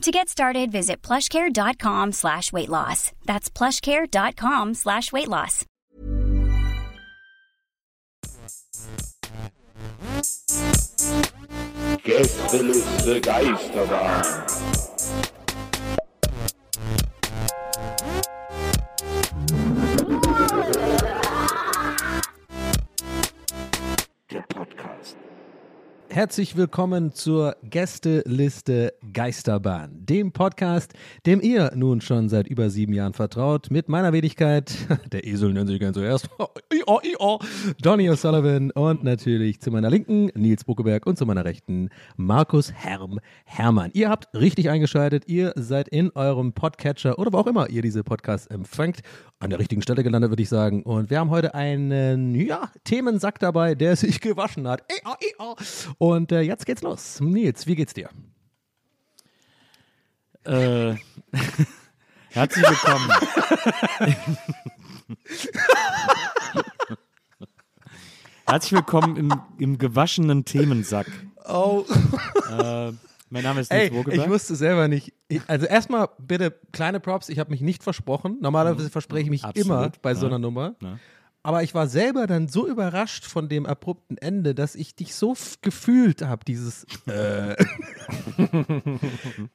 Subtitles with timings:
[0.00, 3.12] To get started, visit plushcare.com slash weight loss.
[3.26, 5.66] That's plushcare.com slash weight loss.
[12.02, 13.20] Gästeliste.
[24.30, 25.16] Der Podcast.
[26.12, 30.92] Herzlich willkommen zur Gästeliste Geisterbahn, dem Podcast,
[31.24, 34.72] dem ihr nun schon seit über sieben Jahren vertraut, mit meiner Wenigkeit,
[35.12, 36.28] der Esel nennt sich gern zuerst,
[37.80, 43.20] Donny O'Sullivan und natürlich zu meiner Linken Nils Buckeberg und zu meiner Rechten Markus Herm
[43.44, 43.92] Hermann.
[43.94, 48.02] Ihr habt richtig eingeschaltet, ihr seid in eurem Podcatcher oder wo auch immer ihr diese
[48.02, 49.02] Podcasts empfangt,
[49.38, 50.82] an der richtigen Stelle gelandet, würde ich sagen.
[50.82, 54.82] Und wir haben heute einen, ja, Themensack dabei, der sich gewaschen hat.
[56.00, 57.20] Und äh, jetzt geht's los.
[57.20, 58.08] Nils, wie geht's dir?
[60.44, 60.94] Äh,
[62.30, 63.10] herzlich willkommen.
[68.46, 71.06] herzlich willkommen im, im gewaschenen Themensack.
[71.46, 71.84] Oh.
[72.48, 72.92] Äh,
[73.28, 75.12] mein Name ist Nils Ey, ich wusste selber nicht.
[75.28, 78.38] Ich, also erstmal bitte kleine Props, ich habe mich nicht versprochen.
[78.40, 80.28] Normalerweise verspreche ich mich Absolut, immer bei so ja.
[80.28, 80.76] einer Nummer.
[80.80, 80.98] Ja.
[81.42, 85.34] Aber ich war selber dann so überrascht von dem abrupten Ende, dass ich dich so
[85.62, 87.56] gefühlt habe, dieses äh.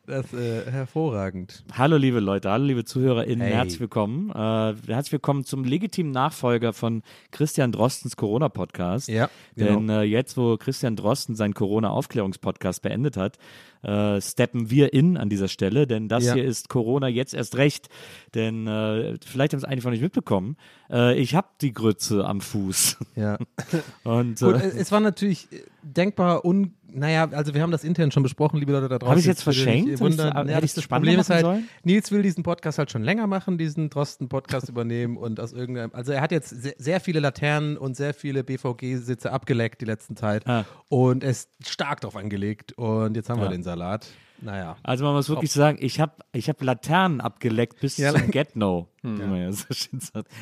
[0.07, 1.63] Das äh, hervorragend.
[1.73, 3.53] Hallo liebe Leute, hallo liebe ZuhörerInnen, Hey.
[3.53, 4.31] herzlich willkommen.
[4.31, 9.07] Äh, herzlich willkommen zum legitimen Nachfolger von Christian Drostens Corona-Podcast.
[9.07, 9.99] Ja, Denn genau.
[10.01, 13.37] äh, jetzt, wo Christian Drosten seinen Corona-Aufklärungspodcast beendet hat,
[13.85, 16.33] äh, steppen wir in an dieser Stelle, denn das Ja.
[16.33, 17.87] hier ist Corona jetzt erst recht.
[18.33, 20.57] Denn äh, vielleicht haben es einige von euch mitbekommen.
[20.89, 22.97] Äh, ich habe die Grütze am Fuß.
[23.15, 23.37] Ja.
[24.03, 26.73] Und Gut, äh, es war natürlich äh, denkbar un.
[26.97, 29.11] Naja, also wir haben das intern schon besprochen, liebe Leute da draußen.
[29.11, 29.89] Hab ich's jetzt verschenkt?
[29.89, 31.67] ich's- Ja, das, das Problem ist halt, sollen?
[31.83, 35.91] Nils will diesen Podcast halt schon länger machen, diesen Drosten-Podcast übernehmen und aus irgendeinem.
[35.93, 40.15] Also er hat jetzt sehr, sehr viele Laternen und sehr viele BVG-Sitze abgeleckt die letzten
[40.15, 40.63] Zeit Ah.
[40.87, 43.51] und er ist stark drauf angelegt und jetzt haben wir Ja.
[43.51, 44.07] den Salat.
[44.41, 44.77] Naja.
[44.83, 48.87] Also man muss wirklich sagen, ich habe ich hab Laternen abgeleckt bis Ja, zum Get-No.
[49.01, 49.65] man ja so.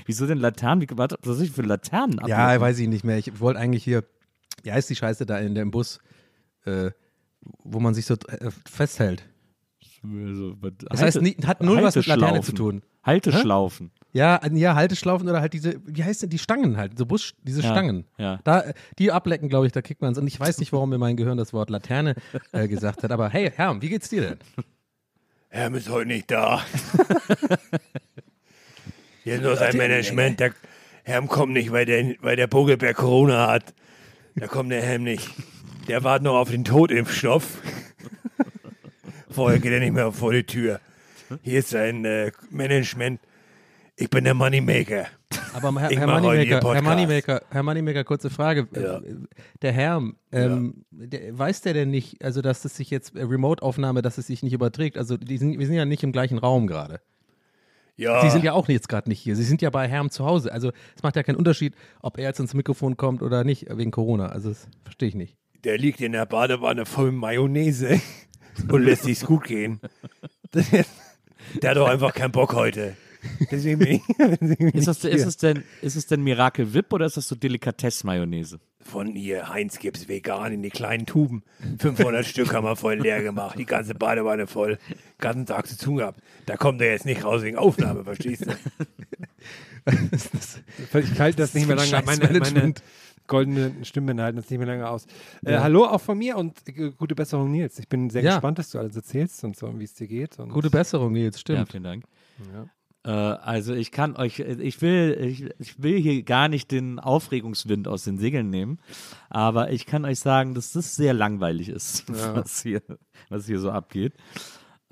[0.05, 0.81] Wieso denn Laternen?
[0.87, 2.29] Wie, warte, was soll ich für Laternen ablecken?
[2.39, 3.17] Ja, weiß ich nicht mehr.
[3.17, 4.03] Ich wollte eigentlich hier,
[4.63, 5.99] wie heißt die Scheiße da in dem Bus,
[6.65, 6.91] äh,
[7.63, 9.23] wo man sich so äh, festhält?
[10.03, 10.55] Also,
[10.89, 12.81] Das heißt, nie- hat null was mit Laterne zu tun.
[13.03, 13.91] Halteschlaufen.
[14.13, 17.61] Ja, ja, Halteschlaufen oder halt diese, wie heißt denn die Stangen halt, so Bus, diese
[17.61, 18.05] Ja, Stangen.
[18.17, 18.39] ja.
[18.43, 20.17] Da, äh, die ablecken, glaube ich, da kriegt man es.
[20.17, 22.15] Und ich weiß nicht, warum mir mein Gehirn das Wort Laterne
[22.51, 23.11] äh, gesagt hat.
[23.11, 24.37] Aber hey, Herr, wie geht's dir denn?
[25.49, 26.61] Herm ist heute nicht da.
[29.23, 30.39] Hier ist nur sein Management.
[30.39, 30.53] Der
[31.03, 33.73] Herm kommt nicht, weil der, weil der Vogelberg Corona hat.
[34.35, 35.29] Da kommt der Herm nicht.
[35.87, 37.61] Der wartet noch auf den Totimpfstoff.
[39.29, 40.79] Vorher geht er nicht mehr vor die Tür.
[41.41, 43.19] Hier ist sein äh, Management.
[43.95, 45.05] Ich bin der Moneymaker.
[45.53, 46.81] Aber Herr, Herr Moneymaker, Herr.
[46.81, 48.67] Moneymaker, Herr Moneymaker, kurze Frage.
[48.75, 48.97] Ja.
[48.97, 49.15] Äh,
[49.61, 50.01] Der Herr,
[50.31, 54.27] ähm, der, weiß der denn nicht, also dass es sich jetzt, äh, Remote-Aufnahme, dass es
[54.27, 54.97] sich nicht überträgt?
[54.97, 57.01] Also sind, wir sind ja nicht im gleichen Raum gerade.
[57.95, 59.35] Ja, Sie sind ja auch jetzt gerade nicht hier.
[59.35, 60.51] Sie sind ja bei Herrn zu Hause.
[60.51, 63.91] Also es macht ja keinen Unterschied, ob er jetzt ins Mikrofon kommt oder nicht, wegen
[63.91, 64.27] Corona.
[64.29, 65.37] Also das verstehe ich nicht.
[65.63, 68.01] der liegt in der Badewanne voll Mayonnaise
[68.69, 69.79] und lässt sich's gut gehen.
[71.61, 72.95] Der hat doch einfach keinen Bock heute.
[73.51, 75.27] Deswegen bin ich, deswegen bin Ist, das, ist, hier.
[75.27, 78.59] es denn, ist es denn Miracle Whip oder ist das so Delikatess-Mayonnaise?
[78.81, 81.43] Von ihr, Heinz gibt's vegan in die kleinen Tuben.
[81.79, 83.57] 500 Stück haben wir voll leer gemacht.
[83.57, 84.77] Die ganze Badewanne voll.
[85.19, 86.19] ganzen Tag zu tun gehabt.
[86.45, 88.51] Da kommt er jetzt nicht raus wegen Aufnahme, verstehst du?
[90.93, 92.01] Ich halte das nicht mehr lange.
[92.05, 92.73] Meine, meine
[93.27, 95.05] goldenen Stimmen halten das nicht mehr lange aus.
[95.45, 97.79] Äh, hallo auch von mir und äh, gute Besserung, Nils.
[97.79, 98.35] Ich bin sehr Ja.
[98.35, 100.39] gespannt, dass du alles erzählst und so, wie es dir geht.
[100.39, 101.71] Und Gute Besserung, Nils, Ja, stimmt.
[101.71, 102.03] vielen Dank.
[103.05, 107.87] Äh, also ich kann euch, ich will, ich, ich will hier gar nicht den Aufregungswind
[107.87, 108.79] aus den Segeln nehmen,
[109.29, 112.05] aber ich kann euch sagen, dass das sehr langweilig ist,
[112.35, 112.81] was, hier,
[113.29, 114.13] was hier so abgeht.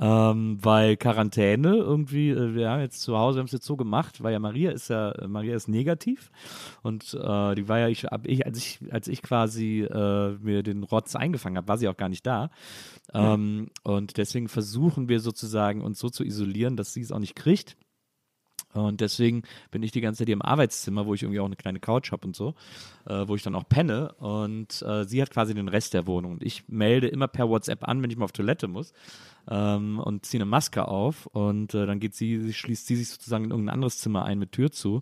[0.04, 3.78] Ähm, weil Quarantäne irgendwie, äh, wir haben jetzt zu Hause, wir haben es jetzt so
[3.78, 6.32] gemacht, weil ja Maria ist ja, Maria ist negativ
[6.82, 10.64] und äh, die war ja, ich, ab ich, als ich, als ich quasi äh, mir
[10.64, 12.50] den Rotz eingefangen habe, war sie auch gar nicht da.
[13.14, 17.36] Ähm, Und deswegen versuchen wir sozusagen uns so zu isolieren, dass sie es auch nicht
[17.36, 17.78] kriegt.
[18.74, 21.56] Und deswegen bin ich die ganze Zeit hier im Arbeitszimmer, wo ich irgendwie auch eine
[21.56, 22.56] kleine Couch habe und so,
[23.06, 24.14] äh, wo ich dann auch penne.
[24.14, 26.34] Und äh, sie hat quasi den Rest der Wohnung.
[26.34, 28.94] Und ich melde immer per WhatsApp an, wenn ich mal auf Toilette muss
[29.50, 31.26] ähm, und ziehe eine Maske auf.
[31.28, 34.52] Und äh, dann geht sie, schließt sie sich sozusagen in irgendein anderes Zimmer ein mit
[34.52, 35.02] Tür zu.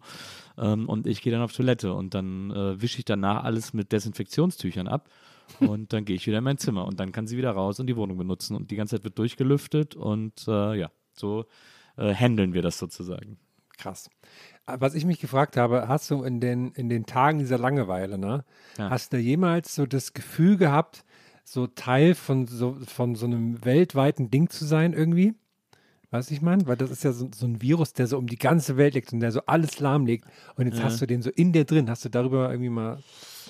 [0.57, 1.93] Ähm, und ich gehe dann auf Toilette.
[1.93, 5.09] Und dann äh, wische ich danach alles mit Desinfektionstüchern ab.
[5.59, 6.85] Und dann gehe ich wieder in mein Zimmer.
[6.85, 8.55] Und dann kann sie wieder raus und die Wohnung benutzen.
[8.55, 9.95] Und die ganze Zeit wird durchgelüftet.
[9.95, 11.45] Und äh, ja, so
[11.97, 13.37] äh, handeln wir das sozusagen.
[13.79, 14.09] Krass.
[14.65, 18.17] Aber Was ich mich gefragt habe, hast du in den, in den Tagen dieser Langeweile,
[18.17, 18.43] ne,
[18.77, 18.89] Ja.
[18.91, 21.03] hast du jemals so das Gefühl gehabt,
[21.43, 25.33] so Teil von so, von so einem weltweiten Ding zu sein irgendwie?
[26.11, 26.67] Weißt du, ich meine?
[26.67, 29.13] Weil das ist ja so, so ein Virus, der so um die ganze Welt liegt
[29.13, 30.25] und der so alles lahmlegt.
[30.55, 30.85] Und jetzt Ja.
[30.85, 31.89] hast du den so in dir drin.
[31.89, 32.97] Hast du darüber irgendwie mal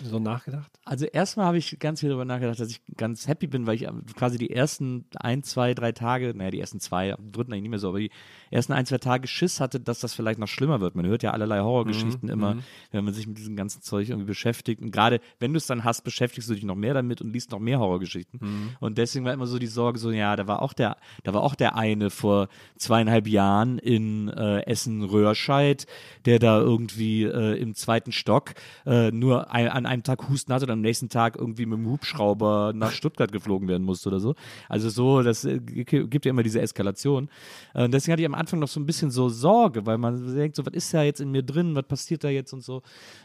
[0.04, 0.72] so nachgedacht?
[0.86, 3.84] Also erstmal habe ich ganz viel darüber nachgedacht, dass ich ganz happy bin, weil ich
[3.84, 7.64] ähm, quasi die ersten ein, zwei, drei Tage, naja, die ersten zwei, am dritten eigentlich
[7.64, 8.12] nicht mehr so, aber die
[8.52, 10.96] ersten ein, zwei Tage Schiss hatte, dass das vielleicht noch schlimmer wird.
[10.96, 12.58] Man hört ja allerlei Horrorgeschichten immer,
[12.92, 14.82] wenn man sich mit diesem ganzen Zeug irgendwie beschäftigt.
[14.82, 17.52] Und gerade wenn du es dann hast, beschäftigst du dich noch mehr damit und liest
[17.52, 18.40] noch mehr Horrorgeschichten.
[18.80, 21.44] Und deswegen war immer so die Sorge, so, ja, da war auch der, da war
[21.44, 22.48] auch der eine vor
[22.78, 25.86] zweieinhalb Jahren in äh, Essen-Röhrscheid,
[26.26, 28.54] der da irgendwie äh, im zweiten Stock
[28.86, 31.88] äh, nur ein, an einem Tag Husten hatte und am nächsten Tag irgendwie mit dem
[31.88, 34.36] Hubschrauber nach Stuttgart geflogen werden musste oder so.
[34.70, 37.30] Also so, das äh, gibt ja immer diese Eskalation.
[37.74, 40.36] Äh, und deswegen hatte ich am Anfang noch so ein bisschen so Sorge, weil man
[40.36, 42.82] denkt so, was ist da jetzt in mir drin, was passiert da jetzt und so.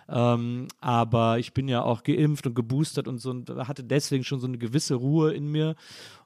[0.08, 4.40] Ähm, aber ich bin ja auch geimpft und geboostert und so und hatte deswegen schon
[4.40, 5.76] so eine gewisse Ruhe in mir.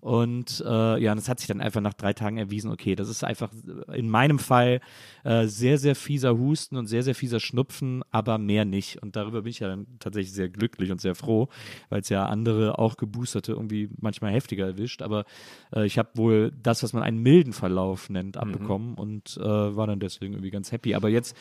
[0.01, 3.09] Und äh, ja, und es hat sich dann einfach nach drei Tagen erwiesen, okay, das
[3.09, 3.51] ist einfach
[3.93, 4.81] in meinem Fall
[5.25, 9.03] äh, sehr, sehr fieser Husten und sehr, sehr fieser Schnupfen, aber mehr nicht.
[9.03, 11.49] Und darüber bin ich ja dann tatsächlich sehr glücklich und sehr froh,
[11.89, 15.03] weil es ja andere auch Geboosterte irgendwie manchmal heftiger erwischt.
[15.03, 15.25] Aber
[15.75, 19.87] äh, ich habe wohl das, was man einen milden Verlauf nennt, abbekommen und äh, war
[19.87, 20.95] dann deswegen irgendwie ganz happy.
[20.95, 21.37] Aber jetzt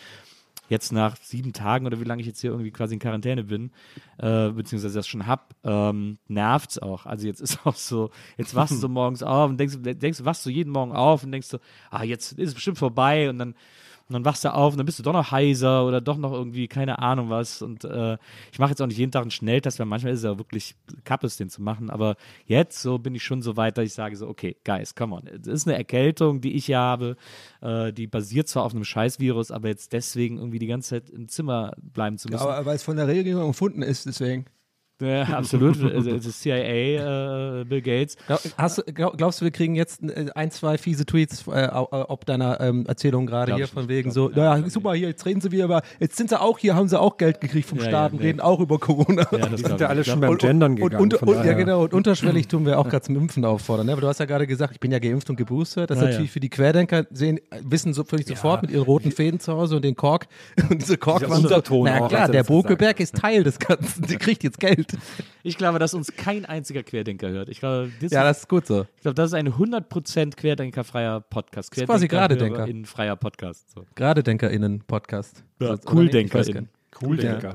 [0.70, 3.72] jetzt nach sieben Tagen oder wie lange ich jetzt hier irgendwie quasi in Quarantäne bin,
[4.18, 7.06] äh, beziehungsweise das schon hab, ähm, nervt's auch.
[7.06, 10.50] Also jetzt ist auch so, jetzt wachst du morgens auf und denkst, denkst, wachst du
[10.50, 11.60] jeden Morgen auf und denkst so,
[11.90, 13.56] ah, jetzt ist es bestimmt vorbei und dann
[14.10, 16.32] und dann wachst du auf und dann bist du doch noch heiser oder doch noch
[16.32, 17.62] irgendwie, keine Ahnung was.
[17.62, 18.18] Und äh,
[18.54, 20.76] ich mache jetzt auch nicht jeden Tag einen Schnelltest, weil manchmal ist es ja wirklich
[21.04, 21.90] Kappes, den zu machen.
[21.90, 22.16] Aber
[22.46, 25.28] jetzt so bin ich schon so weit, dass ich sage so, okay, Guys, come on.
[25.28, 27.18] Es ist eine Erkältung, die ich hier habe.
[27.62, 31.28] Äh, die basiert zwar auf einem Scheißvirus, aber jetzt deswegen irgendwie die ganze Zeit im
[31.28, 32.42] Zimmer bleiben zu müssen.
[32.42, 34.46] Aber weil es von der Regierung erfunden ist, deswegen.
[35.02, 35.82] Ja, absolut.
[35.84, 38.18] Also, ist CIA, äh, Bill Gates.
[38.28, 41.88] Glaub- Hast, glaub, glaubst du, wir kriegen jetzt äh, ein, zwei fiese Tweets äh, au-
[42.10, 45.10] ob deiner ähm, Erzählung gerade hier von wegen Glaub- so, ja, naja, ich super, hier,
[45.10, 47.68] jetzt reden sie wieder über, jetzt sind sie auch hier, haben sie auch Geld gekriegt
[47.70, 48.28] vom Ja, ja, Staat und nee.
[48.28, 49.28] reden auch über Corona.
[49.32, 51.04] Ja, das Die sind ja alle schon beim Gendern und, gegangen.
[51.04, 53.86] und, von und, ja, genau, und unterschwellig tun wir auch gerade zum Impfen auffordern.
[53.86, 53.92] Ne?
[53.92, 55.90] Aber du hast ja gerade gesagt, ich bin ja geimpft und geboostert.
[55.90, 56.34] Das ist Ja, natürlich ja.
[56.34, 59.86] für die Querdenker, sehen, wissen so völlig sofort mit ihren roten Fäden zu Hause und
[59.86, 60.28] den Kork
[60.70, 64.04] und diese Kork Dieser Unterton Na klar, er der Bokelberg ist Teil des Ganzen.
[64.08, 64.87] Der kriegt jetzt Geld.
[65.44, 67.50] Ich glaube, dass uns kein einziger Querdenker hört.
[67.50, 68.86] Ich glaube, das, Ja, das ist gut so.
[68.96, 71.76] ich glaube, das ist ein 100% Querdenkerfreier Podcast.
[71.76, 72.68] ist quasi Geradedenker.
[72.68, 73.72] In freier Podcast.
[73.72, 73.86] So.
[73.96, 75.44] Gerade DenkerInnen-Podcast.
[75.60, 76.70] Ja, CooldenkerInnen.
[77.40, 77.54] gar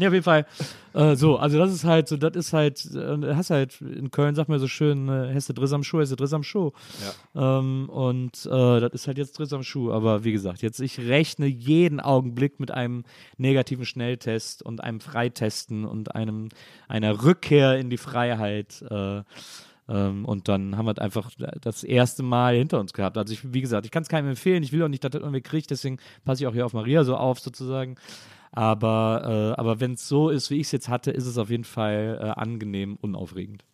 [0.00, 0.46] Ja, auf jeden Fall.
[0.94, 4.34] Äh, so, also das ist halt so, das ist halt, äh, hast halt, in Köln
[4.34, 6.70] sagt man so schön, äh, Hesse Driss am Schuh, Hesse Driss am Schuh.
[7.34, 9.92] Ähm, und äh, das ist halt jetzt Driss am Schuh.
[9.92, 13.04] Aber wie gesagt, jetzt, ich rechne jeden Augenblick mit einem
[13.36, 16.48] negativen Schnelltest und einem Freitesten und einem,
[16.88, 18.82] einer Rückkehr in die Freiheit.
[18.90, 19.22] Äh,
[19.90, 21.30] ähm, und dann haben wir halt einfach
[21.60, 23.18] das erste Mal hinter uns gehabt.
[23.18, 24.62] Also ich, wie gesagt, ich kann es keinem empfehlen.
[24.62, 25.70] Ich will auch nicht, dass das irgendwie kriegt.
[25.70, 27.96] Deswegen passe ich auch hier auf Maria so auf sozusagen.
[28.52, 31.50] Aber, äh, aber wenn es so ist, wie ich es jetzt hatte, ist es auf
[31.50, 33.64] jeden Fall äh, angenehm, unaufregend.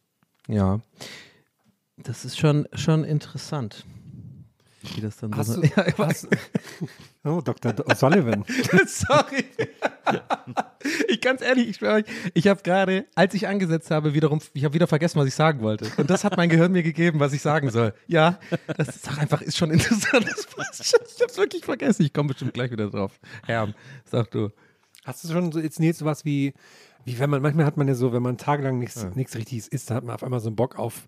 [0.49, 0.80] Ja.
[1.97, 3.87] Das ist schon, schon interessant.
[4.95, 6.28] Wie das dann Hast so du, ja, ich weiß.
[6.30, 6.37] hast,
[7.25, 7.73] oh, Dr.
[7.73, 8.45] O'Sullivan.
[8.87, 9.45] Sorry.
[11.09, 12.04] ich ganz ehrlich, ich schwöre euch,
[12.35, 15.61] ich habe gerade, als ich angesetzt habe, wiederum, ich habe wieder vergessen, was ich sagen
[15.62, 15.90] wollte.
[15.97, 17.95] Und das hat mein Gehirn mir gegeben, was ich sagen soll.
[18.06, 18.38] Ja,
[18.76, 20.26] das ist doch einfach, ist schon interessant.
[20.28, 21.00] Das passt schon.
[21.06, 22.02] Ich habe es wirklich vergessen.
[22.02, 23.18] Ich komme bestimmt gleich wieder drauf.
[23.47, 24.50] Herm, sag du.
[25.06, 26.52] Hast du schon so jetzt Nils sowas wie,
[27.04, 29.88] wie wenn man, manchmal hat man ja so, wenn man tagelang nichts, nichts Richtiges isst,
[29.88, 31.06] dann hat man auf einmal so einen Bock auf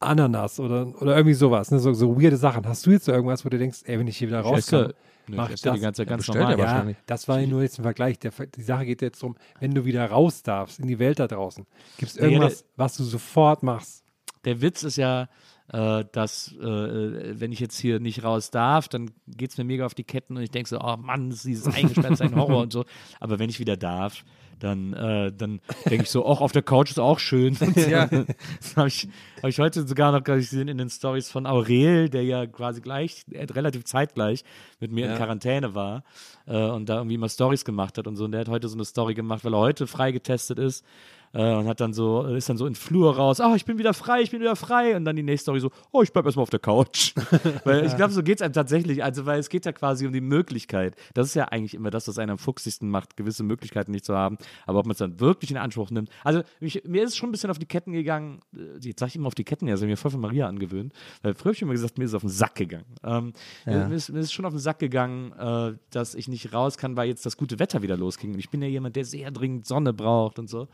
[0.00, 1.80] Ananas oder, oder irgendwie sowas, ne?
[1.80, 2.64] so, so weirde Sachen.
[2.66, 4.94] Hast du jetzt so irgendwas, wo du denkst, ey, wenn ich hier wieder rauskomme,
[5.26, 5.80] mach ich esse die das.
[5.80, 6.52] ganze Zeit ganz normal.
[6.52, 6.96] Ja, wahrscheinlich.
[7.06, 8.20] das war ja nur jetzt ein Vergleich.
[8.20, 11.26] Der, die Sache geht jetzt darum, wenn du wieder raus darfst in die Welt da
[11.26, 14.04] draußen, gibt es Ja, ja, irgendwas, was du sofort machst?
[14.44, 15.28] Der Witz ist ja,
[15.72, 19.84] äh, dass äh, wenn ich jetzt hier nicht raus darf, dann geht es mir mega
[19.84, 22.34] auf die Ketten und ich denke so, oh Mann, das ist dieses Eingesperrt, ist ein
[22.34, 22.84] Horror und so.
[23.20, 24.24] Aber wenn ich wieder darf,
[24.58, 27.56] dann, äh, dann denke ich so, auch auf der Couch ist auch schön.
[27.88, 28.08] Ja.
[28.60, 29.08] Das habe ich,
[29.42, 33.24] hab ich heute sogar noch gesehen in den Stories von Aurel, der ja quasi gleich,
[33.30, 34.44] äh, relativ zeitgleich
[34.80, 36.02] mit mir in Quarantäne war
[36.46, 38.24] äh, und da irgendwie immer Stories gemacht hat und so.
[38.24, 40.84] Und der hat heute so eine Story gemacht, weil er heute freigetestet ist
[41.32, 43.78] äh, und hat dann so, ist dann so in den Flur raus, oh, ich bin
[43.78, 44.96] wieder frei, ich bin wieder frei.
[44.96, 47.14] Und dann die nächste Story so, oh, ich bleib erstmal auf der Couch.
[47.64, 49.02] weil ich glaube, so geht es einem tatsächlich.
[49.04, 50.96] Also, weil es geht ja quasi um die Möglichkeit.
[51.14, 54.16] Das ist ja eigentlich immer das, was einen am fuchsigsten macht, gewisse Möglichkeiten nicht zu
[54.16, 54.38] haben.
[54.66, 56.10] Aber ob man es dann wirklich in Anspruch nimmt.
[56.24, 58.40] Also, mich, mir ist es schon ein bisschen auf die Ketten gegangen.
[58.56, 60.92] äh, Jetzt sage ich immer auf die Ketten, ja, ich mir voll von Maria angewöhnt.
[61.22, 62.86] Weil früher habe ich immer gesagt, mir ist es auf den Sack gegangen.
[63.04, 63.32] Ähm,
[63.66, 63.88] Ja.
[63.88, 66.96] mir, ist, mir ist schon auf den Sack gegangen, äh, dass ich nicht raus kann,
[66.96, 68.32] weil jetzt das gute Wetter wieder losging.
[68.32, 70.68] Und ich bin ja jemand, der sehr dringend Sonne braucht und so.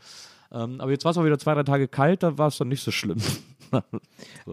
[0.55, 2.69] Ähm, aber jetzt war es auch wieder zwei, drei Tage kalt, da war es dann
[2.69, 3.17] nicht so schlimm.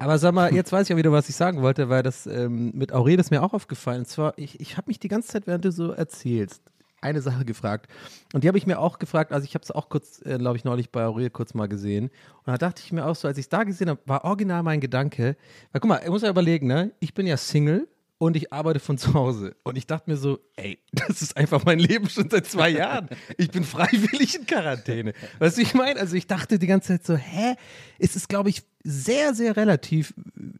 [0.00, 2.72] Aber sag mal, jetzt weiß ich auch wieder, was ich sagen wollte, weil das ähm,
[2.74, 4.00] mit Aurel ist mir auch aufgefallen.
[4.00, 6.62] Und zwar, ich, ich habe mich die ganze Zeit, während du so erzählst,
[7.00, 7.88] eine Sache gefragt.
[8.32, 10.56] Und die habe ich mir auch gefragt, also ich habe es auch kurz, äh, glaube
[10.56, 12.06] ich, neulich bei Aurel kurz mal gesehen.
[12.06, 14.62] Und da dachte ich mir auch so, als ich es da gesehen habe, war original
[14.64, 15.36] mein Gedanke,
[15.70, 16.92] weil guck mal, ich muss ja überlegen, ne?
[16.98, 17.86] Ich bin ja Single
[18.22, 19.56] und ich arbeite von zu Hause.
[19.64, 23.08] Und ich dachte mir so, ey, das ist einfach mein Leben schon seit zwei Jahren.
[23.36, 25.12] Ich bin freiwillig in Quarantäne.
[25.40, 25.98] Weißt du, ich meine?
[25.98, 27.56] Also ich dachte die ganze Zeit so, hä?
[27.98, 30.14] Es ist, glaube ich, sehr, sehr relativ,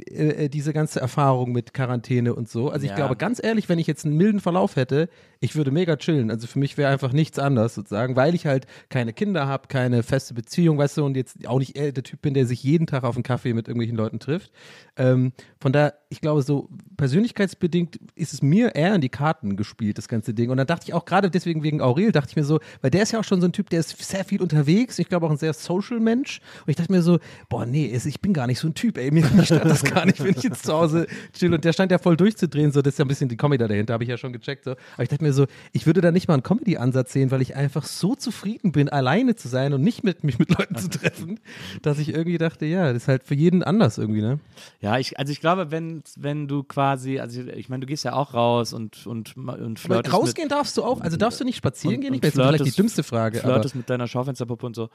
[0.09, 2.71] äh, äh, diese ganze Erfahrung mit Quarantäne und so.
[2.71, 2.97] Also ich Ja.
[2.97, 5.09] glaube, ganz ehrlich, wenn ich jetzt einen milden Verlauf hätte,
[5.41, 6.31] ich würde mega chillen.
[6.31, 10.03] Also für mich wäre einfach nichts anders sozusagen, weil ich halt keine Kinder habe, keine
[10.05, 13.03] feste Beziehung, weißt du, und jetzt auch nicht der Typ bin, der sich jeden Tag
[13.05, 14.53] auf einen Kaffee mit irgendwelchen Leuten trifft.
[14.97, 19.99] Ähm, von daher, ich glaube, so persönlichkeitsbedingt ist es mir eher in die Karten gespielt,
[19.99, 20.51] das ganze Ding.
[20.51, 23.03] Und dann dachte ich auch gerade deswegen wegen Aurel, dachte ich mir so, weil der
[23.03, 24.99] ist ja auch schon so ein Typ, der ist sehr viel unterwegs.
[24.99, 26.41] Ich glaube auch ein sehr social Mensch.
[26.67, 28.99] Und ich dachte mir so, boah, nee, es- ich bin gar nicht so ein Typ,
[28.99, 29.11] ey.
[29.11, 31.55] Mir stört das gar nicht, wenn ich jetzt zu Hause chill.
[31.55, 33.95] Und der stand ja voll durchzudrehen, so, das ist ja ein bisschen die Comedy dahinter,
[33.95, 34.65] habe ich ja schon gecheckt.
[34.65, 34.73] So.
[34.73, 37.57] Aber ich dachte mir so, ich würde da nicht mal einen Comedy-Ansatz sehen, weil ich
[37.57, 41.41] einfach so zufrieden bin, alleine zu sein und nicht mit mich mit Leuten zu treffen,
[41.81, 44.39] dass ich irgendwie dachte, ja, das ist halt für jeden anders irgendwie, ne?
[44.81, 48.13] Ja, ich, also ich glaube, wenn, wenn du quasi, also ich, meine, du gehst ja
[48.13, 51.57] auch raus und, und, und Aber flirtest rausgehen darfst du auch, also darfst du nicht
[51.57, 52.15] spazieren und- gehen?
[52.15, 53.43] Ich weiß, das ist vielleicht die dümmste Frage.
[53.43, 54.91] Aber, flirtest mit deiner Schaufensterpuppe und so.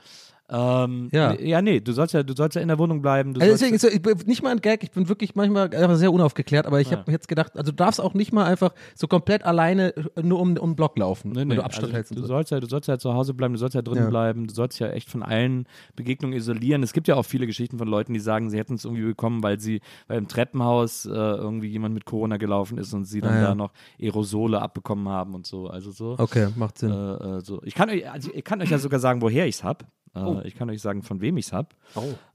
[0.49, 1.33] Ähm, Ja.
[1.33, 3.33] nee, ja, nee, du sollst ja, du sollst ja in der Wohnung bleiben.
[3.37, 6.11] Also deswegen, so, ich bin nicht mal ein Gag, ich bin wirklich manchmal einfach sehr
[6.13, 6.99] unaufgeklärt, aber ich Ja.
[6.99, 10.39] habe jetzt gedacht, also du darfst auch nicht mal einfach so komplett alleine äh, nur
[10.39, 12.27] um, um den Block laufen, Nee, wenn nee, du Abstand also hältst du so.
[12.27, 14.09] sollst ja, du sollst ja zu Hause bleiben, du sollst ja drinnen Ja.
[14.09, 16.81] bleiben, du sollst ja echt von allen Begegnungen isolieren.
[16.81, 19.43] Es gibt ja auch viele Geschichten von Leuten, die sagen, sie hätten es irgendwie bekommen,
[19.43, 23.33] weil sie weil im Treppenhaus äh, irgendwie jemand mit Corona gelaufen ist und sie dann
[23.33, 23.47] Ah, ja.
[23.49, 25.67] da noch Aerosole abbekommen haben und so.
[25.67, 26.15] Also so.
[26.17, 26.91] Okay, macht Sinn.
[26.91, 27.61] Äh, äh, so.
[27.63, 29.85] Ich kann euch, also ich kann euch ja sogar sagen, woher ich es habe.
[30.17, 30.41] Äh, Oh.
[30.43, 31.69] Ich kann euch sagen, von wem ich es habe.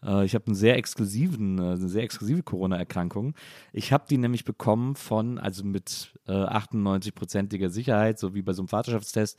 [0.05, 3.35] Äh, ich habe einen sehr exklusiven, äh, eine sehr exklusive Corona-Erkrankung.
[3.73, 8.62] Ich habe die nämlich bekommen von, also mit äh, 98-prozentiger Sicherheit, so wie bei so
[8.62, 9.39] einem Vaterschaftstest,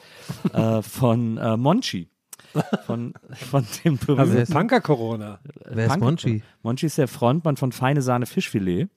[0.53, 2.09] äh, von äh, Monchi.
[2.85, 5.39] Von, von dem Also berühmten Punker-Corona.
[5.69, 6.43] Wer ist Monchi?
[6.61, 8.89] Monchi ist der Frontmann von Feine Sahne Fischfilet,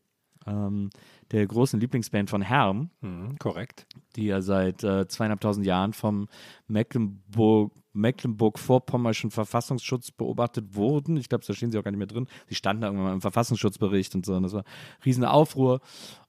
[0.47, 0.91] ähm,
[1.31, 3.87] der großen Lieblingsband von Herm Mhm, korrekt.
[4.17, 6.29] die ja seit äh, zweieinhalbtausend Jahren vom
[6.67, 11.17] Mecklenburg, Mecklenburg-Vorpommerschen Verfassungsschutz beobachtet wurden.
[11.17, 12.26] Ich glaube, da stehen sie auch gar nicht mehr drin.
[12.49, 14.35] Sie standen da irgendwann mal im Verfassungsschutzbericht und so.
[14.35, 14.65] Und das war
[15.05, 15.81] riesene Aufruhr.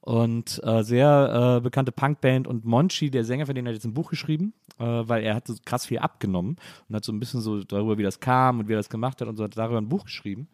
[0.02, 2.48] Und äh, sehr äh, bekannte Punkband.
[2.48, 5.48] Und Monchi, der Sänger, von denen hat jetzt ein Buch geschrieben, äh, weil er hat
[5.48, 6.56] so krass viel abgenommen
[6.88, 9.20] und hat so ein bisschen so darüber, wie das kam und wie er das gemacht
[9.20, 10.48] hat und so, hat darüber ein Buch geschrieben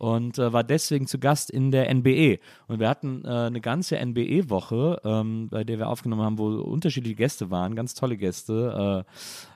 [0.00, 2.38] und äh, war deswegen zu Gast in der NBE.
[2.68, 7.16] Und wir hatten äh, eine ganze NBE-Woche, ähm, bei der wir aufgenommen haben, wo unterschiedliche
[7.16, 9.04] Gäste waren, ganz tolle Gäste.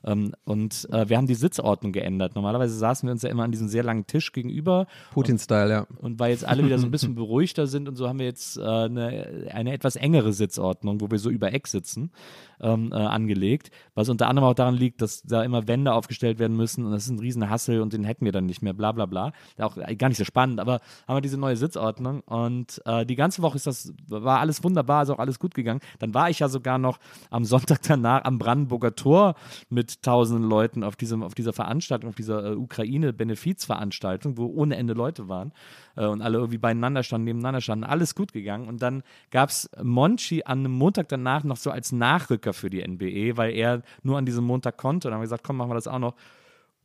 [0.05, 2.35] Äh, ähm, und äh, wir haben die Sitzordnung geändert.
[2.35, 4.87] Normalerweise saßen wir uns ja immer an diesem sehr langen Tisch gegenüber.
[5.15, 5.87] Putin-Style, ja.
[6.03, 8.59] Und weil jetzt alle wieder so ein bisschen beruhigter sind und so, haben wir jetzt
[8.59, 12.11] äh, eine, eine etwas engere Sitzordnung, wo wir so über Eck sitzen,
[12.61, 13.71] ähm, äh, angelegt.
[13.95, 17.05] Was unter anderem auch daran liegt, dass da immer Wände aufgestellt werden müssen und das
[17.05, 19.33] ist ein riesen Hassel und den hätten wir dann nicht mehr, bla bla bla.
[19.59, 23.17] Auch äh, gar nicht so spannend, aber haben wir diese neue Sitzordnung und äh, die
[23.17, 25.81] ganze Woche ist das, war alles wunderbar, ist auch alles gut gegangen.
[25.99, 26.99] Dann war ich ja sogar noch
[27.31, 29.35] am Sonntag danach am Brandenburger Tor
[29.69, 34.95] mit tausenden Leuten auf, diesem, auf dieser Veranstaltung, auf dieser äh, Ukraine-Benefizveranstaltung, wo ohne Ende
[34.95, 35.53] Leute waren
[35.97, 38.69] äh, und alle irgendwie beieinander standen, nebeneinander standen, alles gut gegangen.
[38.69, 41.93] Und dann gab es Monchi an einem Montag danach noch so als
[42.45, 45.09] Nachrücker für die NBE, weil er nur an diesem Montag konnte.
[45.09, 46.15] Und dann haben wir gesagt, komm, machen wir das auch noch.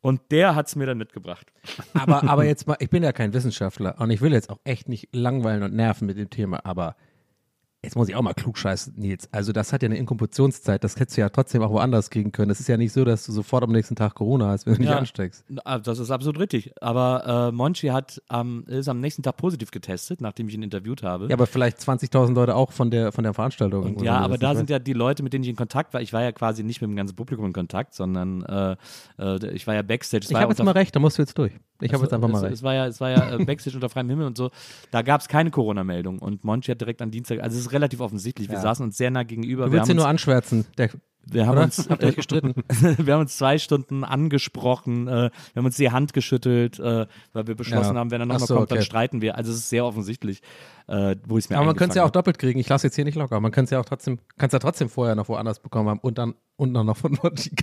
[0.01, 1.51] Und der hat es mir dann mitgebracht.
[1.93, 4.87] Aber, aber jetzt mal, ich bin ja kein Wissenschaftler und ich will jetzt auch echt
[4.87, 6.95] nicht langweilen und nerven mit dem Thema, aber
[7.83, 9.29] jetzt muss ich auch mal klug scheißen, Nils.
[9.31, 12.49] Also das hat ja eine Inkubationszeit, das hättest du ja trotzdem auch woanders kriegen können.
[12.49, 14.81] Das ist ja nicht so, dass du sofort am nächsten Tag Corona hast, wenn du
[14.81, 14.97] nicht Ja.
[14.97, 15.45] ansteckst.
[15.63, 16.73] Ah, Das ist absolut richtig.
[16.81, 21.03] Aber äh, Monchi hat am, ist am nächsten Tag positiv getestet, nachdem ich ihn interviewt
[21.03, 21.27] habe.
[21.27, 23.83] Ja, aber vielleicht 20.000 Leute auch von der, von der Veranstaltung.
[23.95, 26.01] Und ja, aber da sind ja die Leute, mit denen ich in Kontakt war.
[26.01, 28.75] Ich war ja quasi nicht mit dem ganzen Publikum in Kontakt, sondern äh,
[29.17, 30.25] äh, ich war ja Backstage.
[30.25, 31.53] Es Ich habe jetzt mal recht, da musst du jetzt durch.
[31.81, 32.53] Ich habe es- jetzt einfach mal es, recht.
[32.55, 34.51] Es war ja, es war ja äh, Backstage unter freiem Himmel und so.
[34.91, 36.19] Da gab es keine Corona-Meldung.
[36.19, 38.49] Und Monchi hat direkt am Dienstag, also es ist relativ offensichtlich.
[38.49, 38.61] Wir Ja.
[38.61, 39.65] saßen uns sehr nah gegenüber.
[39.65, 40.65] Du willst ihn nur anschwärzen.
[40.77, 40.89] Der,
[41.25, 41.63] wir haben oder?
[41.63, 42.53] uns, Habt ihr euch gestritten?
[42.97, 47.47] wir haben uns zwei Stunden angesprochen, äh, wir haben uns die Hand geschüttelt, äh, weil
[47.47, 47.99] wir beschlossen Ja.
[47.99, 48.85] haben, wenn er nochmal so, kommt, dann okay.
[48.85, 49.37] streiten wir.
[49.37, 50.41] Also es ist sehr offensichtlich,
[50.87, 52.59] äh, wo ich es mir aber man könnte es ja auch doppelt kriegen.
[52.59, 53.39] Ich lasse jetzt hier nicht locker.
[53.39, 56.17] Man könnte es ja auch trotzdem, kannst ja trotzdem vorher noch woanders bekommen haben und
[56.17, 57.17] dann und dann noch von.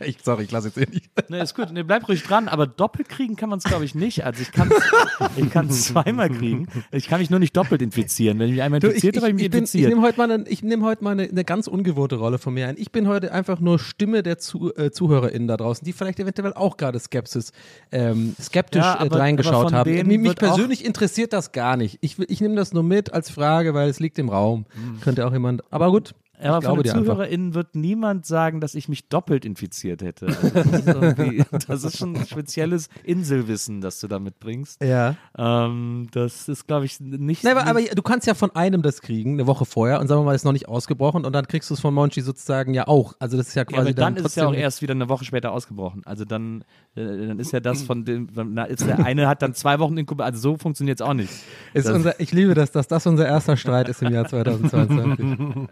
[0.05, 1.11] Ich, sorry, ich lasse jetzt hier nicht.
[1.29, 1.71] Nee, ist gut.
[1.71, 4.25] Nee, bleib ruhig dran, aber doppelt kriegen kann man es, glaube ich, nicht.
[4.25, 4.71] Also ich kann
[5.37, 6.69] ich kann es zweimal kriegen.
[6.93, 8.39] Ich kann mich nur nicht doppelt infizieren.
[8.39, 9.91] Wenn ich mich einmal ich, infiziert ich, habe, ich mich ich, bin, ich infiziert.
[9.91, 12.69] nehme heute mal, eine, ich nehm heute mal eine, eine ganz ungewohnte Rolle von mir
[12.69, 12.77] ein.
[12.79, 16.53] Ich bin heute einfach nur Stimme der Zu, äh, ZuhörerInnen da draußen, die vielleicht eventuell
[16.53, 17.53] auch gerade Skepsis,
[17.93, 20.07] ähm, skeptisch Ja, äh, aber- reingeschaut aber von haben.
[20.07, 21.99] Mich, mich persönlich interessiert das gar nicht.
[22.00, 24.67] Ich, ich nehme das nur mit als Frage, weil es liegt im Raum.
[25.00, 26.15] Könnte auch jemand, aber gut.
[26.43, 26.93] Ja, aber ich von den.
[26.93, 30.26] ZuhörerInnen wird niemand sagen, dass ich mich doppelt infiziert hätte.
[30.26, 34.83] Also das, ist das ist schon ein spezielles Inselwissen, das du da mitbringst.
[34.83, 35.16] Ja.
[35.37, 37.45] Ähm, das ist, glaube ich, nicht.
[37.45, 40.23] Nee, aber, aber du kannst ja von einem das kriegen, eine Woche vorher, und sagen
[40.23, 42.88] wir mal, ist noch nicht ausgebrochen, und dann kriegst du es von Monchi sozusagen ja
[42.88, 43.14] auch.
[43.19, 45.09] Also das ist ja ja, quasi aber dann, ist es ja auch erst wieder eine
[45.09, 46.02] Woche später ausgebrochen.
[46.05, 46.62] Also dann,
[46.95, 49.97] äh, dann ist ja das von dem, na, ist der eine hat dann zwei Wochen
[49.97, 50.35] Inkubation.
[50.35, 51.31] Also so funktioniert es auch nicht.
[51.75, 55.69] Unser, ich liebe das, dass das unser erster Streit ist im Jahr 2022.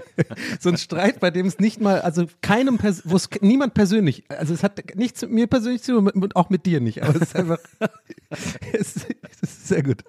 [0.60, 4.54] so ein Streit, bei dem es nicht mal, also keinem, wo es niemand persönlich, also
[4.54, 7.22] es hat nichts mit mir persönlich zu tun und auch mit dir nicht, aber es
[7.22, 7.58] ist einfach,
[8.72, 8.96] es,
[9.30, 10.04] es ist sehr gut.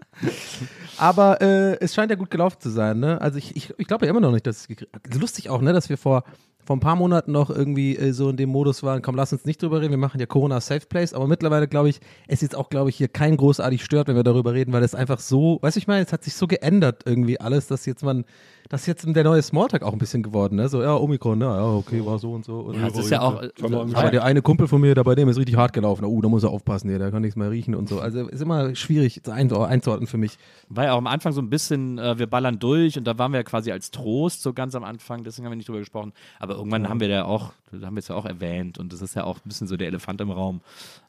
[0.97, 3.19] Aber äh, es scheint ja gut gelaufen zu sein, ne?
[3.21, 5.73] Also ich, ich, ich glaube ja immer noch nicht, dass es also Lustig auch, ne,
[5.73, 6.23] dass wir vor,
[6.65, 9.46] vor ein paar Monaten noch irgendwie äh, so in dem Modus waren, komm, lass uns
[9.46, 12.56] nicht drüber reden, wir machen ja Corona Safe Place, aber mittlerweile glaube ich, es jetzt
[12.56, 15.60] auch, glaube ich, hier kein großartig stört, wenn wir darüber reden, weil es einfach so,
[15.62, 18.26] weißt du, ich meine, es hat sich so geändert irgendwie alles, dass jetzt man,
[18.69, 20.69] dass jetzt der neue Smalltalk auch ein bisschen geworden, ne?
[20.69, 21.45] So, ja, Omikron, ne?
[21.45, 22.60] ja, okay, war so und so.
[22.62, 23.43] Und Ja, es ist ja auch.
[23.62, 26.06] aber der eine Kumpel von mir, der bei dem ist richtig hart gelaufen.
[26.06, 27.99] Oh, da muss er aufpassen, der, der kann nichts mehr riechen und so.
[27.99, 30.38] Also ist immer schwierig ein- einzuordnen für mich.
[30.76, 33.39] Ja auch am Anfang so ein bisschen, äh, wir ballern durch und da waren wir
[33.39, 36.13] ja quasi als Trost so ganz am Anfang, deswegen haben wir nicht drüber gesprochen.
[36.39, 39.01] Aber irgendwann haben wir ja auch, da haben wir es ja auch erwähnt und das
[39.01, 40.61] ist ja auch ein bisschen so der Elefant im Raum.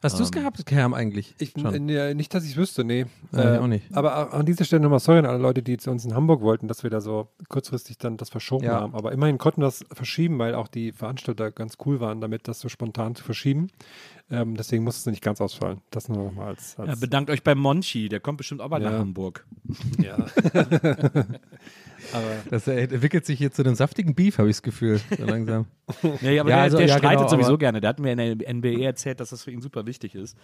[0.03, 1.35] Hast du es gehabt, Kerm, eigentlich?
[1.39, 3.01] Ich, äh, nicht, dass ich es wüsste, nee.
[3.01, 3.85] Äh, Ja, ich auch nicht.
[3.95, 6.67] Aber an dieser Stelle nochmal sorry an alle Leute, die zu uns in Hamburg wollten,
[6.67, 8.81] dass wir da so kurzfristig dann das verschoben Ja.
[8.81, 8.95] haben.
[8.95, 12.59] Aber immerhin konnten wir das verschieben, weil auch die Veranstalter ganz cool waren, damit das
[12.59, 13.67] so spontan zu verschieben.
[14.31, 15.81] Ähm, deswegen muss es nicht ganz ausfallen.
[15.91, 16.79] Das nur nochmal als.
[16.79, 18.89] als Ja, bedankt euch bei Monchi, der kommt bestimmt auch mal Ja.
[18.89, 19.45] nach Hamburg.
[20.01, 20.15] ja.
[22.13, 25.25] aber Das äh, entwickelt sich hier zu einem saftigen Beef, habe ich das Gefühl, so
[25.25, 25.67] langsam.
[26.21, 27.81] Nee, aber Ja, der, also, der ja, streitet genau, sowieso gerne.
[27.81, 30.35] Der hat mir in der NBE erzählt, dass das für ihn super wichtig ist.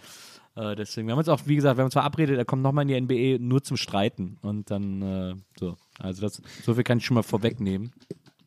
[0.54, 2.88] Äh, deswegen, wir haben uns auch, wie gesagt, wir haben uns verabredet, er kommt nochmal
[2.88, 3.00] in die
[3.38, 4.38] NBE nur zum Streiten.
[4.42, 5.76] Und dann, äh, so.
[5.98, 7.92] Also das, so viel kann ich schon mal vorwegnehmen.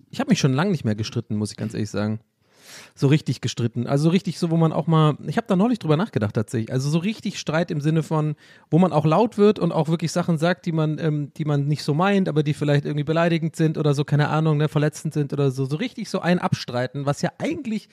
[0.09, 2.21] Ich habe mich schon lange nicht mehr gestritten, muss ich ganz ehrlich sagen.
[2.95, 3.87] So richtig gestritten.
[3.87, 6.71] Also so richtig so, wo man auch mal, ich habe da neulich drüber nachgedacht tatsächlich.
[6.71, 8.35] Also so richtig Streit im Sinne von,
[8.69, 11.67] wo man auch laut wird und auch wirklich Sachen sagt, die man, ähm, die man
[11.67, 15.13] nicht so meint, aber die vielleicht irgendwie beleidigend sind oder so, keine Ahnung, ne, verletzend
[15.13, 15.65] sind oder so.
[15.65, 17.89] So richtig so ein Abstreiten, was ja eigentlich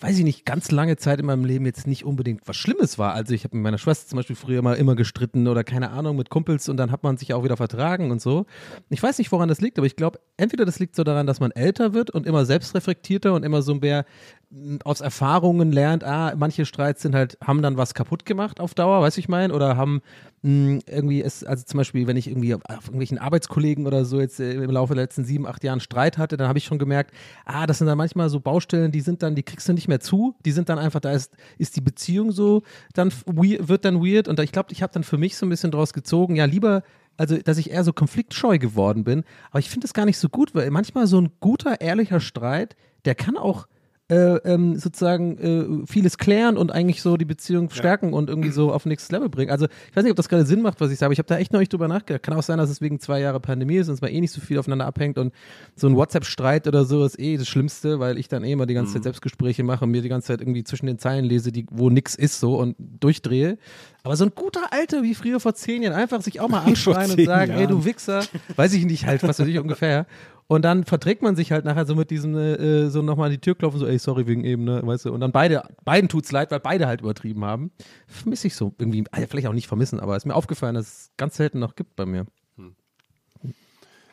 [0.00, 3.14] weiß ich nicht, ganz lange Zeit in meinem Leben jetzt nicht unbedingt was Schlimmes war.
[3.14, 6.16] Also ich habe mit meiner Schwester zum Beispiel früher mal immer gestritten oder keine Ahnung
[6.16, 8.46] mit Kumpels und dann hat man sich auch wieder vertragen und so.
[8.90, 11.40] Ich weiß nicht, woran das liegt, aber ich glaube, entweder das liegt so daran, dass
[11.40, 14.04] man älter wird und immer selbstreflektierter und immer so mehr
[14.50, 18.74] mh, aus Erfahrungen lernt, ah, manche Streits sind halt, haben dann was kaputt gemacht auf
[18.74, 20.02] Dauer, weiß ich mein, oder haben
[20.44, 24.38] mh, irgendwie es, also zum Beispiel, wenn ich irgendwie auf irgendwelchen Arbeitskollegen oder so jetzt
[24.38, 27.12] äh, im Laufe der letzten sieben, acht Jahren Streit hatte, dann habe ich schon gemerkt,
[27.46, 30.00] ah, das sind dann manchmal so Baustellen, die sind dann, die kriegst du nicht mehr
[30.00, 34.28] zu, die sind dann einfach, da ist, ist die Beziehung so, dann wird dann weird
[34.28, 36.82] und ich glaube, ich habe dann für mich so ein bisschen draus gezogen, ja, lieber
[37.16, 39.22] also dass ich eher so konfliktscheu geworden bin.
[39.50, 42.74] Aber ich finde das gar nicht so gut, weil manchmal so ein guter, ehrlicher Streit,
[43.04, 43.68] der kann auch
[44.10, 48.70] äh, ähm, sozusagen äh, vieles klären und eigentlich so die Beziehung stärken und irgendwie so
[48.70, 49.50] auf nächstes Level bringen.
[49.50, 51.28] Also ich weiß nicht, ob das gerade Sinn macht, was ich sage, aber ich habe
[51.28, 52.22] da echt noch nicht drüber nachgedacht.
[52.22, 54.32] Kann auch sein, dass es wegen zwei Jahre Pandemie ist und es mal eh nicht
[54.32, 55.32] so viel aufeinander abhängt und
[55.74, 58.74] so ein WhatsApp-Streit oder so ist eh das Schlimmste, weil ich dann eh immer die
[58.74, 61.64] ganze Zeit Selbstgespräche mache und mir die ganze Zeit irgendwie zwischen den Zeilen lese, die,
[61.70, 63.56] wo nix ist so und durchdrehe.
[64.02, 67.10] Aber so ein guter Alter wie früher vor zehn Jahren, einfach sich auch mal anschreien
[67.10, 67.70] und sagen, ey Jahren.
[67.70, 68.22] du Wichser,
[68.56, 70.06] weiß ich nicht, halt, was weiß ich ungefähr.
[70.46, 73.40] Und dann verträgt man sich halt nachher so mit diesem, äh, so nochmal an die
[73.40, 75.12] Tür klopfen, so, ey, sorry wegen eben, ne, weißt du.
[75.12, 77.72] Und dann beide, beiden tut's leid, weil beide halt übertrieben haben.
[78.06, 81.10] Vermisse ich so irgendwie, also vielleicht auch nicht vermissen, aber ist mir aufgefallen, dass es
[81.16, 82.26] ganz selten noch gibt bei mir.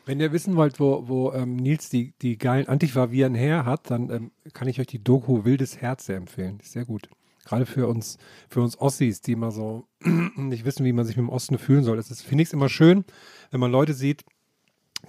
[0.04, 4.10] Wenn ihr wissen wollt, wo, wo ähm, Nils die, die geilen Antifa-Viren her hat, dann
[4.10, 6.58] ähm, kann ich euch die Doku Wildes Herz sehr empfehlen.
[6.60, 7.08] Ist sehr gut.
[7.44, 8.18] Gerade für uns,
[8.48, 9.86] für uns Ossis, die immer so
[10.36, 11.98] nicht wissen, wie man sich mit dem Osten fühlen soll.
[11.98, 13.04] Es ist, finde ich es immer schön,
[13.50, 14.24] wenn man Leute sieht,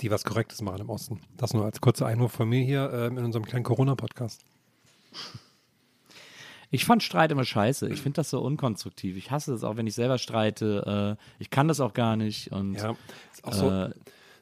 [0.02, 1.20] die was Korrektes machen im Osten.
[1.38, 4.44] Das nur als kurzer Einwurf von mir hier ähm, in unserem kleinen Corona-Podcast.
[6.72, 7.88] Ich fand Streit immer scheiße.
[7.90, 9.16] Ich finde das so unkonstruktiv.
[9.16, 11.18] Ich hasse das auch, wenn ich selber streite.
[11.20, 12.52] Äh, ich kann das auch gar nicht.
[12.52, 12.96] Und Ja,
[13.32, 13.92] ist auch so, äh,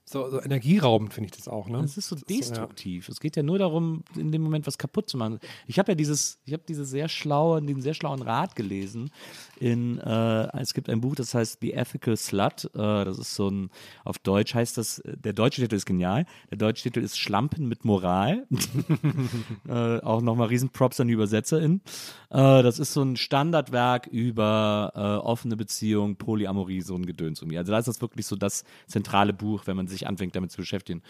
[0.04, 1.70] so, so energieraubend, finde ich das auch.
[1.70, 1.80] Ne?
[1.80, 2.22] Es ist so ja.
[2.28, 3.08] destruktiv.
[3.08, 5.40] Es geht ja nur darum, in dem Moment was kaputt zu machen.
[5.68, 9.12] Ich habe ja dieses, ich habe diese sehr schlaue, diesen sehr schlauen Rat gelesen.
[9.60, 12.66] In, äh, es gibt ein Buch, das heißt The Ethical Slut.
[12.74, 13.70] Äh, das ist so ein,
[14.04, 16.26] auf Deutsch heißt das, der deutsche Titel ist genial.
[16.50, 18.48] Der deutsche Titel ist Schlampen mit Moral.
[19.68, 21.82] äh, auch nochmal Riesenprops an die ÜbersetzerInnen.
[22.32, 27.52] Äh, das ist so ein Standardwerk über äh, offene Beziehungen, Polyamorie, so ein Gedöns um.
[27.56, 30.58] Also da ist das wirklich so das zentrale Buch, wenn man sich anfängt damit zu
[30.58, 31.02] beschäftigen.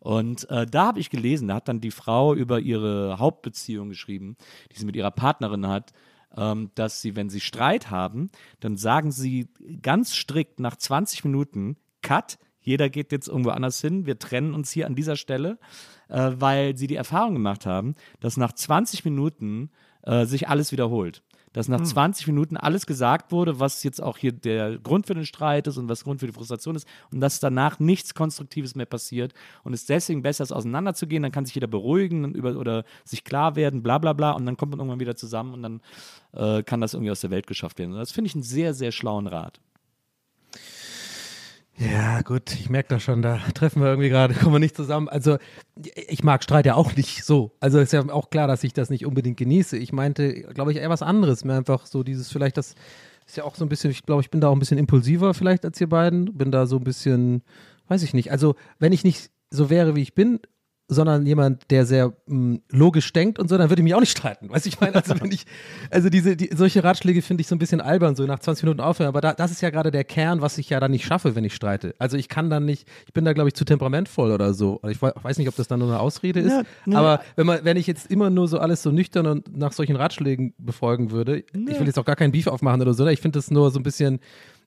[0.00, 4.36] Und äh, da habe ich gelesen, da hat dann die Frau über ihre Hauptbeziehung geschrieben,
[4.72, 5.92] die sie mit ihrer Partnerin hat,
[6.36, 9.48] ähm, dass sie, wenn sie Streit haben, dann sagen sie
[9.82, 14.70] ganz strikt nach 20 Minuten, Cut, jeder geht jetzt irgendwo anders hin, wir trennen uns
[14.70, 15.58] hier an dieser Stelle,
[16.08, 19.70] äh, weil sie die Erfahrung gemacht haben, dass nach 20 Minuten
[20.02, 21.22] äh, sich alles wiederholt.
[21.52, 25.26] Dass nach 20 Minuten alles gesagt wurde, was jetzt auch hier der Grund für den
[25.26, 28.86] Streit ist und was Grund für die Frustration ist und dass danach nichts Konstruktives mehr
[28.86, 29.34] passiert
[29.64, 33.24] und es deswegen besser ist, auseinanderzugehen, dann kann sich jeder beruhigen und über, oder sich
[33.24, 35.80] klar werden, bla bla bla und dann kommt man irgendwann wieder zusammen und dann
[36.32, 37.92] äh, kann das irgendwie aus der Welt geschafft werden.
[37.92, 39.60] Und das finde ich einen sehr, sehr schlauen Rat.
[41.80, 45.08] Ja, gut, ich merke das schon, da treffen wir irgendwie gerade, kommen wir nicht zusammen.
[45.08, 45.38] Also,
[45.94, 47.52] ich mag Streit ja auch nicht so.
[47.58, 49.78] Also, ist ja auch klar, dass ich das nicht unbedingt genieße.
[49.78, 51.42] Ich meinte, glaube ich, eher was anderes.
[51.44, 52.74] Mir einfach so dieses, vielleicht das
[53.26, 55.32] ist ja auch so ein bisschen, ich glaube, ich bin da auch ein bisschen impulsiver
[55.32, 56.36] vielleicht als ihr beiden.
[56.36, 57.42] Bin da so ein bisschen,
[57.88, 58.30] weiß ich nicht.
[58.30, 60.40] Also, wenn ich nicht so wäre, wie ich bin,
[60.92, 64.10] sondern jemand, der sehr mh, logisch denkt und so, dann würde ich mich auch nicht
[64.10, 64.50] streiten.
[64.50, 65.44] Weißt du, ich meine, also wenn ich,
[65.90, 68.80] also diese, die, solche Ratschläge finde ich so ein bisschen albern, so nach 20 Minuten
[68.80, 71.34] aufhören, aber da, das ist ja gerade der Kern, was ich ja dann nicht schaffe,
[71.36, 71.94] wenn ich streite.
[71.98, 74.80] Also ich kann dann nicht, ich bin da glaube ich zu temperamentvoll oder so.
[74.88, 76.96] Ich we- weiß nicht, ob das dann nur eine Ausrede ist, Ja, nee.
[76.96, 79.94] aber wenn man, wenn ich jetzt immer nur so alles so nüchtern und nach solchen
[79.96, 83.12] Ratschlägen befolgen würde, ich will jetzt auch gar keinen Beef aufmachen oder so, ne?
[83.12, 84.18] ich finde das nur so ein bisschen,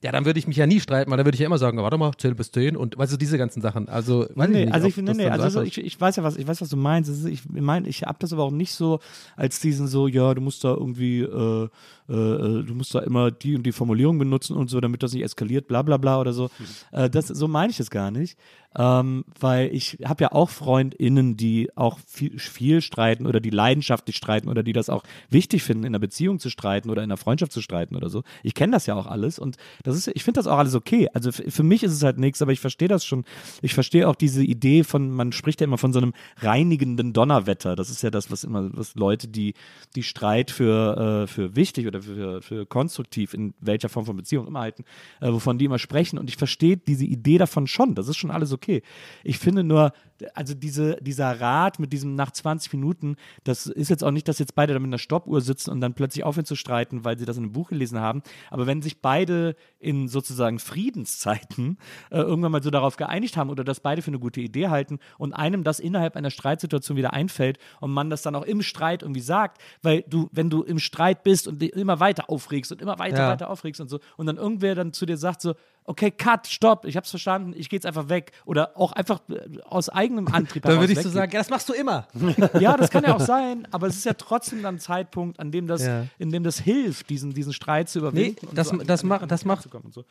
[0.03, 1.77] ja, dann würde ich mich ja nie streiten, weil dann würde ich ja immer sagen,
[1.77, 3.87] warte mal, zähl bis 10 und weißt du, diese ganzen Sachen.
[3.87, 6.23] Also, weiß nee, ich nicht, also ich nee, dann also so ich, ich weiß ja
[6.23, 7.09] was, ich weiß, was du meinst.
[7.09, 8.99] Ist, ich meine, ich habe das aber auch nicht so
[9.37, 11.69] als diesen so, ja, du musst da irgendwie, äh,
[12.09, 15.13] äh, äh, du musst da immer die und die Formulierung benutzen und so, damit das
[15.13, 16.49] nicht eskaliert, bla bla bla oder so.
[16.91, 18.37] Äh, das, so meine ich es gar nicht.
[18.75, 24.15] Ähm, weil ich habe ja auch FreundInnen, die auch viel, viel streiten oder die leidenschaftlich
[24.15, 27.17] streiten oder die das auch wichtig finden, in einer Beziehung zu streiten oder in einer
[27.17, 28.23] Freundschaft zu streiten oder so.
[28.41, 31.07] Ich kenne das ja auch alles und das ist, ich finde das auch alles okay.
[31.13, 33.25] Also für mich ist es halt nichts, aber ich verstehe das schon.
[33.61, 37.75] Ich verstehe auch diese Idee von, man spricht ja immer von so einem reinigenden Donnerwetter.
[37.75, 39.53] Das ist ja das, was immer, was Leute, die,
[39.95, 44.47] die Streit für, äh, für wichtig oder für, für konstruktiv in welcher Form von Beziehung
[44.47, 44.83] immer halten,
[45.21, 46.17] äh, wovon die immer sprechen.
[46.17, 47.95] Und ich verstehe diese Idee davon schon.
[47.95, 48.81] Das ist schon alles okay.
[49.23, 49.93] Ich finde nur,
[50.33, 54.39] also diese, dieser Rat mit diesem nach 20 Minuten, das ist jetzt auch nicht, dass
[54.39, 57.25] jetzt beide da mit einer Stoppuhr sitzen und dann plötzlich aufhören zu streiten, weil sie
[57.25, 58.23] das in einem Buch gelesen haben.
[58.49, 61.77] Aber wenn sich beide in sozusagen Friedenszeiten
[62.09, 64.99] äh, irgendwann mal so darauf geeinigt haben oder das beide für eine gute Idee halten
[65.17, 69.01] und einem das innerhalb einer Streitsituation wieder einfällt und man das dann auch im Streit
[69.01, 72.81] irgendwie sagt, weil du, wenn du im Streit bist und dich immer weiter aufregst und
[72.81, 73.29] immer weiter, Ja.
[73.29, 75.53] weiter aufregst und so und dann irgendwer dann zu dir sagt so,
[75.85, 79.59] okay, cut, stopp, ich hab's verstanden, ich gehe jetzt einfach weg oder auch einfach äh,
[79.65, 82.07] aus eigenem Antrieb Dann würde ich so sagen, ja, das machst du immer.
[82.59, 85.51] Ja, das kann ja auch sein, aber es ist ja trotzdem dann ein Zeitpunkt, an
[85.51, 86.05] dem das, Ja.
[86.17, 88.37] in dem das hilft, diesen, diesen Streit zu überwinden.
[88.41, 90.05] Nee, und das- so das an- macht- das macht- so.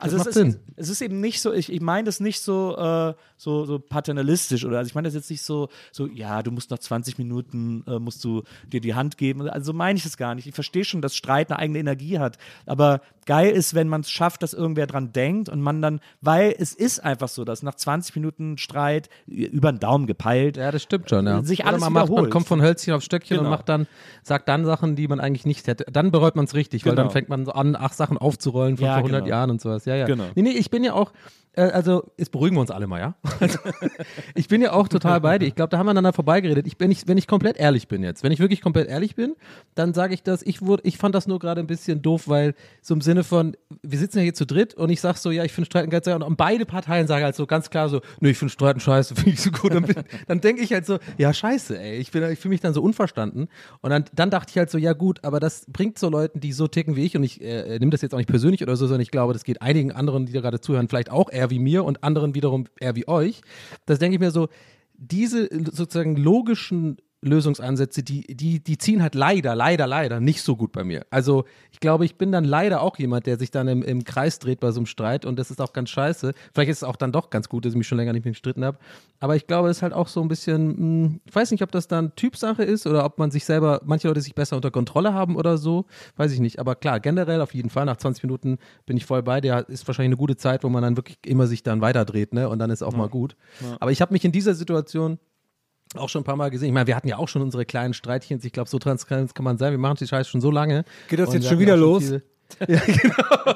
[0.00, 0.56] Also es ist, Sinn.
[0.76, 4.64] es ist eben nicht so, ich, ich meine das nicht so, äh, so, so paternalistisch
[4.64, 7.82] oder also ich meine das jetzt nicht so, so, ja, du musst nach 20 Minuten,
[7.86, 9.48] äh, musst du dir die Hand geben.
[9.48, 10.46] Also so meine ich es gar nicht.
[10.46, 12.38] Ich verstehe schon, dass Streit eine eigene Energie hat.
[12.66, 16.54] Aber geil ist, wenn man es schafft, dass irgendwer dran denkt und man dann, weil
[16.58, 20.82] es ist einfach so, dass nach 20 Minuten Streit über den Daumen gepeilt, Ja, das
[20.82, 21.42] stimmt schon, ja.
[21.42, 23.56] Sich Oder alles man, macht, man kommt von Hölzchen auf Stöckchen und Genau.
[23.56, 23.86] macht dann,
[24.22, 25.84] sagt dann Sachen, die man eigentlich nicht hätte.
[25.90, 27.02] Dann bereut man es richtig, weil Genau.
[27.02, 29.28] dann fängt man an, ach, Sachen aufzurollen von Ja, vor 100 genau.
[29.30, 29.84] Jahren und sowas.
[29.88, 30.06] Ja, ja.
[30.06, 30.26] Genau.
[30.34, 31.12] Nee, nee, ich bin ja auch,
[31.62, 33.14] also jetzt beruhigen wir uns alle mal, ja?
[33.40, 33.58] Also,
[34.34, 35.46] ich bin ja auch total bei dir.
[35.46, 36.66] Ich glaube, da haben wir aneinander vorbeigeredet.
[36.66, 39.34] Ich bin, ich, wenn ich komplett ehrlich bin jetzt, wenn ich wirklich komplett ehrlich bin,
[39.74, 42.54] dann sage ich das, ich, wurde, ich fand das nur gerade ein bisschen doof, weil
[42.82, 45.44] so im Sinne von, wir sitzen ja hier zu dritt und ich sage so, ja,
[45.44, 48.30] ich finde Streiten ganz geil und beide Parteien sagen halt so ganz klar so, nö,
[48.30, 49.74] ich finde Streiten scheiße, finde ich so gut.
[49.74, 49.84] Dann,
[50.26, 52.82] dann denke ich halt so, ja, scheiße, ey, ich, bin- ich fühle mich dann so
[52.82, 53.48] unverstanden.
[53.80, 56.52] Und dann, dann dachte ich halt so, ja gut, aber das bringt so Leuten, die
[56.52, 58.86] so ticken wie ich und ich äh, nehme das jetzt auch nicht persönlich oder so,
[58.86, 61.58] sondern ich glaube, das geht einigen anderen, die da gerade zuhören, vielleicht auch eher wie
[61.58, 63.42] mir und anderen wiederum eher wie euch.
[63.86, 64.48] Das denke ich mir so,
[64.94, 70.72] diese sozusagen logischen Lösungsansätze, die, die, die ziehen halt leider, leider, leider nicht so gut
[70.72, 71.04] bei mir.
[71.10, 74.38] Also ich glaube, ich bin dann leider auch jemand, der sich dann im, im Kreis
[74.38, 76.32] dreht bei so einem Streit und das ist auch ganz scheiße.
[76.54, 78.32] Vielleicht ist es auch dann doch ganz gut, dass ich mich schon länger nicht mehr
[78.32, 78.78] gestritten habe.
[79.18, 81.72] Aber ich glaube, es ist halt auch so ein bisschen, mh, ich weiß nicht, ob
[81.72, 85.12] das dann Typsache ist oder ob man sich selber, manche Leute sich besser unter Kontrolle
[85.12, 86.60] haben oder so, weiß ich nicht.
[86.60, 89.86] Aber klar, generell auf jeden Fall, nach 20 Minuten bin ich voll bei dir, ist
[89.88, 92.48] wahrscheinlich eine gute Zeit, wo man dann wirklich immer sich dann weiterdreht, ne?
[92.48, 93.34] Und dann ist auch mal gut.
[93.80, 95.18] Aber ich habe mich in dieser Situation
[95.96, 96.68] auch schon ein paar Mal gesehen.
[96.68, 98.40] Ich meine, wir hatten ja auch schon unsere kleinen Streitchen.
[98.42, 99.72] Ich glaube, so transparent kann man sein.
[99.72, 100.84] Wir machen die Scheiße schon so lange.
[101.08, 102.04] Geht das Und jetzt schon wieder los?
[102.04, 102.22] viele-
[102.68, 103.54] ja, genau.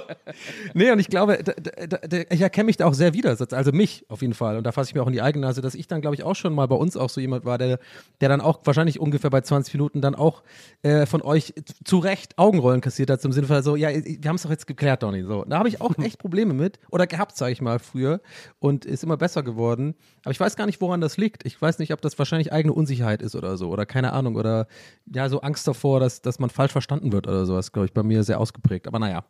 [0.75, 3.37] Nee, und ich glaube, da, da, da, ich erkenne mich da auch sehr wieder.
[3.53, 4.57] Also mich auf jeden Fall.
[4.57, 6.23] Und da fasse ich mir auch in die eigene Nase, dass ich dann, glaube ich,
[6.23, 7.79] auch schon mal bei uns auch so jemand war, der,
[8.21, 10.43] der dann auch wahrscheinlich ungefähr bei 20 Minuten dann auch
[10.83, 14.37] äh, von euch zu Recht Augenrollen kassiert hat, zum Sinne von so, ja, wir haben
[14.37, 15.23] es doch jetzt geklärt, Donny.
[15.25, 16.79] So, da habe ich auch echt Probleme mit.
[16.91, 18.21] Oder gehabt, sage ich mal, früher.
[18.59, 19.95] Und ist immer besser geworden.
[20.25, 21.47] Aber ich weiß gar nicht, woran das liegt.
[21.47, 23.71] Ich weiß nicht, ob das wahrscheinlich eigene Unsicherheit ist oder so.
[23.71, 24.37] Oder keine Ahnung.
[24.37, 24.67] Oder
[25.13, 28.03] ja, so Angst davor, dass, dass man falsch verstanden wird oder sowas, glaube ich, bei
[28.03, 28.82] mir sehr ausgeprägt.
[28.87, 29.25] Aber naja.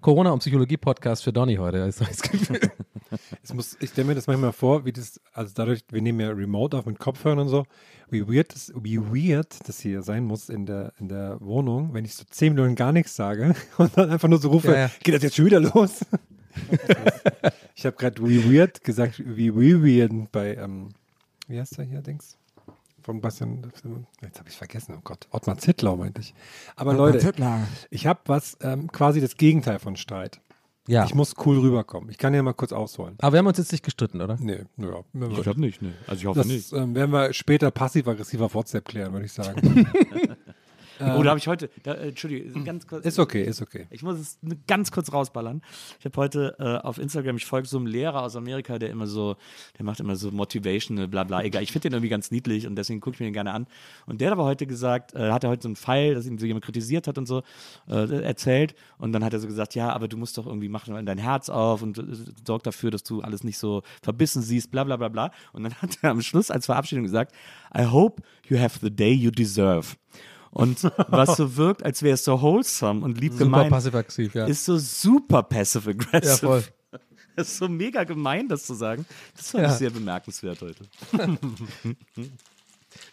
[0.00, 1.88] Corona- und Psychologie-Podcast für Donny heute.
[1.88, 2.60] Gefühl.
[3.42, 6.30] Es muss, ich stelle mir das manchmal vor, wie das, also dadurch, wir nehmen ja
[6.30, 7.66] Remote auf mit Kopfhörern und so,
[8.08, 12.04] wie weird das, wie weird das hier sein muss in der, in der Wohnung, wenn
[12.04, 14.90] ich so zehn Minuten gar nichts sage und dann einfach nur so rufe, Ja, ja.
[15.02, 16.06] geht das jetzt schon wieder los?
[17.74, 20.88] ich habe gerade wie weird gesagt, wie weird bei, ähm,
[21.48, 22.38] wie heißt der hier, Dings?
[23.02, 23.62] Von Bastian,
[24.22, 26.34] jetzt habe ich vergessen, oh Gott, Ottmar Zittlau meinte ich.
[26.76, 27.32] Aber Leute,
[27.90, 30.40] ich habe was, ähm, quasi das Gegenteil von Streit.
[30.86, 31.04] ja.
[31.04, 32.10] Ich muss cool rüberkommen.
[32.10, 33.16] Ich kann ja mal kurz ausholen.
[33.20, 34.36] Aber wir haben uns jetzt nicht gestritten, oder?
[34.40, 35.00] Nee, ja.
[35.30, 35.94] Ich glaube nicht, ne.
[36.06, 36.72] Also ich hoffe Das nicht.
[36.72, 39.86] ähm, werden wir später passiv-aggressiv auf WhatsApp klären, würde ich sagen.
[41.00, 43.04] oh, da habe ich heute, da, äh, Entschuldigung, ganz kurz.
[43.04, 43.86] ist okay, ist okay.
[43.90, 45.62] Ich muss es ganz kurz rausballern.
[45.98, 49.06] Ich habe heute äh, auf Instagram, ich folge so einem Lehrer aus Amerika, der immer
[49.06, 49.36] so,
[49.78, 51.62] der macht immer so Motivational, bla bla, egal.
[51.62, 53.66] Ich finde den irgendwie ganz niedlich und deswegen gucke ich mir den gerne an.
[54.06, 56.38] Und der hat aber heute gesagt, äh, hat er heute so einen Pfeil, dass ihn
[56.38, 57.42] so jemand kritisiert hat und so,
[57.88, 58.74] äh, erzählt.
[58.98, 61.48] Und dann hat er so gesagt, ja, aber du musst doch irgendwie machen dein Herz
[61.48, 62.02] auf und äh,
[62.46, 65.30] sorg dafür, dass du alles nicht so verbissen siehst, bla bla bla bla.
[65.52, 67.32] Und dann hat er am Schluss als Verabschiedung gesagt,
[67.76, 69.96] I hope you have the day you deserve.
[70.52, 74.44] Und was so wirkt, als wäre es so wholesome und lieb Super gemeint, passiv-aggressiv, ja.
[74.46, 76.26] ist so super passive-aggressive.
[76.26, 76.64] Ja, voll.
[77.34, 79.06] Das ist so mega gemein, das zu sagen.
[79.34, 79.70] Das fand Ja.
[79.72, 80.84] ich sehr bemerkenswert heute.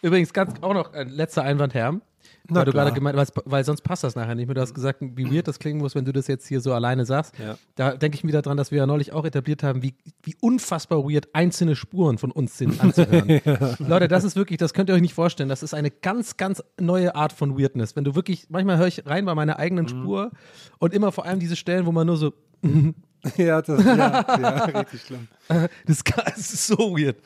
[0.02, 2.00] Übrigens, ganz auch noch ein letzter Einwand, Herr.
[2.48, 2.84] Na weil du klar.
[2.84, 4.54] gerade gemeint hast, weil sonst passt das nachher nicht mehr.
[4.54, 7.04] Du hast gesagt, wie weird das klingen muss, wenn du das jetzt hier so alleine
[7.04, 7.38] sagst.
[7.38, 7.56] Ja.
[7.76, 11.04] Da denke ich wieder dran, dass wir ja neulich auch etabliert haben, wie, wie unfassbar
[11.04, 13.40] weird einzelne Spuren von uns sind anzuhören.
[13.78, 15.48] Leute, das ist wirklich, das könnt ihr euch nicht vorstellen.
[15.48, 17.96] Das ist eine ganz, ganz neue Art von Weirdness.
[17.96, 20.30] Wenn du wirklich, manchmal höre ich rein bei meiner eigenen Spur
[20.78, 22.32] und immer vor allem diese Stellen, wo man nur so,
[23.36, 25.28] ja, das ja, ja, richtig schlimm.
[25.48, 26.02] das,
[26.36, 27.16] ist so weird.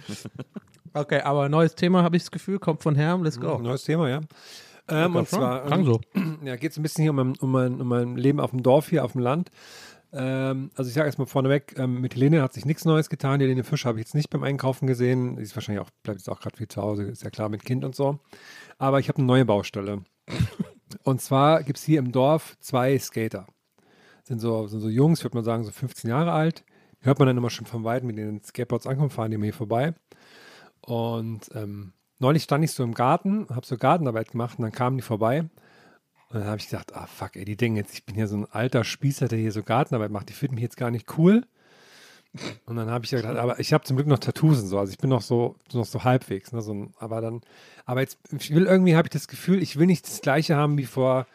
[0.93, 3.59] Okay, aber neues Thema, habe ich das Gefühl, kommt von Herrn, let's go.
[3.59, 4.21] Neues Thema, ja.
[4.89, 6.01] Ähm, und zwar Klang so.
[6.45, 8.63] ja, geht es ein bisschen hier um mein, um, mein, um mein Leben auf dem
[8.63, 9.51] Dorf hier, auf dem Land.
[10.13, 13.41] Ähm, also ich sage erstmal vorneweg, ähm, mit Helene hat sich nichts Neues getan.
[13.41, 15.37] Helene Fisch habe ich jetzt nicht beim Einkaufen gesehen.
[15.37, 17.65] Sie ist wahrscheinlich auch, bleibt jetzt auch gerade viel zu Hause, ist ja klar mit
[17.65, 18.21] Kind und so.
[18.79, 20.05] Aber ich habe eine neue Baustelle.
[21.03, 23.47] und zwar gibt es hier im Dorf zwei Skater.
[24.23, 26.65] Sind so, sind so Jungs, würde man sagen, so 15 Jahre alt.
[27.01, 29.53] Hört man dann immer schon von Weitem, mit den Skateboards ankommen, fahren die immer hier
[29.53, 29.95] vorbei.
[30.81, 34.97] Und ähm, neulich stand ich so im Garten, habe so Gartenarbeit gemacht und dann kamen
[34.97, 35.41] die vorbei.
[36.31, 38.37] Und dann habe ich gedacht, ah fuck, ey, die denken jetzt, ich bin hier so
[38.37, 40.29] ein alter Spießer, der hier so Gartenarbeit macht.
[40.29, 41.47] Die finden mich jetzt gar nicht cool.
[42.67, 44.91] Und dann habe ich gedacht, aber ich habe zum Glück noch Tattoos und so, also
[44.91, 47.43] ich bin noch so, noch so halbwegs, ne, so aber dann,
[47.85, 50.77] aber jetzt, ich will irgendwie, habe ich das Gefühl, ich will nicht das Gleiche haben
[50.77, 51.29] wie vor,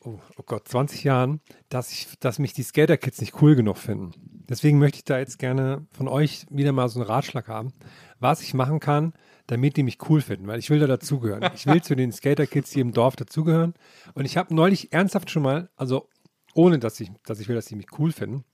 [0.00, 4.12] oh, oh Gott, 20 Jahren, dass ich, dass mich die Skater-Kids nicht cool genug finden.
[4.48, 7.72] Deswegen möchte ich da jetzt gerne von euch wieder mal so einen Ratschlag haben,
[8.20, 9.14] was ich machen kann,
[9.50, 11.50] damit die mich cool finden, weil ich will da dazugehören.
[11.56, 13.74] Ich will zu den Skater-Kids hier im Dorf dazugehören.
[14.14, 16.08] Und ich habe neulich ernsthaft schon mal, also
[16.54, 18.44] ohne dass ich, dass ich will, dass sie mich cool finden,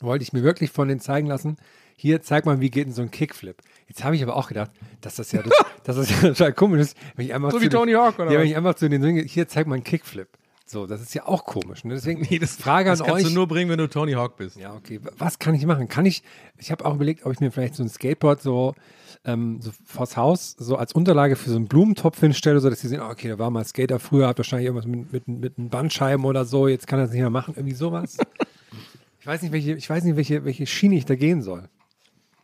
[0.00, 1.58] wollte ich mir wirklich von denen zeigen lassen,
[1.96, 3.62] hier, zeig mal, wie geht denn so ein Kickflip.
[3.86, 5.42] Jetzt habe ich aber auch gedacht, dass das ja,
[5.84, 8.32] dass das ja total komisch ist, wenn ich einfach So zu wie Tony Hawk, oder
[8.32, 10.28] Ja, wenn ich einfach zu den Dingen, hier, zeig mal einen Kickflip.
[10.66, 11.84] So, das ist ja auch komisch.
[11.84, 11.94] Ne?
[11.94, 13.28] Deswegen Frage an Das kannst euch.
[13.30, 14.56] du nur bringen, wenn du Tony Hawk bist.
[14.56, 14.98] Ja, okay.
[15.18, 15.86] Was kann ich machen?
[15.86, 16.24] Kann ich,
[16.58, 18.74] ich habe auch überlegt, ob ich mir vielleicht so ein Skateboard so,
[19.24, 22.88] ähm, so vors Haus so als Unterlage für so einen Blumentopf hinstelle, so dass sie
[22.88, 25.68] sehen, ah, okay, da war mal Skater früher, hat wahrscheinlich irgendwas mit, mit, mit einem
[25.68, 28.18] Bandscheiben oder so, jetzt kann er das nicht mehr machen, irgendwie sowas.
[29.20, 31.68] ich weiß nicht, welche, ich weiß nicht, welche, welche Schiene ich da gehen soll.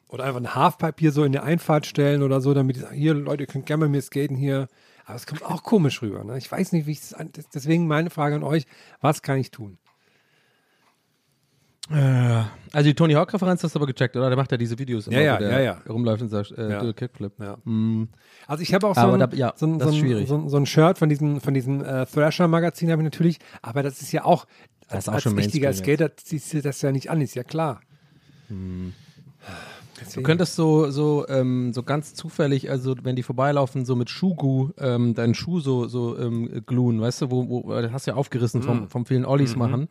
[0.09, 2.95] Oder einfach ein Halfpipe hier so in der Einfahrt stellen oder so, damit ich sage,
[2.95, 4.69] hier, Leute, ihr könnt gerne bei mir skaten hier.
[5.05, 6.23] Aber es kommt auch komisch rüber.
[6.25, 6.39] Ne?
[6.39, 7.15] Ich weiß nicht, wie ich das,
[7.55, 8.67] deswegen meine Frage an euch,
[9.01, 9.79] was kann ich tun?
[11.91, 14.29] Äh, also die Tony Hawk-Referenz hast du aber gecheckt, oder?
[14.29, 15.79] Der macht ja diese Videos, immer, Ja, ja, ja, ja.
[15.89, 16.81] rumläuft und sagt, äh, Ja.
[16.83, 17.33] do a Kickflip.
[17.41, 17.57] Ja.
[18.47, 20.67] Also ich habe auch so ein, da- ja, so ein, so ein, so so ein
[20.67, 24.45] Shirt von diesem, von diesem äh, Thrasher-Magazin habe ich natürlich, aber das ist ja auch,
[24.89, 27.21] Das als, ist auch als schon richtiger Mainstream Skater ziehst du das ja nicht an,
[27.23, 27.81] ist ja klar.
[30.15, 34.71] Du könntest so, so, ähm, so ganz zufällig, also wenn die vorbeilaufen, so mit Schuhgu
[34.79, 38.17] ähm, deinen Schuh so, so ähm, gluen, weißt du, wo, wo das hast du ja
[38.17, 38.65] aufgerissen Mhm.
[38.65, 39.89] vom, vom vielen Ollies machen.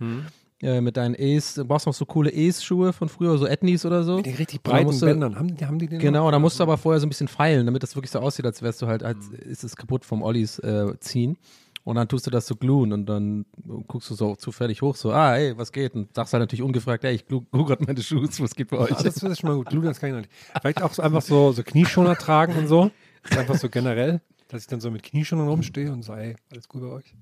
[0.61, 4.03] Äh, mit deinen Ace, du brauchst noch so coole Ace-Schuhe von früher, so Ethnies oder
[4.03, 4.21] so.
[4.21, 6.31] Die richtig Und dann breiten musst du- Bändern, haben, die- haben die den Genau, noch?
[6.31, 8.63] da musst du aber vorher so ein bisschen feilen, damit das wirklich so aussieht, als
[8.63, 11.37] wärst du halt, als ist es kaputt vom Ollies äh, ziehen.
[11.83, 13.45] Und dann tust du das so gluen und dann
[13.87, 15.93] guckst du so zufällig hoch, so, ah, ey, was geht?
[15.93, 18.91] Und sagst halt natürlich ungefragt, ey, ich glue gerade meine Schuhe, was geht bei euch?
[18.91, 19.69] Ah, das, das ist schon mal gut.
[19.69, 20.31] Glue, das kann ich noch nicht.
[20.59, 22.89] Vielleicht auch so einfach so, so Knieschoner tragen und so.
[23.21, 26.35] Das ist einfach so generell, dass ich dann so mit Knieschonern rumstehe und so, ey,
[26.51, 27.13] alles gut bei euch.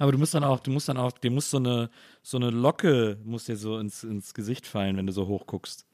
[0.00, 1.90] Aber du musst dann auch, du musst dann auch, dir muss so eine,
[2.22, 5.84] so eine Locke, muss dir so ins, ins Gesicht fallen, wenn du so hoch guckst.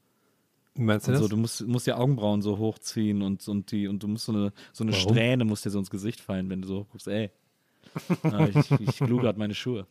[0.77, 1.23] Meinst du Und das?
[1.23, 4.33] so, du musst, musst die Augenbrauen so hochziehen und, und die, und du musst so
[4.33, 5.12] eine, so eine Warum?
[5.12, 7.31] Strähne muss dir so ins Gesicht fallen, wenn du so hoch guckst, ey.
[8.31, 9.87] Ah, ich ich glue gerade meine Schuhe.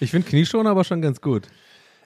[0.00, 1.48] Ich finde Knieschoner aber schon ganz gut.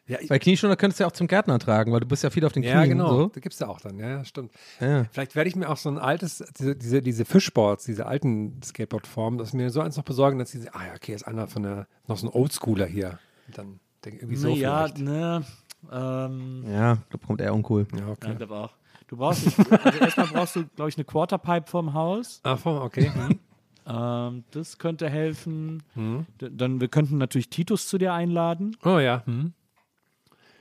[0.07, 2.31] Ja, ich, Weil Knieschoner könntest du ja auch zum Gärtner tragen, weil du bist ja
[2.31, 2.75] viel auf den Knien.
[2.75, 3.09] ja, genau.
[3.09, 3.27] So.
[3.29, 3.99] Da gibt es ja auch dann.
[3.99, 4.53] Ja, ja, stimmt.
[4.81, 5.05] Ja.
[5.13, 9.39] Vielleicht werde ich mir auch so ein altes, diese, diese, diese Fishboards, diese alten Skateboard-Formen,
[9.39, 11.87] dass mir so eins noch besorgen, dass sie, ah ja, okay, ist einer von der,
[12.07, 13.19] noch so ein Oldschooler hier.
[13.47, 14.99] Und dann denke ich irgendwie so ja, vielleicht.
[14.99, 15.45] ne,
[15.91, 17.87] ähm, Ja, da kommt eher uncool.
[17.93, 18.31] Ja, ja, okay.
[18.33, 18.71] ich glaube auch.
[19.07, 19.47] Du brauchst,
[19.85, 22.41] also erstmal brauchst du, glaube ich, eine Quarterpipe vorm Haus.
[22.43, 23.11] Ah, voll, okay.
[23.15, 23.39] Hm.
[23.87, 25.83] Ähm, das könnte helfen.
[26.41, 28.77] D- Dann, wir könnten natürlich Titus zu dir einladen.
[28.83, 29.23] Oh ja.
[29.27, 29.53] Hm.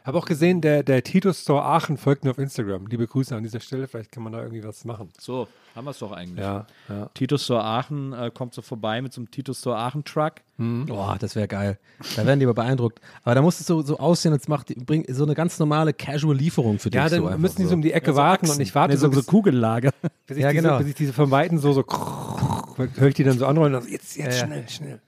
[0.06, 2.88] Habe auch gesehen, der, der Titus Store Aachen folgt mir auf Instagram.
[2.88, 3.88] Liebe Grüße an dieser Stelle.
[3.88, 5.10] Vielleicht kann man da irgendwie was machen.
[5.18, 6.44] So, haben wir es doch eigentlich.
[6.44, 7.10] Ja, ja.
[7.14, 10.34] Titus Store Aachen äh, kommt so vorbei mit so einem Titus Store Aachen Truck.
[10.58, 11.78] Boah, das wäre geil.
[12.18, 13.00] Da werden die aber beeindruckt.
[13.24, 15.94] Aber da muss es so, so aussehen, als macht die, bring so eine ganz normale
[15.94, 16.98] Casual-Lieferung für dich.
[16.98, 18.58] Ja, dann so müssen die so um die Ecke Ja, so warten Achsen.
[18.58, 19.92] und ich warte Nee, so, so, so bis, Kugellager.
[20.28, 20.78] bis, ich Ja, diese, genau.
[20.80, 21.86] bis ich diese von Weitem so, so
[22.98, 24.46] höre ich die dann so anrollen und dann, jetzt, jetzt Ja, ja.
[24.48, 25.00] schnell, schnell.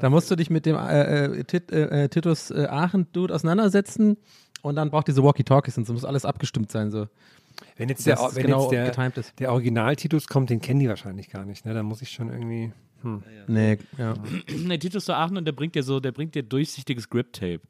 [0.00, 4.16] Da musst du dich mit dem äh, äh, Tit, äh, äh, Titus äh, Aachen-Dude auseinandersetzen
[4.64, 6.90] und dann braucht diese Walkie-Talkies und so muss alles abgestimmt sein.
[6.90, 7.06] So.
[7.76, 9.38] Wenn jetzt der, es wenn genau jetzt der, getimed ist.
[9.38, 11.66] der Original-Titus kommt, den kennen die wahrscheinlich gar nicht.
[11.66, 11.74] Ne?
[11.74, 12.72] Da muss ich schon irgendwie.
[13.02, 13.22] Hm.
[13.46, 14.14] Nee, ja.
[14.64, 17.60] nee, Titus Store Aachen und der bringt dir so, der bringt dir durchsichtiges Grip-Tape.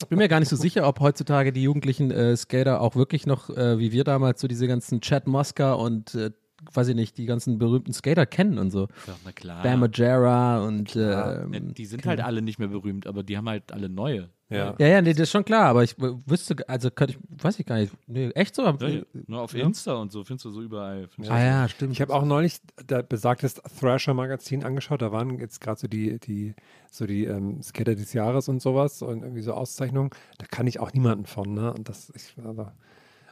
[0.00, 3.24] Ich bin mir gar nicht so sicher, ob heutzutage die jugendlichen äh, Skater auch wirklich
[3.24, 6.32] noch, äh, wie wir damals, so diese ganzen Chad Mosca und, äh,
[6.72, 8.88] weiß ich nicht, die ganzen berühmten Skater kennen und so.
[9.06, 9.62] Ja, na klar.
[9.62, 13.48] Bam Majera und Ja, ähm, die sind halt alle nicht mehr berühmt, aber die haben
[13.48, 14.30] halt alle neue.
[14.54, 14.74] Ja.
[14.78, 17.66] ja, ja, nee, das ist schon klar, aber ich wüsste, also könnte ich, weiß ich
[17.66, 18.62] gar nicht, nee, echt so?
[18.62, 19.02] Ja, ja.
[19.26, 21.08] Nur auf Insta und so findest du so überall.
[21.28, 21.92] Ah ja, stimmt.
[21.92, 25.02] Ich habe auch neulich da besagtes Thrasher-Magazin angeschaut.
[25.02, 26.54] Da waren jetzt gerade so die, die,
[26.90, 30.10] so die ähm, Skater des Jahres und sowas und irgendwie so Auszeichnungen.
[30.38, 31.72] Da kann ich auch niemanden von, ne?
[31.72, 32.74] Und das, ich, aber,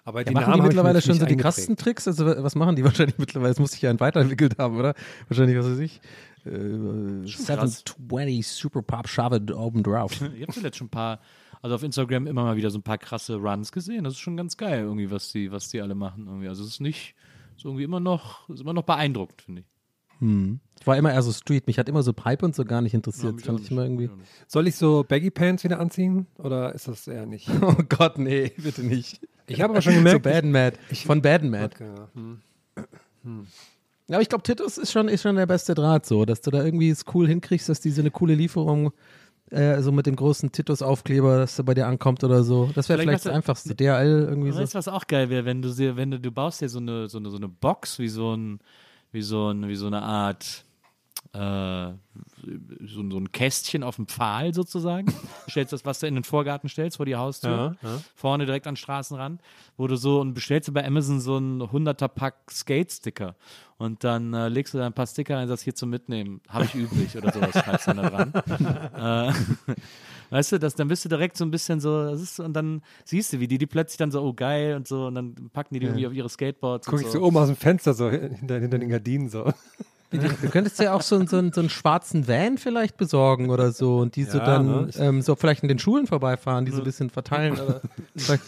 [0.04, 2.06] aber Ja, die machen Namen die mittlerweile schon so die krassen Tricks?
[2.08, 3.50] Also wa- was machen die wahrscheinlich mittlerweile?
[3.50, 4.94] Das muss sich ja weiterentwickelt haben, oder?
[5.28, 6.00] Wahrscheinlich, was weiß ich.
[6.44, 6.50] Äh,
[7.30, 7.84] krass.
[7.84, 10.12] 720 Super Pop Shove it oben drauf.
[10.34, 11.20] Ich habe zuletzt schon ein paar,
[11.62, 14.04] also auf Instagram immer mal wieder so ein paar krasse Runs gesehen.
[14.04, 16.26] Das ist schon ganz geil, irgendwie, was die, was die alle machen.
[16.26, 16.48] Irgendwie.
[16.48, 17.14] Also es ist nicht,
[17.56, 19.66] ist irgendwie immer noch, ist immer noch beeindruckend, finde ich.
[20.82, 21.68] Ich war immer eher so Street.
[21.68, 23.40] Mich hat immer so Pipe und so gar nicht interessiert.
[23.42, 24.10] fand auch ich immer irgendwie.
[24.48, 27.48] Soll ich so Baggy Pants wieder anziehen oder ist das eher nicht?
[27.62, 29.20] Oh Gott, nee, bitte nicht.
[29.46, 30.22] Ich habe aber schon So gemerkt.
[30.24, 30.76] Bad and Mad.
[31.06, 31.70] Von Bad and Mad.
[31.76, 32.08] Okay, ja.
[33.22, 33.46] Hm.
[34.08, 36.50] Ja, aber ich glaube, Titus ist schon, ist schon der beste Draht so, dass du
[36.50, 38.92] da irgendwie es cool hinkriegst, dass diese eine coole Lieferung
[39.50, 42.70] äh, so mit dem großen Titus-Aufkleber, dass der bei dir ankommt oder so.
[42.74, 43.74] Das wäre Vielleicht vielleicht das du- einfachste.
[43.76, 44.58] DHL irgendwie so.
[44.60, 46.80] Weißt du, was auch geil wäre, wenn du sie, wenn du, du baust dir so
[46.80, 48.58] eine, so eine, so eine Box wie so ein,
[49.12, 50.64] wie so ein, wie so eine Art,
[51.34, 51.92] äh,
[52.84, 55.12] so, so ein Kästchen auf dem Pfahl sozusagen.
[55.48, 57.98] stellst das, was du in den Vorgarten stellst, vor die Haustür, Ja, ja.
[58.14, 59.40] vorne direkt an den Straßenrand,
[59.76, 63.34] wo du so und bestellst du bei Amazon so ein 100er Pack Skate-Sticker
[63.78, 66.66] und dann äh, legst du da ein paar Sticker rein sagst, hier zum Mitnehmen, habe
[66.66, 69.32] ich übrig oder sowas, schreibst du dann da dran.
[69.68, 69.72] äh,
[70.30, 72.80] Weißt du, das, dann bist du direkt so ein bisschen so, das ist, und dann
[73.04, 75.74] siehst du, wie die, die plötzlich dann so, oh geil und so, und dann packen
[75.74, 76.86] die die irgendwie auf ihre Skateboards.
[76.86, 79.52] Guck ich so oben aus dem Fenster so hinter, hinter den Gardinen so.
[80.12, 83.72] Du könntest ja auch so, einen- so, einen- so einen schwarzen Van vielleicht besorgen oder
[83.72, 84.90] so und die so Ja, dann ne?
[84.98, 87.80] ähm, so vielleicht in den Schulen vorbeifahren, die so ein bisschen verteilen oder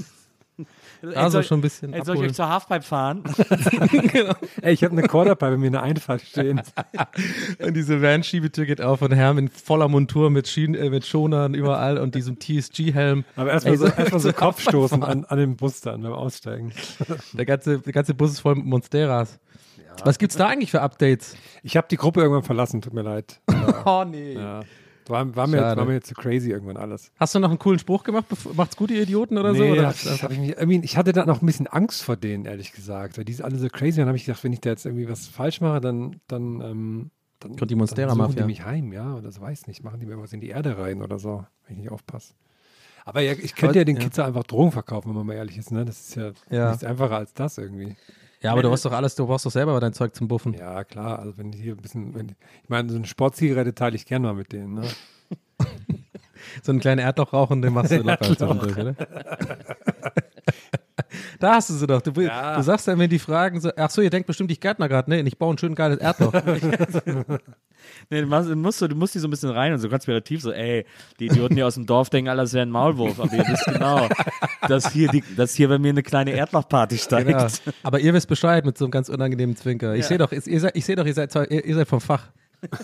[1.15, 3.25] also soll- schon ein bisschen Ey, soll ich euch zur Halfpipe fahren?
[4.63, 6.63] Ey, ich habe eine Quarterpipe bei mir in der Einfahrt stehen.
[7.65, 11.55] Und diese Van-Schiebetür geht auf und Herr in voller Montur mit, Schienen, äh, mit Schonern
[11.55, 13.25] überall und diesem TSG-Helm.
[13.37, 16.73] Aber erstmal so, soll- erstmal so Kopfstoßen an, an den Bus dann beim Aussteigen.
[17.33, 19.39] Der ganze, der ganze Bus ist voll mit Monsteras.
[20.05, 21.37] Was gibt's da eigentlich für Updates?
[21.63, 23.41] Ich habe die Gruppe irgendwann verlassen, tut mir leid.
[23.87, 24.33] Oh nee.
[24.35, 24.63] Ja.
[25.07, 25.77] War, war, mir, Schade.
[25.79, 27.13] war mir jetzt zu crazy irgendwann alles.
[27.21, 28.25] Hast du noch einen coolen Spruch gemacht?
[28.55, 29.63] Macht's gut, ihr Idioten oder so?
[29.63, 31.47] nee, Oder hab, hast du einfach- hab ich, mich, irgendwie, ich hatte da noch ein
[31.47, 33.19] bisschen Angst vor denen, ehrlich gesagt.
[33.19, 33.99] Weil die sind alle so crazy.
[33.99, 37.11] Dann habe ich gedacht, wenn ich da jetzt irgendwie was falsch mache, dann, dann, ähm,
[37.41, 39.85] dann, Kommt die Monstera dann suchen die mich heim, ja, oder das weiß nicht.
[39.85, 42.33] Machen die mir was in die Erde rein oder so, wenn ich nicht aufpasse.
[43.05, 44.03] Aber ja, ich könnte Aber- ja den ja.
[44.05, 45.71] Kids einfach Drogen verkaufen, wenn man mal ehrlich ist.
[45.71, 45.85] Ne?
[45.85, 46.69] Das ist ja, Ja.
[46.71, 47.95] nichts einfacher als das irgendwie.
[48.45, 50.55] Ja, aber du brauchst doch alles, du brauchst doch selber dein Zeug zum Buffen.
[50.55, 51.19] Ja, klar.
[51.19, 52.29] Also wenn die hier ein bisschen, wenn,
[52.63, 54.75] ich meine, so eine Sportzigarette teile ich gerne mal mit denen.
[54.75, 54.89] Ne?
[56.63, 58.95] So einen kleinen Erdloch rauchen, den machst du locker zwischendurch, oder?
[61.41, 62.01] Da hast du sie doch.
[62.03, 62.57] Du, Ja.
[62.57, 65.11] du sagst dann, wenn die fragen, so, ach so, ihr denkt bestimmt, ich Gärtner gerade,
[65.11, 65.21] ne?
[65.23, 66.33] Ich baue ein schön geiles Erdloch.
[68.09, 70.51] Nee, du, musst, so- du musst die so ein bisschen rein und so konspirativ so,
[70.53, 70.87] ey,
[71.21, 74.09] die Idioten hier aus dem Dorf denken, alles wäre ein Maulwurf, aber ihr wisst genau,
[74.69, 77.29] dass hier, die, dass hier bei mir eine kleine Erdlochparty steigt.
[77.29, 77.47] Genau.
[77.83, 79.95] Aber ihr wisst Bescheid mit so einem ganz unangenehmen Zwinker.
[79.97, 82.29] Ich sehe doch, ihr seid, ich sehe doch, ihr seid, ihr, ihr seid vom Fach.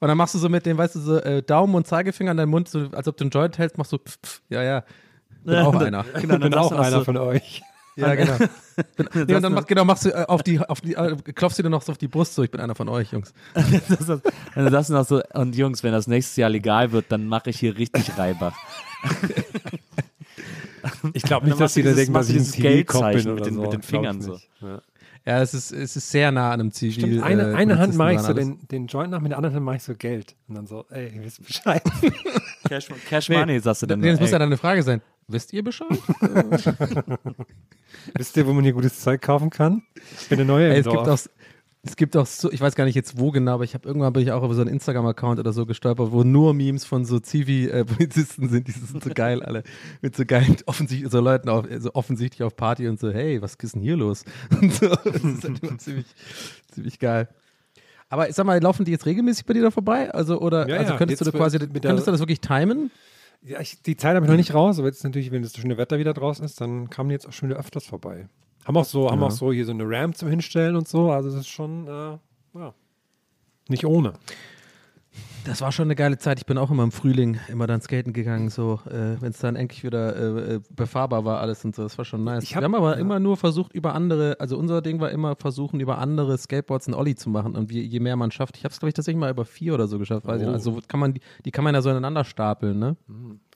[0.00, 2.36] Und dann machst du so mit dem, weißt du, so äh, Daumen und Zeigefinger an
[2.36, 4.84] deinem Mund, so, als ob du einen Joint hältst, machst du, pf, pf, ja, ja.
[5.44, 6.04] Bin auch einer.
[6.20, 7.62] Genau, bin auch einer so, von euch.
[7.96, 8.36] Ja, genau.
[9.14, 11.62] Nee, und dann mach, genau, machst du äh, auf die, auf die, äh, klopfst du
[11.62, 13.34] dir noch so auf die Brust, so, ich bin einer von euch, Jungs.
[13.54, 14.20] das
[14.54, 17.50] dann sagst du noch so, und Jungs, wenn das nächstes Jahr legal wird, dann mache
[17.50, 18.56] ich hier richtig Reibach.
[21.12, 23.46] Ich glaube nicht, dass die machst du da denken, dass ich ein bin oder mit
[23.46, 23.62] den- so.
[23.62, 24.38] mit den Fingern so.
[24.60, 24.82] Ja.
[25.24, 26.92] Ja, es ist, es ist sehr nah an einem Zivil.
[26.94, 28.44] Stimmt, eine, äh, eine Hand Polizisten mache ich so alles.
[28.44, 30.34] den, den Joint nach, mit der anderen Hand mache ich so Geld.
[30.48, 31.80] Und dann so, ey, ihr wisst Bescheid.
[32.68, 34.00] Cash, Cash Money, sagst du dann.
[34.00, 34.32] Nee, das muss ey.
[34.32, 35.00] ja dann eine Frage sein.
[35.28, 35.98] Wisst ihr Bescheid?
[38.14, 39.82] Wisst ihr, wo man hier gutes Zeug kaufen kann?
[40.20, 40.96] Ich bin eine neue im Ey, es Dorf.
[40.96, 41.18] gibt auch,
[41.84, 44.12] es gibt auch so, ich weiß gar nicht jetzt wo genau, aber ich habe irgendwann
[44.12, 47.18] bin ich auch über so einen Instagram-Account oder so gestolpert, wo nur Memes von so
[47.18, 49.62] Zivi-Polizisten sind, die sind so geil alle,
[50.00, 53.54] mit so geilen, offensichtlich, so Leuten auf, so offensichtlich auf Party und so, hey, was
[53.54, 54.24] ist denn hier los?
[54.60, 56.06] Und so, das ist halt immer ziemlich,
[56.72, 57.28] ziemlich geil.
[58.08, 60.12] Aber ich sag mal, laufen die jetzt regelmäßig bei dir da vorbei?
[60.12, 62.90] Also, oder, Ja, also ja, könntest du jetzt da quasi, könntest du das wirklich timen?
[63.44, 65.76] Ja, ich, die Zeit habe ich noch nicht raus, aber jetzt natürlich, wenn das schöne
[65.76, 68.28] Wetter wieder draußen ist, dann kamen die jetzt auch schon wieder öfters vorbei.
[68.64, 71.10] Haben auch so, haben auch so hier so eine Ramp zum Hinstellen und so.
[71.10, 72.18] Also das ist schon, äh,
[72.58, 72.74] ja,
[73.68, 74.12] nicht ohne.
[75.44, 76.38] Das war schon eine geile Zeit.
[76.38, 79.56] Ich bin auch immer im Frühling immer dann skaten gegangen, so, äh, wenn es dann
[79.56, 81.82] endlich wieder äh, äh, befahrbar war alles und so.
[81.82, 82.44] Das war schon nice.
[82.44, 83.00] Ich hab- Wir haben aber ja.
[83.00, 86.94] immer nur versucht, über andere, also unser Ding war immer versuchen, über andere Skateboards einen
[86.94, 87.56] Ollie zu machen.
[87.56, 89.74] Und je, je mehr man schafft, ich habe es, glaube ich, tatsächlich mal über vier
[89.74, 90.26] oder so geschafft.
[90.26, 90.52] Weiß ich Oh.
[90.52, 92.96] Also kann man, die, die kann man ja so ineinander stapeln, ne?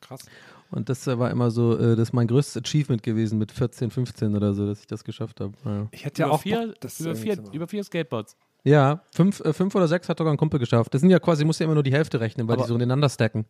[0.00, 0.26] Krass.
[0.70, 4.34] Und das war immer so, äh, das ist mein größtes Achievement gewesen mit 14, 15
[4.34, 5.52] oder so, dass ich das geschafft habe.
[5.64, 5.86] Ja.
[5.92, 8.36] Ich hätte ja über, auch vier, Bock, das über, vier, über vier Skateboards.
[8.66, 10.92] Ja, fünf, äh, fünf oder sechs hat sogar ein Kumpel geschafft.
[10.92, 12.74] Das sind ja quasi, muss ja immer nur die Hälfte rechnen, weil Aber- die so
[12.74, 13.46] ineinander stacken.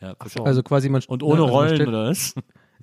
[0.00, 0.44] Ja, so.
[0.44, 2.34] Also quasi man und ohne also man Rollen, oder was?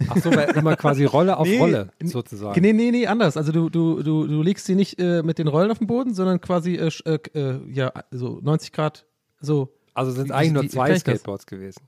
[0.09, 2.59] Ach so, weil immer quasi Rolle auf Nee, Rolle sozusagen.
[2.61, 3.37] Nee, nee, nee, anders.
[3.37, 6.13] Also du, du, du, du legst sie nicht äh, mit den Rollen auf den Boden,
[6.13, 9.05] sondern quasi äh, äh, äh, ja, so 90 Grad
[9.39, 9.73] so.
[9.95, 10.95] Also sind Wie- eigentlich nur zwei?
[10.97, 11.81] Skateboards gewesen.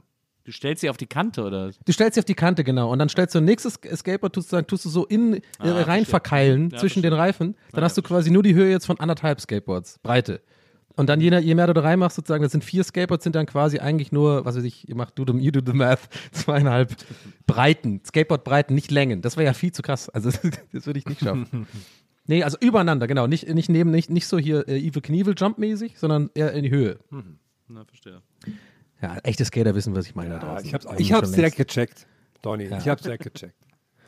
[0.50, 1.70] Du stellst sie auf die Kante, oder?
[1.86, 2.92] Du stellst sie auf die Kante, genau.
[2.92, 5.36] Und dann stellst du ein nächstes Sk- Skateboard, tust, du sagen, tust du so in
[5.36, 7.54] äh, Ah, rein verkeilen Ja, zwischen den Reifen.
[7.72, 10.42] Dann Ja, hast du quasi nur die Höhe jetzt von anderthalb Skateboards, Breite.
[10.96, 13.46] Und dann je, je mehr du da reinmachst, sozusagen, das sind vier Skateboards, sind dann
[13.46, 16.96] quasi eigentlich nur, was weiß ich, ihr macht do the, you do the math, zweieinhalb
[17.46, 19.22] Breiten, Skateboard-Breiten, nicht Längen.
[19.22, 20.10] Das wäre ja viel zu krass.
[20.10, 20.32] Also
[20.74, 21.68] das würde ich nicht schaffen.
[22.26, 23.26] Nee, also übereinander, genau.
[23.26, 26.70] Nicht, nicht neben, nicht, nicht so hier äh, Evil Knievel Jump-mäßig, sondern eher in die
[26.70, 27.00] Höhe.
[27.68, 28.22] Na, verstehe.
[29.02, 30.30] Ja, echte Skater wissen, was ich meine.
[30.32, 30.68] da Ja, draußen.
[30.68, 32.08] ich hab's, ich hab's direkt gecheckt,
[32.42, 32.66] Donny.
[32.66, 33.56] Ich hab's direkt gecheckt.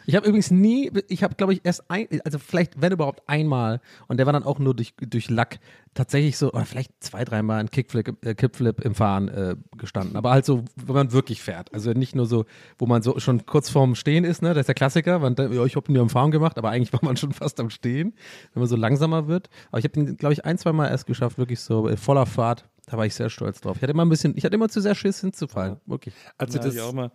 [0.06, 3.82] Ich habe übrigens nie, ich habe glaube ich erst ein, also vielleicht, wenn überhaupt einmal,
[4.08, 5.60] und der war dann auch nur durch, durch Lack,
[5.94, 10.16] tatsächlich so, oder vielleicht zwei, dreimal ein Kickflip, äh, Kickflip im Fahren äh, gestanden.
[10.16, 11.74] Aber halt so, wenn man wirklich fährt.
[11.74, 12.46] Also nicht nur so,
[12.78, 14.50] wo man so schon kurz vorm Stehen ist, ne?
[14.50, 15.20] Das ist der Klassiker.
[15.20, 17.34] Man, denkt, ja, ich habe ihn ja im Fahren gemacht, aber eigentlich war man schon
[17.34, 18.14] fast am Stehen,
[18.54, 19.50] wenn man so langsamer wird.
[19.70, 22.26] Aber ich habe ihn, glaube ich, ein, zwei Mal erst geschafft, wirklich so äh, voller
[22.26, 22.68] Fahrt.
[22.88, 23.78] Da war ich sehr stolz drauf.
[23.78, 25.78] Ich hatte immer ein bisschen, ich hatte immer zu sehr Schiss hinzufallen.
[25.86, 26.14] Wirklich.
[26.38, 27.12] Als du Ja, das, ich auch mal.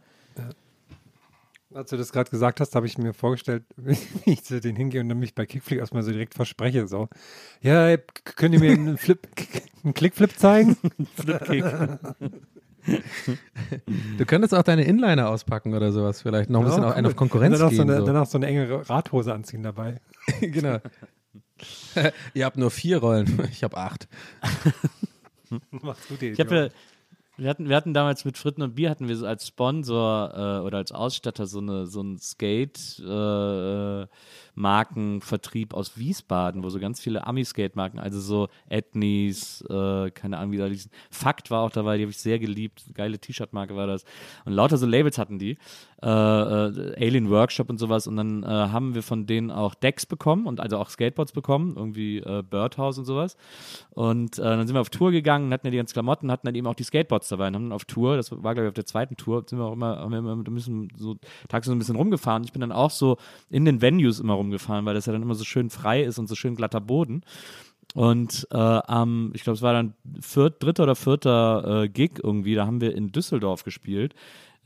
[1.74, 3.96] als du das gerade gesagt hast, habe ich mir vorgestellt, wie
[4.32, 6.86] ich zu denen hingehe und dann mich bei Kickflip erstmal so direkt verspreche.
[6.88, 7.08] So,
[7.60, 9.18] ja, könnt ihr mir einen Flip,
[9.84, 10.76] einen Klickflip zeigen?
[11.16, 11.64] Flipkick.
[14.16, 16.48] Du könntest auch deine Inliner auspacken oder sowas vielleicht.
[16.50, 17.16] Noch ein bisschen Ja, auf, einen auf cool.
[17.16, 17.76] Konkurrenz danach gehen.
[17.78, 18.06] so eine, so.
[18.06, 20.00] danach so eine enge Radhose anziehen dabei.
[20.40, 20.78] genau.
[22.34, 24.06] Ihr habt nur vier Rollen, ich habe acht.
[25.70, 26.70] Macht's gut, Ich habe
[27.38, 30.64] wir hatten, wir hatten damals mit Fritten und Bier hatten wir so als Sponsor äh,
[30.64, 34.06] oder als Ausstatter so eine so ein Skate äh, äh,
[34.56, 40.56] Markenvertrieb aus Wiesbaden, wo so ganz viele Ami-Skate-Marken, also so Ethnies, äh, keine Ahnung, wie
[40.56, 40.90] da hießen.
[41.10, 42.84] Fakt war auch dabei, die habe ich sehr geliebt.
[42.94, 44.04] Geile T-Shirt-Marke war das.
[44.44, 45.58] Und lauter so Labels hatten die.
[46.02, 48.06] Äh, äh, Alien Workshop und sowas.
[48.06, 51.74] Und dann äh, haben wir von denen auch Decks bekommen und also auch Skateboards bekommen,
[51.76, 53.36] irgendwie äh, Birdhouse und sowas.
[53.90, 56.54] Und äh, dann sind wir auf Tour gegangen, hatten ja die ganzen Klamotten, hatten dann
[56.54, 58.74] eben auch die Skateboards dabei und haben dann auf Tour, das war glaube ich auf
[58.74, 61.16] der zweiten Tour, sind wir auch immer, haben wir immer ein bisschen so
[61.48, 62.44] tagsüber ein bisschen rumgefahren.
[62.44, 63.16] Ich bin dann auch so
[63.48, 66.28] in den Venues immer rumgefahren, weil das ja dann immer so schön frei ist und
[66.28, 67.22] so schön glatter Boden.
[67.94, 72.54] Und äh, am, ich glaube, es war dann viert, dritter oder vierter äh, Gig irgendwie,
[72.54, 74.14] da haben wir in Düsseldorf gespielt.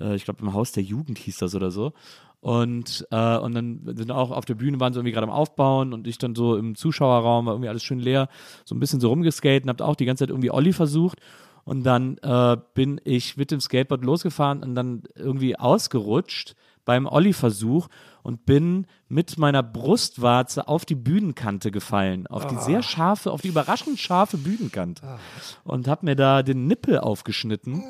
[0.01, 1.93] Äh, ich glaube, im Haus der Jugend hieß das oder so.
[2.41, 5.93] Und, äh, und dann sind auch auf der Bühne waren sie irgendwie gerade am Aufbauen
[5.93, 8.29] und ich dann so im Zuschauerraum war irgendwie alles schön leer,
[8.65, 11.19] so ein bisschen so rumgeskaten, habt auch die ganze Zeit irgendwie Olli versucht.
[11.65, 16.57] Und dann äh, bin ich mit dem Skateboard losgefahren und dann irgendwie ausgerutscht
[16.91, 17.87] beim Olli-Versuch
[18.25, 23.47] und bin mit meiner Brustwarze auf die Bühnenkante gefallen, auf die sehr scharfe, auf die
[23.47, 25.21] überraschend scharfe Bühnenkante
[25.63, 27.85] und habe mir da den Nippel aufgeschnitten,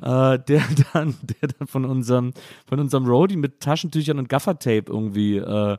[0.00, 0.62] äh, der
[0.94, 2.32] dann, der dann von unserem,
[2.66, 5.76] von unserem Roadie mit Taschentüchern und Gaffertape irgendwie äh,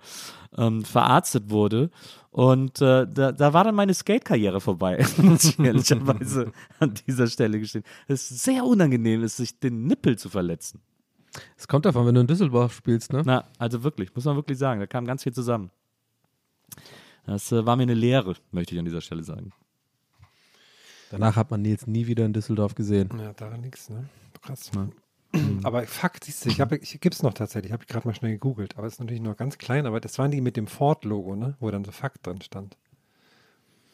[0.56, 1.90] ähm, verarztet wurde.
[2.30, 7.60] Und äh, da, da war dann meine Skate-Karriere vorbei, muss ich ehrlicherweise an dieser Stelle
[7.60, 7.84] gestehen.
[8.08, 10.84] Es ist sehr unangenehm, ist, sich den Nippel zu verletzen.
[11.58, 13.22] Es kommt davon, wenn du in Düsseldorf spielst, ne?
[13.26, 15.72] Na, also wirklich, muss man wirklich sagen, da kam ganz viel zusammen.
[17.26, 19.52] Das äh, war mir eine Lehre, möchte ich an dieser Stelle sagen.
[21.12, 23.10] Danach hat man Nils nie wieder in Düsseldorf gesehen.
[23.18, 24.10] Ja, daran nichts, ne?
[24.42, 24.72] Krass.
[25.64, 28.32] Aber Fakt, siehst du, ich, habe, ich gibt's noch tatsächlich, habe ich gerade mal schnell
[28.32, 31.36] gegoogelt, aber es ist natürlich noch ganz klein, aber das waren die mit dem Ford-Logo,
[31.36, 31.58] ne?
[31.60, 32.78] Wo dann so Fakt drin stand.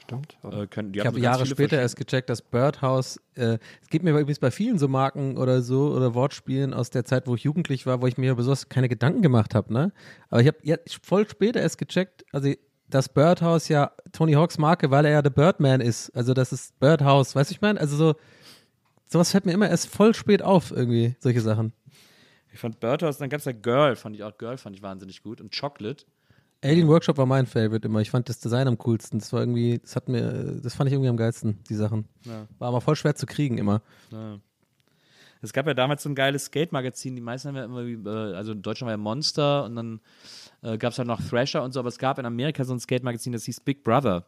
[0.03, 0.37] Stimmt?
[0.43, 4.11] Äh, können, die Ich habe Jahre später erst gecheckt, dass Birdhouse, äh, es geht mir
[4.11, 7.85] übrigens bei vielen so Marken oder so oder Wortspielen aus der Zeit, wo ich jugendlich
[7.85, 9.91] war, wo ich mir über sowas keine Gedanken gemacht habe, ne?
[10.29, 12.51] Aber ich habe jetzt voll später erst gecheckt, also
[12.89, 16.09] dass Birdhouse ja Tony Hawks Marke, weil er ja der Birdman ist.
[16.15, 17.79] Also das ist Birdhouse, weißt du, ich meine?
[17.79, 18.15] Also so,
[19.07, 21.73] sowas fällt mir immer erst voll spät auf, irgendwie, solche Sachen.
[22.51, 25.23] Ich fand Birdhouse, dann gab es ja Girl, fand ich auch Girl, fand ich wahnsinnig
[25.23, 25.41] gut.
[25.41, 26.05] Und Chocolate.
[26.63, 27.99] Alien Workshop war mein Favorite immer.
[27.99, 29.19] Ich fand das Design am coolsten.
[29.19, 32.07] Das war irgendwie, das hat mir, das fand ich irgendwie am geilsten, die Sachen.
[32.23, 32.47] Ja.
[32.57, 33.81] War aber voll schwer zu kriegen immer.
[34.11, 34.39] Ja.
[35.41, 38.33] Es gab ja damals so ein geiles Skate-Magazin, die meisten haben ja immer, wie, äh,
[38.33, 39.99] also in Deutschland war ja Monster und dann
[40.61, 42.79] äh, gab es halt noch Thrasher und so, aber es gab in Amerika so ein
[42.79, 44.25] Skate-Magazin, das hieß Big Brother.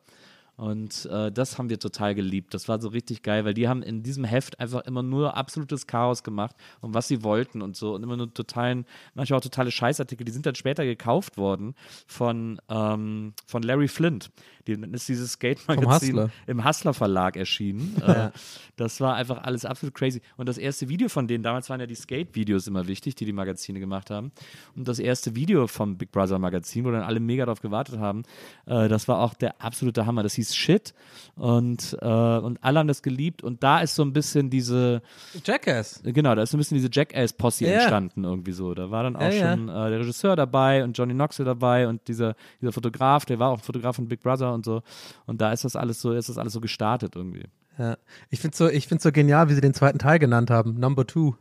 [0.58, 2.54] Und äh, das haben wir total geliebt.
[2.54, 5.86] Das war so richtig geil, weil die haben in diesem Heft einfach immer nur absolutes
[5.86, 7.96] Chaos gemacht und was sie wollten und so.
[7.96, 8.86] Und immer nur totalen,
[9.16, 10.26] manchmal auch totale Scheißartikel.
[10.26, 11.76] Die sind dann später gekauft worden
[12.08, 14.32] von, ähm, von Larry Flint.
[14.68, 16.30] Die, dann ist dieses Skate-Magazin Hustler.
[16.48, 18.02] im Hustler Verlag erschienen.
[18.06, 18.32] äh,
[18.78, 20.22] das war einfach alles absolut crazy.
[20.38, 23.34] Und das erste Video von denen, damals waren ja die Skate-Videos immer wichtig, die die
[23.34, 24.32] Magazine gemacht haben.
[24.76, 28.24] Und das erste Video vom Big Brother Magazin, wo dann alle mega darauf gewartet haben,
[28.66, 30.24] äh, das war auch der absolute Hammer.
[30.24, 30.94] Das hieß Shit
[31.36, 33.42] und, äh, und alle haben das geliebt.
[33.44, 35.02] Und da ist so ein bisschen diese,
[35.46, 36.02] Jackass.
[36.04, 37.72] genau, da ist so ein bisschen diese Jackass-Posse Ja.
[37.80, 38.74] entstanden irgendwie so.
[38.74, 39.52] Da war dann auch Ja, ja.
[39.54, 43.50] schon äh, der Regisseur dabei und Johnny Knoxville dabei und dieser, dieser Fotograf, der war
[43.50, 44.82] auch ein Fotograf von Big Brother und so.
[45.26, 47.46] Und da ist das alles so, ist das alles so gestartet irgendwie.
[47.78, 47.98] Ja.
[48.30, 50.80] Ich finde so, ich find's so genial, wie sie den zweiten Teil genannt haben.
[50.80, 51.36] Number Two.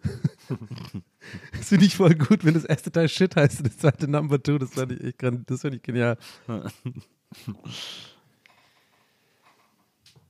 [1.56, 4.42] das finde ich voll gut, wenn das erste Teil Shit heißt und das zweite Number
[4.42, 4.58] Two.
[4.58, 5.14] Das fand ich
[5.46, 6.18] das finde ich genial.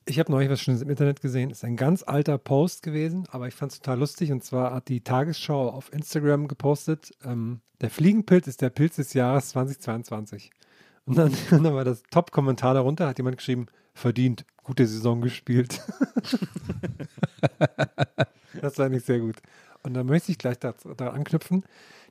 [0.07, 1.51] Ich habe neulich was Schönes im Internet gesehen.
[1.51, 4.33] Ist ein ganz alter Post gewesen, aber ich fand es total lustig.
[4.33, 9.15] Und zwar hat die Tagesschau auf Instagram gepostet: ähm, Der Fliegenpilz ist der Pilz des
[9.15, 10.51] Jahres 2022.
[11.07, 15.81] Und dann, dann war das Top-Kommentar darunter, hat jemand geschrieben: Verdient, gute Saison gespielt.
[18.61, 19.37] das war nicht sehr gut.
[19.83, 21.65] Und dann möchte ich gleich da, da anknüpfen,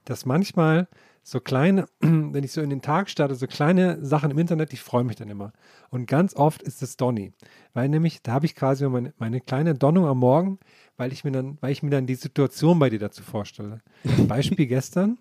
[0.05, 0.87] dass manchmal
[1.23, 4.77] so kleine, wenn ich so in den Tag starte, so kleine Sachen im Internet, die
[4.77, 5.53] freuen mich dann immer.
[5.89, 7.33] Und ganz oft ist es Donny.
[7.73, 10.59] Weil nämlich, da habe ich quasi meine, meine kleine Donnung am Morgen,
[10.97, 13.81] weil ich mir dann, weil ich mir dann die Situation bei dir dazu vorstelle.
[14.27, 15.17] Beispiel gestern,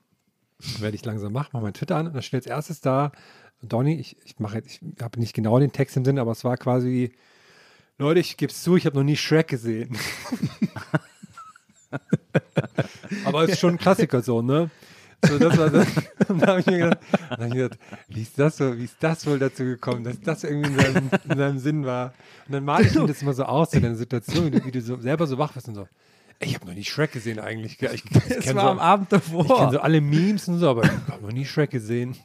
[0.81, 3.13] werde ich langsam machen, mache mein Twitter an und da steht als erstes da,
[3.63, 6.43] Donny, ich, ich mache jetzt, ich habe nicht genau den Text im Sinn, aber es
[6.43, 7.13] war quasi,
[7.97, 9.97] Leute, ich gebe es zu, ich habe noch nie Shrek gesehen.
[13.25, 14.71] aber es ist schon ein Klassiker so, ne?
[15.25, 15.87] So, das war das.
[16.29, 16.99] Und da habe ich mir gedacht,
[17.31, 20.21] dann hab ich gedacht wie, ist das so, wie ist das wohl dazu gekommen, dass
[20.21, 22.13] das irgendwie in seinem, in seinem Sinn war?
[22.47, 24.99] Und dann male ich mir das immer so aus, in der Situation, wie du, so
[25.01, 25.89] selber so wach bist und so,
[26.41, 27.79] ey, ich habe noch nie Shrek gesehen eigentlich.
[27.79, 27.95] gell?
[27.95, 29.73] Ich, ich Es war so, am Abend ich kenne davor.
[29.73, 32.17] so alle Memes und so, aber ich habe noch nie Shrek gesehen.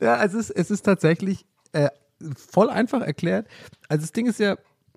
[0.00, 1.88] Ja, es ist, es ist tatsächlich, äh,
[2.34, 3.46] voll einfach erklärt.
[3.88, 4.56] Also das Ding ist ja,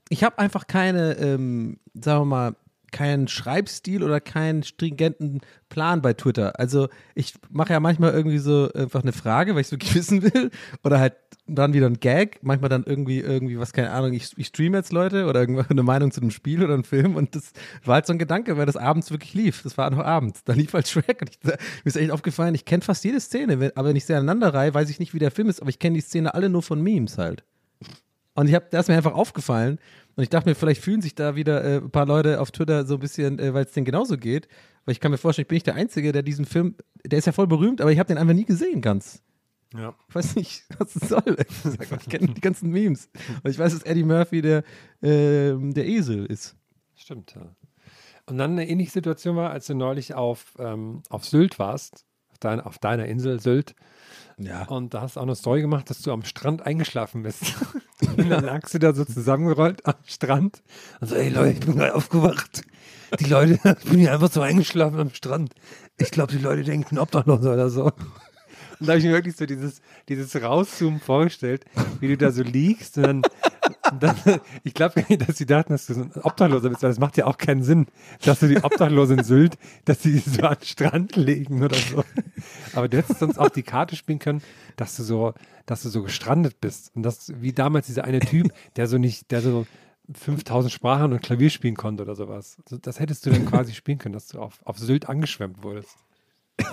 [0.09, 2.55] ich habe einfach keine, ähm, sagen wir mal,
[2.93, 6.57] keinen Schreibstil oder keinen stringenten Plan bei Twitter.
[6.57, 10.49] Also ich mache ja manchmal irgendwie so einfach eine Frage, weil ich so wissen will
[10.85, 11.15] oder halt
[11.45, 14.93] dann wieder ein Gag, manchmal dann irgendwie irgendwie was keine Ahnung, ich, ich streame jetzt
[14.93, 17.51] Leute oder irgendwann eine Meinung zu einem Spiel oder einem Film und das
[17.83, 19.61] war halt so ein Gedanke, weil das abends wirklich lief.
[19.63, 20.45] Das war noch abends.
[20.45, 23.59] Da lief halt Shrek und ich, mir ist echt aufgefallen, ich kenne fast jede Szene,
[23.59, 25.69] wenn- aber wenn ich sie aneinander reihe, weiß ich nicht, wie der Film ist, aber
[25.69, 27.43] ich kenne die Szene alle nur von Memes halt.
[28.35, 29.77] Und ich habe, da ist mir einfach aufgefallen
[30.15, 32.85] und ich dachte mir, vielleicht fühlen sich da wieder äh, ein paar Leute auf Twitter
[32.85, 34.47] so ein bisschen, äh, weil es denen genauso geht.
[34.85, 37.25] Weil ich kann mir vorstellen, ich bin nicht der Einzige, der diesen Film, der ist
[37.25, 39.23] ja voll berühmt, aber ich habe den einfach nie gesehen ganz.
[39.73, 39.95] Ja.
[40.07, 41.37] Ich weiß nicht, was das soll.
[41.99, 43.09] Ich kenne die ganzen Memes.
[43.43, 44.63] Und ich weiß, dass Eddie Murphy der,
[45.01, 46.55] ähm, der Esel ist.
[46.95, 47.55] Stimmt, ja.
[48.25, 52.37] Und dann eine ähnliche Situation war, als du neulich auf, ähm, auf Sylt warst, auf,
[52.39, 53.75] dein, auf deiner Insel Sylt.
[54.37, 54.63] Ja.
[54.67, 57.55] Und da hast du auch eine Story gemacht, dass du am Strand eingeschlafen bist.
[58.17, 60.61] und dann lagst du da so zusammengerollt am Strand
[61.01, 62.63] und so, ey Leute, ich bin gerade aufgewacht.
[63.19, 65.53] Die Leute, ich bin hier einfach so eingeschlafen am Strand.
[65.97, 67.91] Ich glaube, die Leute denken, Obdachloser oder so.
[68.79, 71.63] Und da habe ich mir wirklich so dieses, dieses Rauszoomen vorgestellt,
[72.01, 73.21] wie du da so liegst und dann,
[73.99, 74.15] dann
[74.63, 76.99] ich glaube gar nicht, dass sie dachten, dass du so ein Obdachloser bist, weil das
[76.99, 77.87] macht ja auch keinen Sinn,
[78.25, 82.03] dass du die Obdachlosen Sylt, dass sie so den Strand legen oder so.
[82.75, 84.41] Aber du hättest sonst auch die Karte spielen können,
[84.75, 85.33] dass du so,
[85.65, 86.91] dass du so gestrandet bist.
[86.95, 89.65] Und das, wie damals dieser eine Typ, der so nicht, der so
[90.13, 92.57] 5000 Sprachen und Klavier spielen konnte oder sowas.
[92.81, 95.95] Das hättest du dann quasi spielen können, dass du auf, auf Sylt angeschwemmt wurdest.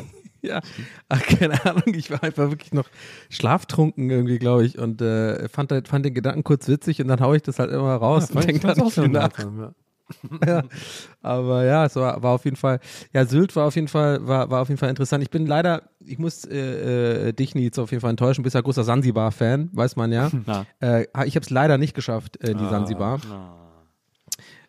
[0.42, 0.62] Ja,
[1.10, 2.88] Ach, keine Ahnung, ich war einfach wirklich noch
[3.28, 7.20] schlaftrunken irgendwie, glaube ich, und äh, fand, halt- fand den Gedanken kurz witzig und dann
[7.20, 9.38] haue ich das halt immer raus und denke da nicht viel nach.
[9.38, 9.74] Ja.
[10.46, 10.62] ja.
[11.22, 12.80] Aber ja, es war, war auf jeden Fall,
[13.12, 15.22] ja, Sylt war auf jeden Fall, war, war auf jeden Fall interessant.
[15.22, 18.54] Ich bin leider, ich muss äh, äh, dich nie jetzt auf jeden Fall enttäuschen, bist
[18.54, 20.30] ja großer Sansibar-Fan, weiß man ja.
[20.80, 23.20] Äh, ich habe es leider nicht geschafft, äh, die Sansibar.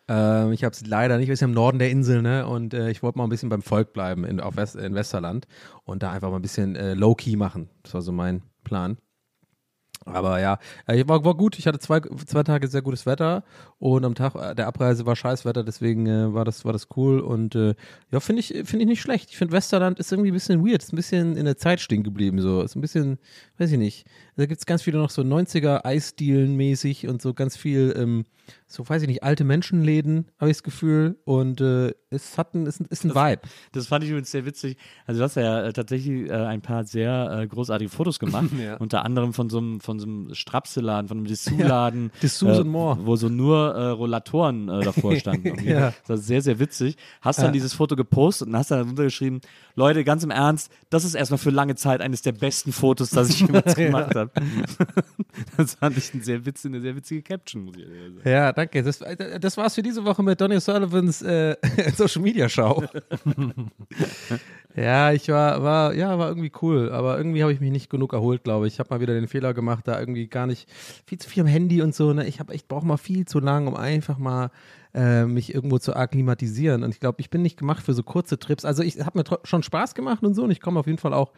[0.08, 2.46] Ähm, ich habe es leider nicht, wir sind im Norden der Insel, ne?
[2.46, 5.46] Und äh, ich wollte mal ein bisschen beim Volk bleiben in, auf West, in Westerland
[5.84, 7.68] und da einfach mal ein bisschen äh, Low-Key machen.
[7.82, 8.98] Das war so mein Plan.
[10.04, 11.58] Aber ja, äh, war, war gut.
[11.58, 13.44] Ich hatte zwei, zwei Tage sehr gutes Wetter
[13.78, 17.20] und am Tag äh, der Abreise war Scheißwetter, deswegen äh, war, das, war das cool.
[17.20, 17.74] Und äh,
[18.10, 19.30] ja, finde ich, finde ich nicht schlecht.
[19.30, 22.02] Ich finde Westerland ist irgendwie ein bisschen weird, ist ein bisschen in der Zeit stehen
[22.02, 22.40] geblieben.
[22.40, 22.62] So.
[22.62, 23.18] Ist ein bisschen,
[23.58, 24.06] weiß ich nicht.
[24.36, 28.24] Da gibt es ganz viele noch so 90er Eisdielen mäßig und so ganz viel, ähm,
[28.66, 31.18] so weiß ich nicht, alte Menschenläden, habe ich das Gefühl.
[31.24, 33.42] Und äh, es hat ein, ist, ein- ist ein Vibe.
[33.72, 34.78] Das fand ich übrigens sehr witzig.
[35.06, 38.48] Also du hast ja äh, tatsächlich äh, ein paar sehr äh, großartige Fotos gemacht.
[38.62, 38.76] Ja.
[38.76, 42.10] Unter anderem von so einem, von so einem Strapseladen, von einem Dessous-Laden.
[42.22, 42.98] Dessous äh, and more.
[43.04, 45.62] Wo so nur äh, Rollatoren äh, davor standen.
[45.66, 45.90] Ja.
[46.02, 46.96] Das war sehr, sehr witzig.
[47.20, 49.40] Hast dann dieses Foto gepostet und hast dann drunter geschrieben,
[49.74, 53.28] Leute, ganz im Ernst, das ist erstmal für lange Zeit eines der besten Fotos, das
[53.30, 54.21] ich jemals gemacht habe.
[55.56, 58.20] das fand ich ein sehr witzig, eine sehr witzige Caption, muss ich sagen.
[58.24, 58.82] Ja, danke.
[58.82, 59.00] Das,
[59.40, 61.56] das war's für diese Woche mit Donny Sullivans äh,
[61.96, 62.84] Social Media Show.
[64.76, 68.12] ja, ich war, war, ja, war irgendwie cool, aber irgendwie habe ich mich nicht genug
[68.12, 68.74] erholt, glaube ich.
[68.74, 70.68] Ich habe mal wieder den Fehler gemacht, da irgendwie gar nicht
[71.06, 72.12] viel zu viel am Handy und so.
[72.12, 72.26] Ne?
[72.26, 74.50] Ich habe echt brauche mal viel zu lang, um einfach mal
[74.94, 76.82] äh, mich irgendwo zu akklimatisieren.
[76.82, 78.64] Und ich glaube, ich bin nicht gemacht für so kurze Trips.
[78.64, 80.44] Also ich habe mir schon Spaß gemacht und so.
[80.44, 81.32] Und ich komme auf jeden Fall auch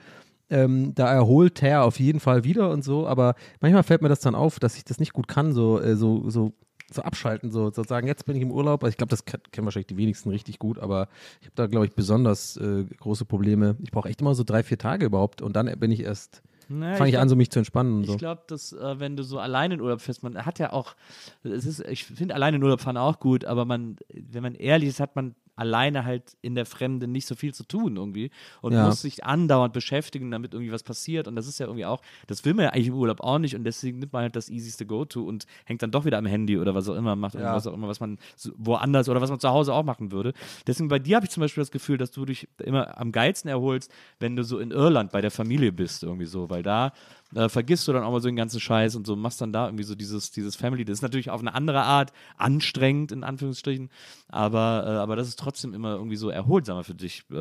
[0.50, 4.20] ähm, da erholt er auf jeden Fall wieder und so, aber manchmal fällt mir das
[4.20, 6.52] dann auf, dass ich das nicht gut kann, so, äh, so, so,
[6.92, 9.64] so abschalten, so sozusagen, jetzt bin ich im Urlaub, also ich glaube, das ke- kennen
[9.64, 11.08] wahrscheinlich die wenigsten richtig gut, aber
[11.40, 13.76] ich habe da, glaube ich, besonders äh, große Probleme.
[13.82, 16.96] Ich brauche echt immer so drei, vier Tage überhaupt und dann bin ich erst, Naja,
[16.96, 18.12] fange ich glaub- an, so mich zu entspannen so.
[18.12, 20.94] Ich glaube, dass äh, wenn du so alleine in Urlaub fährst, man hat ja auch,
[21.42, 24.90] es ist, ich finde alleine in Urlaub fahren auch gut, aber man, wenn man ehrlich
[24.90, 28.30] ist, hat man alleine halt in der Fremde nicht so viel zu tun irgendwie
[28.60, 28.86] und Ja.
[28.86, 32.44] muss sich andauernd beschäftigen, damit irgendwie was passiert und das ist ja irgendwie auch, das
[32.44, 34.86] will man ja eigentlich im Urlaub auch nicht und deswegen nimmt man halt das easyste
[34.86, 37.54] Go-To und hängt dann doch wieder am Handy oder was auch immer, macht Ja.
[37.54, 38.18] was auch immer, was man
[38.56, 40.32] woanders oder was man zu Hause auch machen würde.
[40.66, 43.48] Deswegen bei dir habe ich zum Beispiel das Gefühl, dass du dich immer am geilsten
[43.48, 46.92] erholst, wenn du so in Irland bei der Familie bist irgendwie so, weil da
[47.34, 49.66] äh, vergisst du dann auch mal so den ganzen Scheiß und so machst dann da
[49.66, 50.84] irgendwie so dieses, dieses Family.
[50.84, 53.90] Das ist natürlich auf eine andere Art anstrengend, in Anführungsstrichen,
[54.28, 57.34] aber, äh, aber das ist trotzdem immer irgendwie so erholsamer für dich, äh,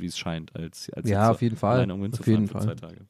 [0.00, 1.80] wie es scheint, als, als Ja, auf jeden Fall.
[1.88, 2.62] irgendwo Auf jeden für Fall.
[2.62, 3.06] zwei Tage.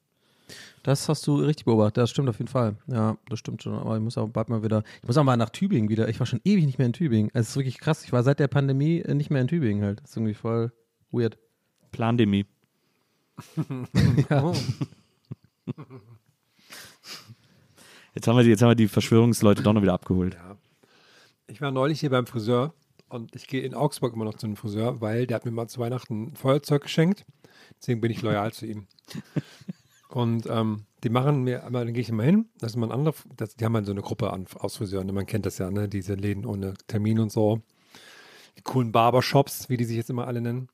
[0.82, 2.76] Das hast du richtig beobachtet, das stimmt auf jeden Fall.
[2.88, 5.38] Ja, das stimmt schon, aber ich muss auch bald mal wieder, ich muss auch mal
[5.38, 6.10] nach Tübingen wieder.
[6.10, 7.30] Ich war schon ewig nicht mehr in Tübingen.
[7.32, 9.82] Also, Es ist wirklich krass, ich war seit der Pandemie äh, nicht mehr in Tübingen
[9.82, 10.00] halt.
[10.02, 10.72] Das ist irgendwie voll
[11.10, 11.38] weird.
[11.92, 12.44] Plandemie.
[14.30, 14.52] Ja.
[18.14, 20.36] Jetzt haben wir die, jetzt haben wir die Verschwörungsleute doch noch wieder abgeholt.
[21.46, 22.72] Ich war neulich hier beim Friseur
[23.08, 25.68] und ich gehe in Augsburg immer noch zu einem Friseur, weil der hat mir mal
[25.68, 27.26] zu Weihnachten ein Feuerzeug geschenkt.
[27.80, 28.86] Deswegen bin ich loyal zu ihm.
[30.08, 32.92] Und ähm, die machen mir, aber dann gehe ich immer hin, das ist mal ein
[32.92, 35.88] anderer, das, die haben halt so eine Gruppe an Ausfriseuren, man kennt das ja, ne?
[35.88, 37.62] Diese Läden ohne Termin und so.
[38.56, 40.68] Die coolen Barbershops, wie die sich jetzt immer alle nennen.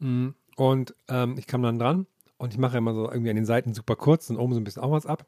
[0.00, 2.06] Mm, Und ähm, ich kam dann dran
[2.36, 4.64] und ich mache immer so irgendwie an den Seiten super kurz und oben so ein
[4.64, 5.24] bisschen auch was ab.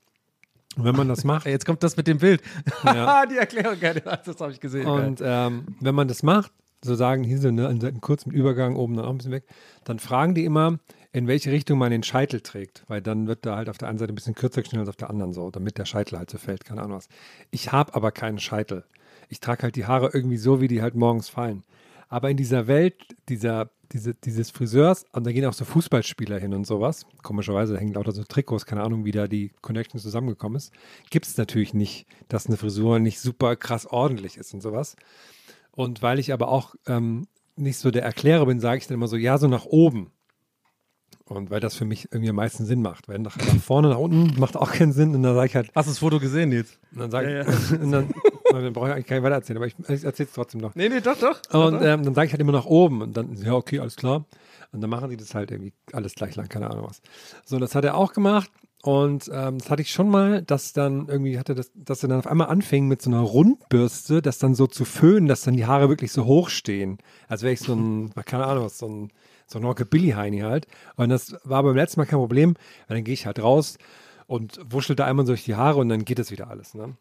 [0.77, 2.43] Und wenn man das macht, Jetzt kommt das mit dem Bild.
[2.85, 3.25] Ja.
[3.31, 4.87] die Erklärung, das habe ich gesehen.
[4.87, 6.53] Und ähm, wenn man das macht,
[6.85, 9.33] so sagen hier so ne, an Seiten kurz mit Übergang, oben dann auch ein bisschen
[9.33, 9.45] weg,
[9.85, 10.79] dann fragen die immer,
[11.13, 13.99] in welche Richtung man den Scheitel trägt, weil dann wird da halt auf der einen
[13.99, 16.37] Seite ein bisschen kürzer geschnitten als auf der anderen so, damit der Scheitel halt so
[16.37, 17.09] fällt, keine Ahnung was.
[17.51, 18.85] Ich habe aber keinen Scheitel.
[19.29, 21.65] Ich trage halt die Haare irgendwie so, wie die halt morgens fallen.
[22.09, 26.55] Aber in dieser Welt, dieser, diese, dieses Friseurs, und da gehen auch so Fußballspieler hin
[26.55, 30.57] und sowas, komischerweise da hängen lauter so Trikots, keine Ahnung, wie da die Connection zusammengekommen
[30.57, 30.73] ist,
[31.11, 34.97] gibt es natürlich nicht, dass eine Frisur nicht super krass ordentlich ist und sowas.
[35.73, 37.27] Und weil ich aber auch ähm,
[37.57, 40.13] nicht so der Erklärer bin, sage ich dann immer so, ja, so nach oben.
[41.29, 43.09] Und weil das für mich irgendwie am meisten Sinn macht.
[43.09, 45.15] Weil nach, nach vorne, nach unten macht auch keinen Sinn.
[45.15, 46.79] Und dann sage ich halt, Hast du das Foto gesehen jetzt?
[46.93, 48.11] und dann sage ich, und dann,
[48.51, 50.75] dann brauche ich eigentlich gar nicht weiter erzählen, aber ich, ich erzähle es trotzdem noch.
[50.77, 51.41] Nee, nee, doch, doch.
[51.53, 54.25] Und ähm, dann sage ich halt immer nach oben und dann, ja, okay, alles klar.
[54.73, 57.01] Und dann machen die das halt irgendwie alles gleich lang, keine Ahnung was.
[57.45, 58.51] So, das hat er auch gemacht.
[58.83, 62.21] Und ähm, das hatte ich schon mal, dass dann irgendwie hatte das, dass er dann
[62.21, 65.67] auf einmal anfing mit so einer Rundbürste, das dann so zu föhnen, dass dann die
[65.67, 66.99] Haare wirklich so hoch stehen.
[67.27, 69.11] Als wäre ich so ein, keine Ahnung was, so ein,
[69.47, 70.67] so ein Rockabilly-Heini halt.
[70.97, 72.55] Und das war beim letzten Mal kein Problem,
[72.89, 73.79] weil dann gehe ich halt raus
[74.27, 76.97] und wuschel da einmal durch die Haare und dann geht das wieder alles, ne?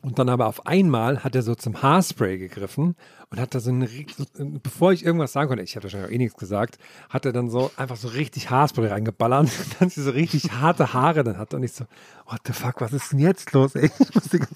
[0.00, 2.94] Und dann aber auf einmal hat er so zum Haarspray gegriffen
[3.30, 4.24] und hat da so eine, so,
[4.62, 6.78] bevor ich irgendwas sagen konnte, ich hatte wahrscheinlich auch eh nichts gesagt,
[7.10, 9.48] hat er dann so einfach so richtig Haarspray reingeballert,
[9.80, 11.84] dann sie so richtig harte Haare dann hat und ich so,
[12.26, 13.90] what the fuck, was ist denn jetzt los, ey?
[13.98, 14.50] Ich musste ganz,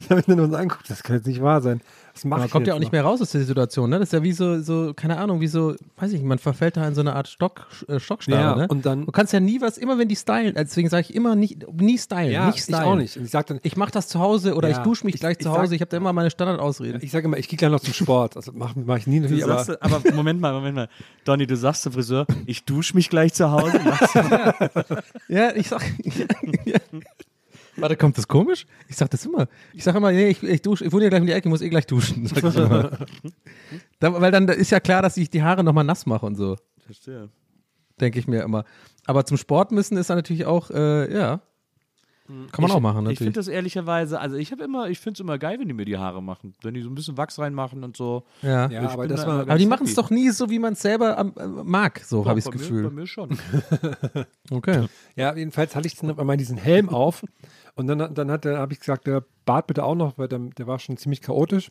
[0.00, 1.80] ich habe dann nur so angeguckt, das kann jetzt nicht wahr sein.
[2.14, 3.98] Was macht Man kommt ja auch nicht mehr raus aus der Situation, ne?
[3.98, 6.76] Das ist ja wie so, so, keine Ahnung, wie so, weiß ich nicht, man verfällt
[6.78, 8.68] da in so eine Art Stock, äh, Stockstarre, Ja, ne?
[8.68, 11.36] und dann- Du kannst ja nie was, immer wenn die stylen, deswegen sage ich immer
[11.36, 12.82] nicht, nie stylen, Ja, nicht ich stylen.
[12.84, 13.16] auch nicht.
[13.18, 15.20] Und ich sag dann, Ich mache das zu Hause oder Ja, ich dusche mich ich-
[15.20, 15.74] gleich ich zu sag- Hause.
[15.74, 17.02] ich habe da immer meine Standardausreden.
[17.02, 18.15] ich sage immer, ich gehe gleich noch zum Sport.
[18.22, 20.88] Also mache mach ich nie Du natürlich, aber sagst, aber Moment mal, Moment mal.
[21.24, 23.80] Donny, du sagst zum Friseur, ich dusche mich gleich zu Hause.
[25.28, 25.82] Ja, ich sag.
[27.76, 28.66] Warte, kommt das komisch?
[28.88, 29.48] Ich sag das immer.
[29.74, 31.50] Ich sag immer, nee, ich, ich dusche, ich wohne ja gleich um die Ecke, ich
[31.50, 32.26] muss eh gleich duschen.
[32.26, 32.90] Sag ich immer.
[33.98, 36.56] da, weil dann ist ja klar, dass ich die Haare nochmal nass mache und so,
[36.84, 37.28] Verstehe.
[38.00, 38.64] denke ich mir immer.
[39.04, 41.40] Aber zum Sport müssen ist dann natürlich auch, äh, ja.
[42.26, 43.34] Kann man ich, auch machen, Ich finde natürlich.
[43.34, 45.96] das ehrlicherweise, also ich habe immer, ich finde es immer geil, wenn die mir die
[45.96, 46.54] Haare machen.
[46.62, 48.24] Wenn die so ein bisschen Wachs reinmachen und so.
[48.42, 48.68] Ja.
[48.68, 50.80] ja, Ich aber da war, Aber die machen es doch nie so, wie man es
[50.82, 52.82] selber am- äh, mag, so habe ich das bei Mir, Gefühl.
[52.84, 53.38] bei mir schon.
[54.50, 54.86] Okay.
[55.16, 57.24] Ja, jedenfalls hatte ich dann einmal diesen Helm auf
[57.74, 60.78] und dann, dann habe ich gesagt, der Bart bitte auch noch, weil der, der war
[60.78, 61.70] schon ziemlich chaotisch.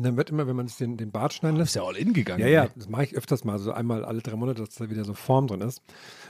[0.00, 2.14] Und dann wird immer, wenn man sich den, den Bart schneiden lässt, ja all in
[2.14, 2.40] gegangen.
[2.40, 5.04] ja, ja, das mache ich öfters mal, so einmal alle drei Monate, dass da wieder
[5.04, 5.82] so Form drin ist.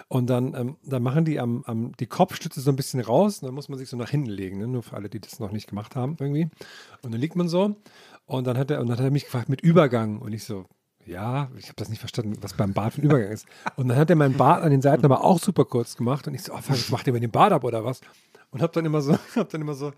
[0.08, 3.46] Und dann, ähm, dann machen die am, am die Kopfstütze so ein bisschen raus und
[3.46, 4.66] dann muss man sich so nach hinten legen, ne?
[4.66, 6.48] nur für alle, die das noch nicht gemacht haben irgendwie.
[7.02, 7.76] Und dann liegt man so
[8.26, 10.64] und dann hat er, und dann hat er mich gefragt mit Übergang und ich so,
[11.06, 13.46] ja, ich habe das nicht verstanden, was beim Bart für ein Übergang ist.
[13.76, 16.34] Und dann hat er meinen Bart an den Seiten aber auch super kurz gemacht und
[16.34, 18.00] ich so, oh, fuck, was macht ihr mit dem Bart ab oder was?
[18.50, 19.92] Und habe dann immer so, habe dann immer so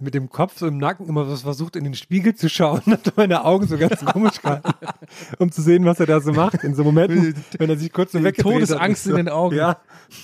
[0.00, 2.92] mit dem Kopf so im Nacken immer was versucht, in den Spiegel zu schauen und
[2.92, 4.70] hat meine Augen so ganz komisch gehalten,
[5.38, 6.64] um zu sehen, was er da so macht.
[6.64, 8.52] In so Momenten, wenn er sich kurz so weggedreht hat.
[8.52, 9.56] Todesangst Ich so, in den Augen.
[9.56, 9.78] Ja.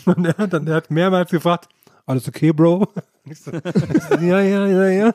[0.05, 1.68] Und er hat dann er hat mehrmals gefragt,
[2.07, 2.89] alles okay, Bro?
[3.33, 3.51] So,
[4.20, 5.14] ja, ja, ja, ja.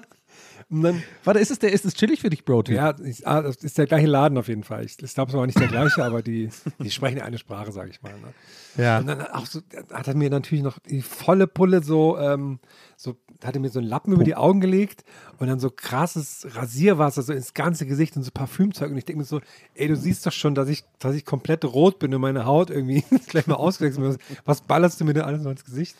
[0.71, 2.59] Und dann, Warte, ist es, der, ist es chillig für dich, Bro?
[2.59, 2.73] -Typ?
[2.73, 4.85] ja, ich, ah, das ist der gleiche Laden auf jeden Fall.
[4.85, 6.49] Ich, ich glaube, es war nicht der gleiche, aber die,
[6.79, 8.13] die sprechen eine Sprache, sage ich mal.
[8.13, 8.83] Ne?
[8.83, 8.99] Ja.
[8.99, 12.59] Und dann auch so, hat er mir natürlich noch die volle Pulle so, ähm,
[12.97, 15.03] so, hat er mir so einen Lappen über die Augen gelegt
[15.37, 18.91] und dann so krasses Rasierwasser so ins ganze Gesicht und so Parfümzeug.
[18.91, 19.41] Und ich denke mir so,
[19.75, 22.69] ey, du siehst doch schon, dass ich, dass ich komplett rot bin und meine Haut
[22.69, 24.21] irgendwie gleich mal ausgewechselt wird.
[24.45, 25.95] Was ballerst du mir denn alles so ins Gesicht?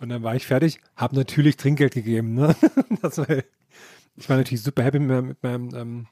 [0.00, 2.34] Und dann war ich fertig, habe natürlich Trinkgeld gegeben.
[2.34, 2.54] Ne?
[3.02, 3.28] Das war,
[4.16, 6.06] ich war natürlich super happy mit meinem, mit meinem ähm,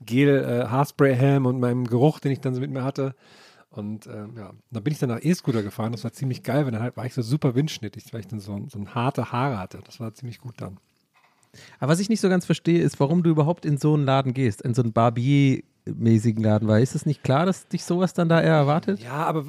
[0.00, 3.14] Gel-Haarspray-Helm und meinem Geruch, den ich dann so mit mir hatte.
[3.76, 5.92] Und ähm, ja, dann bin ich dann nach E-Scooter gefahren.
[5.92, 8.40] Das war ziemlich geil, weil dann halt war ich so super windschnittig, weil ich dann
[8.40, 9.80] so, so ein harte Haare hatte.
[9.84, 10.78] Das war ziemlich gut dann.
[11.80, 14.34] Aber was ich nicht so ganz verstehe, ist, warum du überhaupt in so einen Laden
[14.34, 18.28] gehst, in so einen Barbier-mäßigen Laden, weil ist es nicht klar, dass dich sowas dann
[18.28, 19.00] da eher erwartet?
[19.02, 19.46] Ja, aber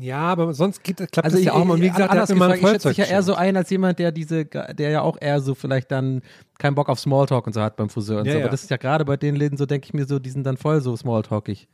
[0.00, 1.76] ja, aber sonst geht, klappt Also das ja auch mal.
[1.78, 4.12] Wie gesagt, der anders gefragt, ich schätze dich ja eher so ein als jemand, der
[4.12, 6.22] diese, der ja auch eher so vielleicht dann
[6.58, 8.38] keinen Bock auf Smalltalk und so hat beim Friseur und Ja, so.
[8.38, 8.44] ja.
[8.44, 10.44] Aber das ist ja gerade bei den Läden so, denke ich mir so, die sind
[10.44, 11.68] dann voll so Smalltalkig.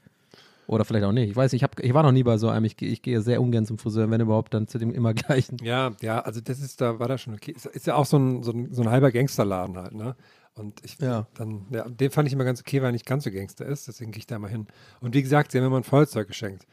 [0.69, 1.31] Oder vielleicht auch nicht.
[1.31, 2.67] Ich weiß, ich, hab, ich war noch nie bei so einem.
[2.67, 5.57] Ich, gehe- ich gehe sehr ungern zum Friseur, wenn überhaupt dann zu dem immer gleichen.
[5.63, 7.53] Ja, ja, also das ist, da war das schon okay.
[7.53, 10.15] Ist, ist ja auch so ein, so ein, so ein halber Gangsterladen halt, ne?
[10.55, 11.27] Und ich Ja.
[11.35, 13.89] dann, ja, den fand ich immer ganz okay, weil er nicht ganz so Gangster ist,
[13.89, 14.67] deswegen gehe ich da mal hin.
[15.01, 16.67] Und wie gesagt, sie haben mir mal ein Feuerzeug geschenkt.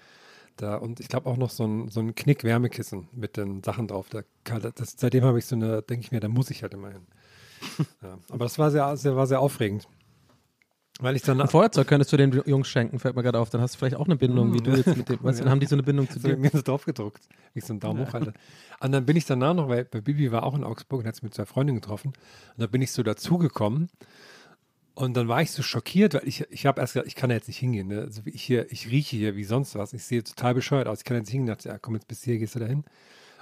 [0.58, 4.08] Da, und ich glaube auch noch so ein, so ein Knick-Wärmekissen mit den Sachen drauf.
[4.10, 4.22] Da,
[4.60, 7.02] das, seitdem habe ich so eine, denke ich mir, da muss ich halt immer hin.
[8.04, 9.88] Ja, aber das war sehr, sehr, war sehr aufregend.
[11.02, 13.50] Weil ich dann Ein Feuerzeug könntest du den Jungs schenken, fällt mir gerade auf.
[13.50, 15.22] Dann hast du vielleicht auch eine Bindung, wie du jetzt mit dem.
[15.22, 16.38] Weißt dann haben die so eine Bindung zu dir.
[16.38, 18.34] mir so drauf gedruckt, wie ich so einen Daumen hoch halte.
[18.80, 21.16] Und dann bin ich danach noch, weil bei Bibi war auch in Augsburg und hat
[21.16, 22.10] sich mit zwei Freundinnen getroffen.
[22.10, 23.90] Und da bin ich so dazugekommen.
[24.94, 27.36] Und dann war ich so schockiert, weil ich, ich habe erst gesagt, ich kann da
[27.36, 27.88] jetzt nicht hingehen.
[27.88, 28.00] Ne?
[28.00, 29.92] Also ich, hier, ich rieche hier wie sonst was.
[29.92, 31.00] Ich sehe total bescheuert aus.
[31.00, 31.48] Ich kann da jetzt nicht hingehen.
[31.48, 32.86] Da dachte ich, ja, komm jetzt bis hier, gehst du da hin.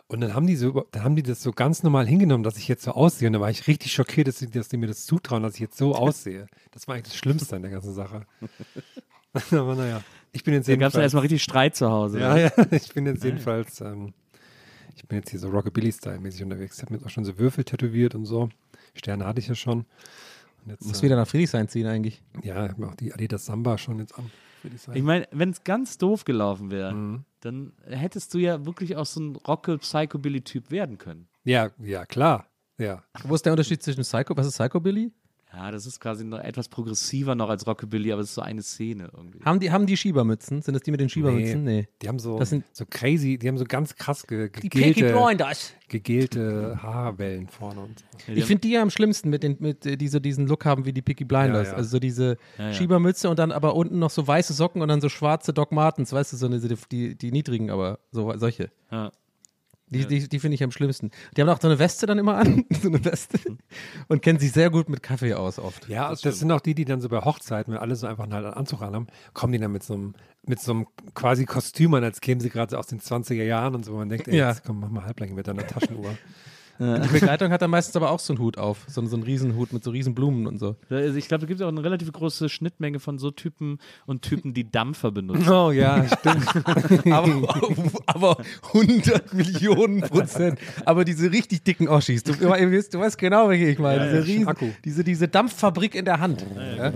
[0.07, 2.67] Und dann haben die so, dann haben die das so ganz normal hingenommen, dass ich
[2.67, 3.27] jetzt so aussehe.
[3.27, 5.59] Und da war ich richtig schockiert, dass die, dass die mir das zutrauen, dass ich
[5.61, 6.47] jetzt so aussehe.
[6.71, 8.25] Das war eigentlich das Schlimmste an der ganzen Sache.
[9.51, 10.01] Aber naja,
[10.31, 12.19] ich bin jetzt Da gab es jedenfalls- erstmal richtig Streit zu Hause.
[12.19, 14.13] ja, ja, ich bin jetzt jedenfalls, ähm,
[14.95, 16.75] ich bin jetzt hier so Rockabilly-Style-mäßig unterwegs.
[16.77, 18.49] Ich habe mir jetzt auch schon so Würfel tätowiert und so.
[18.93, 19.79] Sterne hatte ich ja schon.
[20.65, 22.21] Und jetzt, Muss äh, wieder nach Friedrichshain ziehen eigentlich.
[22.43, 24.29] ja, ich habe auch die Adidas Samba schon jetzt an.
[24.93, 27.25] Ich meine, wenn es ganz doof gelaufen wäre, Mhm.
[27.45, 31.27] Dann hättest du ja wirklich auch so ein Rocke-Psychobilly-Typ werden können.
[31.43, 32.47] ja, ja, klar.
[32.77, 33.03] Ja.
[33.23, 34.35] Wo ist der Unterschied zwischen Psycho?
[34.35, 35.11] Was ist Psychobilly?
[35.55, 38.63] Ja, das ist quasi noch etwas progressiver noch als Rockabilly, aber es ist so eine
[38.63, 39.39] Szene irgendwie.
[39.45, 40.63] Haben die, haben die Schiebermützen?
[40.63, 41.63] Sind das die mit den Schiebermützen?
[41.63, 41.87] Nee.
[42.01, 45.13] Die haben so, Das sind- so crazy, die haben so ganz krass ge gegelte,
[45.89, 48.31] gegelte Haarwellen vorne und so.
[48.33, 50.85] Ich finde die ja am schlimmsten, mit den, mit, äh, die so diesen Look haben
[50.85, 51.67] wie die Peaky Blinders.
[51.67, 51.77] Ja, ja.
[51.77, 52.73] Also so diese Ja, ja.
[52.73, 56.11] Schiebermütze und dann aber unten noch so weiße Socken und dann so schwarze Doc Martens,
[56.13, 56.59] weißt du, so eine,
[56.91, 58.71] die, die niedrigen, aber so solche.
[58.91, 59.11] Ja.
[59.93, 61.11] Die, die, die finde ich am schlimmsten.
[61.35, 63.39] Die haben auch so eine Weste dann immer an, so eine Weste.
[64.07, 65.87] Und kennen sich sehr gut mit Kaffee aus oft.
[65.87, 68.45] Ja, das, sind auch die, die dann so bei Hochzeiten, wenn alle so einfach halt
[68.45, 70.13] einen Anzug anhaben, kommen die dann mit so einem,
[70.45, 73.75] mit so einem quasi Kostüm an, als kämen sie gerade so aus den 20er Jahren
[73.75, 73.93] und so.
[73.93, 74.49] Man denkt, ey, Ja.
[74.49, 76.17] jetzt komm, mach mal halblang mit deiner Taschenuhr.
[76.79, 79.73] Die Begleitung hat dann meistens aber auch so einen Hut auf, so, so einen Riesenhut
[79.73, 80.75] mit so Riesenblumen und so.
[80.89, 84.23] Also ich glaube, da gibt es auch eine relativ große Schnittmenge von so Typen und
[84.23, 85.47] Typen, die Dampfer benutzen.
[85.49, 87.05] oh ja, stimmt.
[87.13, 87.55] Aber,
[88.07, 88.37] aber
[88.73, 90.59] 100 Millionen Prozent.
[90.85, 94.11] Aber diese richtig dicken Oschis, du, du, weißt, du weißt genau, welche ich meine.
[94.11, 94.69] diese, Riesen, Akku.
[94.83, 96.45] diese, diese Dampffabrik in der Hand.
[96.77, 96.93] Ja,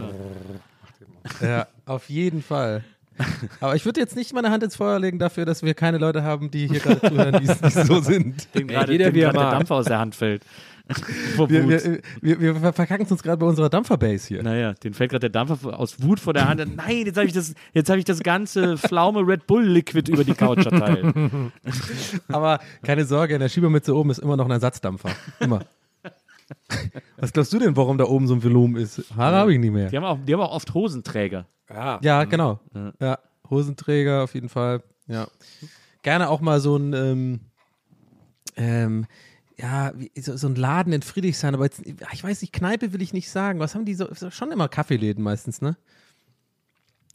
[1.41, 2.83] ja auf jeden Fall.
[3.59, 6.23] Aber ich würde jetzt nicht meine Hand ins Feuer legen dafür, dass wir keine Leute
[6.23, 8.53] haben, die hier gerade zuhören, die, so sind.
[8.55, 9.51] Dem gerade jeder, dem wie er gerade der.
[9.51, 10.43] Dampfer aus der Hand fällt.
[11.35, 12.01] Vor Wir, Wut.
[12.21, 14.41] wir, wir, wir verkacken uns gerade bei unserer Dampferbase hier.
[14.41, 16.61] Naja, den fällt gerade der Dampfer aus Wut vor der Hand.
[16.77, 20.23] Nein, jetzt habe ich, das- jetzt hab ich das ganze Pflaume Red Bull Liquid über
[20.23, 21.13] die Couch verteilt.
[22.29, 25.09] Aber keine Sorge, in der Schiebermütze oben ist immer noch ein Ersatzdampfer.
[25.41, 25.59] Immer.
[27.17, 29.13] Was glaubst du denn, warum da oben so ein Volumen ist?
[29.15, 29.89] Haare habe ich nicht mehr.
[29.89, 31.45] Die haben, auch, die haben auch oft Hosenträger.
[31.69, 32.59] Ja, Ja, genau.
[32.99, 33.19] Ja,
[33.49, 34.83] Hosenträger auf jeden Fall.
[35.07, 35.27] Ja.
[36.03, 37.39] Gerne auch mal so ein, ähm,
[38.55, 39.05] ähm,
[39.57, 43.01] ja, wie, so, so ein Laden in Friedrichshain, aber jetzt, ich weiß nicht, Kneipe will
[43.01, 43.59] ich nicht sagen.
[43.59, 44.13] Was haben die so?
[44.13, 45.77] so schon immer Kaffeeläden meistens, ne?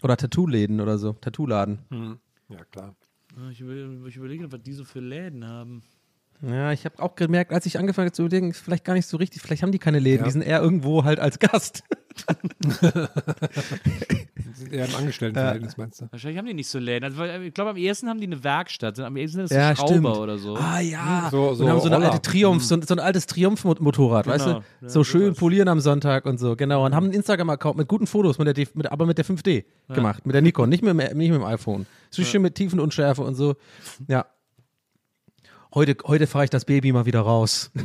[0.03, 1.13] Oder Tattoo-Läden oder so.
[1.13, 1.79] Tattoo-Laden.
[2.49, 2.97] ja klar.
[3.51, 5.83] Ich, will, ich überlege, was die so für Läden haben.
[6.45, 9.07] Ja, ich habe auch gemerkt, als ich angefangen habe zu überlegen, ist vielleicht gar nicht
[9.07, 10.25] so richtig, vielleicht haben die keine Läden, Ja.
[10.25, 11.85] die sind eher irgendwo halt als Gast.
[12.65, 12.71] Die
[14.55, 16.07] sind eher im Angestelltenverhältnis, meinst du?
[16.11, 17.05] Wahrscheinlich haben die nicht so Läden.
[17.05, 18.99] Also, ich glaube, am ehesten haben die eine Werkstatt.
[18.99, 20.07] Am ehesten ist es Ja, Schrauber stimmt.
[20.09, 20.57] oder so.
[20.57, 21.29] Ah ja.
[21.31, 24.59] So- so und haben so eine alte Triumph, so, so ein altes Triumph-Motorrad, weißt Genau.
[24.59, 24.65] du?
[24.83, 25.39] Ja, so schön sowas.
[25.39, 26.85] polieren am Sonntag und so, genau.
[26.85, 29.65] Und haben einen Instagram-Account mit guten Fotos, mit der, D- mit, aber mit der 5D
[29.95, 31.87] gemacht, mit der Nikon, nicht mit, dem- nicht mit dem iPhone.
[32.11, 33.55] So schön mit Tiefenunschärfe und so.
[34.09, 34.27] Ja.
[35.75, 37.71] Heute, heute fahre ich das Baby mal wieder raus.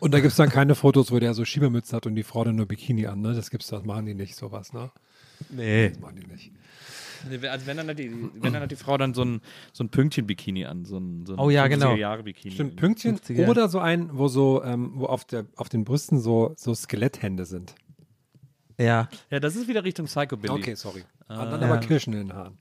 [0.00, 2.42] Und da gibt es dann keine Fotos, wo der so Schiebermütze hat und die Frau
[2.42, 3.34] dann nur Bikini an, ne?
[3.34, 4.90] Das gibt's, das machen die nicht, sowas, ne?
[5.50, 5.90] Nee.
[5.90, 6.52] Das machen die nicht.
[7.50, 9.42] Also wenn dann hat die, wenn dann hat die Frau dann so ein,
[9.74, 10.86] so ein Pünktchen-Bikini an.
[10.86, 11.94] So ein, so ein Oh ja, genau.
[11.94, 12.54] Jahre-Bikini.
[12.54, 13.46] Stimmt, Pünktchen 50er.
[13.46, 17.44] oder so ein, wo so, ähm, wo auf, der, auf den Brüsten so, so Skeletthände
[17.44, 17.74] sind.
[18.78, 19.10] Ja.
[19.28, 20.50] Ja, das ist wieder Richtung Psychobilly.
[20.54, 21.04] Okay, sorry.
[21.28, 21.42] Ah.
[21.44, 22.56] Und dann aber Kirschen in den Haaren.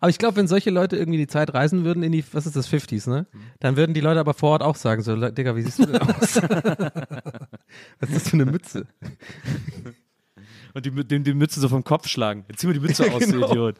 [0.00, 2.56] Aber ich glaube, wenn solche Leute irgendwie die Zeit reisen würden in die, was ist
[2.56, 3.26] das, 50s, ne?
[3.60, 6.00] Dann würden die Leute aber vor Ort auch sagen, so, Digga, wie siehst du denn
[6.00, 6.36] aus?
[8.00, 8.86] was ist das für eine Mütze?
[10.74, 12.44] Und die, dem die Mütze so vom Kopf schlagen.
[12.48, 13.46] Jetzt zieh mal die Mütze aus, genau.
[13.46, 13.76] du Idiot.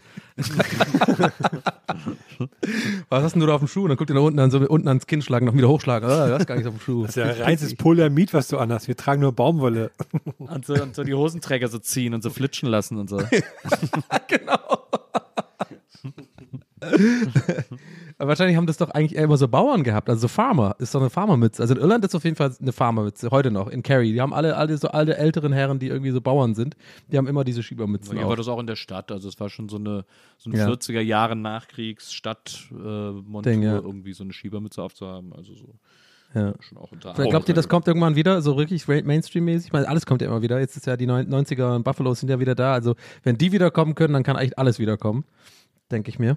[3.09, 3.83] Was hast denn du da auf dem Schuh?
[3.83, 6.09] Und dann guckt ihr nach unten an, so unten ans Kinn schlagen, noch wieder hochschlagen.
[6.09, 7.03] Ah, das ist gar nichts auf dem Schuh.
[7.03, 8.89] Das ist ja reines Polyamid, was du anhast.
[8.89, 9.91] Wir tragen nur Baumwolle.
[10.39, 13.19] Und so, und so die Hosenträger so ziehen und so flitschen lassen und so.
[14.49, 14.78] Aber
[18.19, 20.77] wahrscheinlich haben das doch eigentlich eher immer so Bauern gehabt, also so Farmer.
[20.79, 21.63] Ist doch eine Farmermütze.
[21.63, 24.13] Also in Irland ist auf jeden Fall eine Farmermütze, heute noch, in Kerry.
[24.13, 26.77] Die haben alle, alle so alte älteren Herren, die irgendwie so Bauern sind,
[27.11, 28.17] die haben immer diese Schiebermützen.
[28.17, 28.27] Ja, auf.
[28.27, 29.13] aber das auch in der Stadt.
[29.13, 30.05] Also es war schon so eine
[30.37, 30.69] so ein Ja.
[30.69, 33.77] 40er Jahre Nachkriegs Stadtmontur, äh, ja.
[33.77, 35.33] irgendwie so eine Schiebermütze aufzuhaben.
[35.33, 35.75] Also so.
[36.35, 36.53] Ja.
[36.61, 39.69] Schon auch unter Vielleicht glaubt ihr, das kommt irgendwann wieder, so wirklich Mainstream-mäßig?
[39.69, 40.61] Ich meine, alles kommt ja immer wieder.
[40.61, 42.75] Jetzt ist ja die neun- 90er und Buffaloes sind ja wieder da.
[42.75, 45.25] Also, wenn die wiederkommen können, dann kann eigentlich alles wiederkommen.
[45.91, 46.37] Denke ich mir.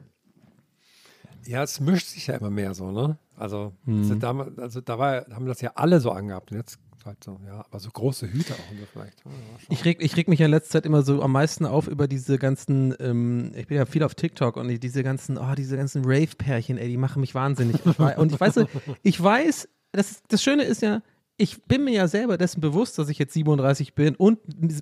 [1.46, 3.18] Ja, es mischt sich ja immer mehr so, ne?
[3.38, 4.02] Also, Mhm.
[4.12, 6.52] ist damals- also da war, haben das ja alle so angehabt.
[6.52, 9.26] Und jetzt halt so, ja, aber so große Hüte auch so vielleicht.
[9.26, 9.38] Ja, ja.
[9.70, 12.08] Ich reg, ich reg mich ja in letzter Zeit immer so am meisten auf über
[12.08, 15.78] diese ganzen, ähm, ich bin ja viel auf TikTok und die- diese ganzen, oh, diese
[15.78, 17.84] ganzen Rave-Pärchen, ey, die machen mich wahnsinnig.
[17.86, 18.56] Und ich weiß,
[19.04, 21.02] ich weiß, das, das Schöne ist ja,
[21.38, 24.38] ich bin mir ja selber dessen bewusst, dass ich jetzt 37 bin und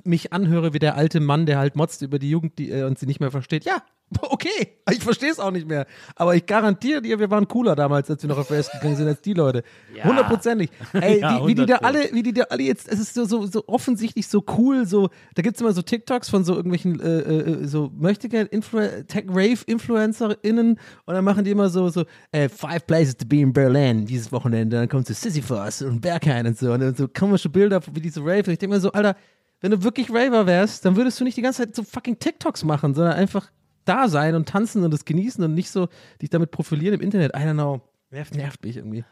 [0.06, 3.00] mich anhöre wie der alte Mann, der halt motzt über die Jugend die, äh, und
[3.00, 3.64] sie nicht mehr versteht.
[3.64, 3.82] Ja,
[4.22, 5.86] okay, ich verstehe es auch nicht mehr.
[6.16, 9.08] Aber ich garantiere dir, wir waren cooler damals, als wir noch auf West gegangen sind,
[9.08, 9.64] als die Leute.
[10.04, 10.72] Hundertprozentig.
[10.94, 13.14] Ey, Ja, wie, wie die da 100 alle, wie die da alle jetzt, es ist
[13.14, 16.56] so, so, so offensichtlich so cool, so, da gibt es immer so TikToks von so
[16.56, 22.50] irgendwelchen, äh, äh, so möchte gerne Tech-Rave-InfluencerInnen und dann machen die immer so, so, äh,
[22.50, 26.58] five places to be in Berlin dieses Wochenende, dann kommt so Sisyphus und Berghain und
[26.58, 28.44] so und dann so komische Bilder, wie diese Rave.
[28.48, 29.16] Und ich denke mir so, Alter,
[29.62, 32.64] wenn du wirklich Raver wärst, dann würdest du nicht die ganze Zeit so fucking TikToks
[32.64, 33.52] machen, sondern einfach
[33.90, 35.90] da sein und tanzen und das genießen und nicht so
[36.22, 37.34] dich damit profilieren im Internet.
[37.36, 37.82] I don't know.
[38.12, 39.04] Nervt, nervt mich irgendwie.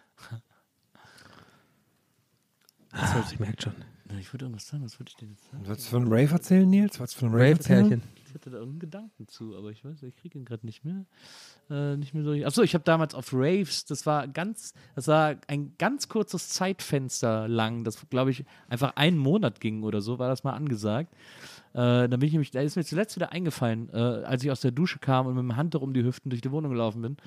[2.91, 3.73] Ah, ich merke schon.
[4.19, 5.67] Ich würde irgendwas sagen, was würde ich denn jetzt sagen?
[5.67, 6.97] Wolltest du von Rave erzählen, Nils?
[6.97, 7.83] Du von Rave erzählen?
[7.83, 8.03] Rave-Pärchen.
[8.25, 11.05] Ich hatte da irgendeinen Gedanken zu, aber ich weiß, ich kriege ihn gerade nicht mehr.
[11.69, 12.31] Äh, nicht mehr so.
[12.45, 17.47] Achso, ich habe damals auf Raves, das war ganz, das war ein ganz kurzes Zeitfenster
[17.47, 21.13] lang, das glaube ich einfach einen Monat ging oder so, war das mal angesagt.
[21.77, 24.61] Äh, da bin ich nämlich, da ist mir zuletzt wieder eingefallen, äh, als ich aus
[24.61, 27.17] der Dusche kam und mit dem Handtuch um die Hüften durch die Wohnung gelaufen bin.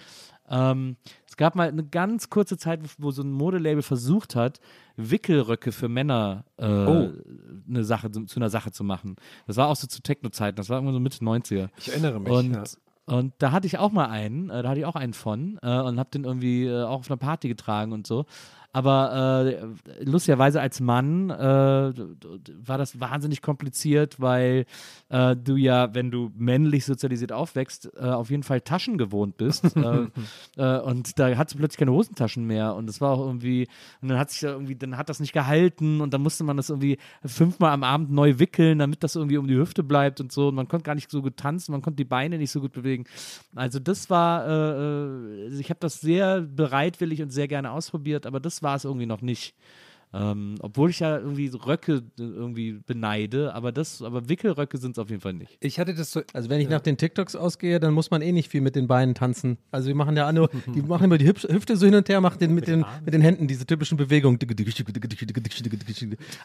[0.49, 0.97] Ähm,
[1.29, 4.61] es gab mal eine ganz kurze Zeit, wo, so ein Modelabel versucht hat,
[4.97, 9.15] Wickelröcke für Männer äh, eine Sache, zu einer Sache zu machen.
[9.47, 11.69] Das war auch so zu Techno-Zeiten, das war irgendwann so Mitte 90er.
[11.79, 12.33] Ich erinnere mich.
[12.33, 12.65] Und, ja.
[13.07, 15.79] und da hatte ich auch mal einen, äh, da hatte ich auch einen von äh,
[15.81, 18.27] und habe den irgendwie äh, auch auf einer Party getragen und so.
[18.73, 24.65] Aber äh, lustigerweise als Mann äh, war das wahnsinnig kompliziert, weil
[25.09, 29.65] äh, du ja, wenn du männlich sozialisiert aufwächst, äh, auf jeden Fall Taschen gewohnt bist.
[29.77, 30.07] äh,
[30.57, 32.77] äh, und da hattest du plötzlich keine Hosentaschen mehr.
[32.77, 33.67] Und das war auch irgendwie,
[34.03, 36.57] und dann hat sich da irgendwie, dann hat das nicht gehalten und dann musste man
[36.57, 40.31] das irgendwie fünfmal am Abend neu wickeln, damit das irgendwie um die Hüfte bleibt und
[40.31, 40.49] so.
[40.49, 42.73] Und man konnte gar nicht so gut tanzen, man konnte die Beine nicht so gut
[42.73, 43.05] bewegen.
[43.57, 48.60] Also das war, äh, ich habe das sehr bereitwillig und sehr gerne ausprobiert, aber das
[48.63, 49.55] war es irgendwie noch nicht.
[50.13, 54.99] Ähm, obwohl ich ja irgendwie Röcke äh, irgendwie beneide, aber das, aber Wickelröcke sind es
[54.99, 55.57] auf jeden Fall nicht.
[55.61, 56.23] Ich hatte das so.
[56.33, 58.89] Also wenn ich nach den TikToks ausgehe, dann muss man eh nicht viel mit den
[58.89, 59.59] Beinen tanzen.
[59.71, 62.41] Also wir machen ja nur, die machen immer die Hüfte so hin und her, machen
[62.41, 64.41] den mit, den, mit den Händen diese typischen Bewegungen.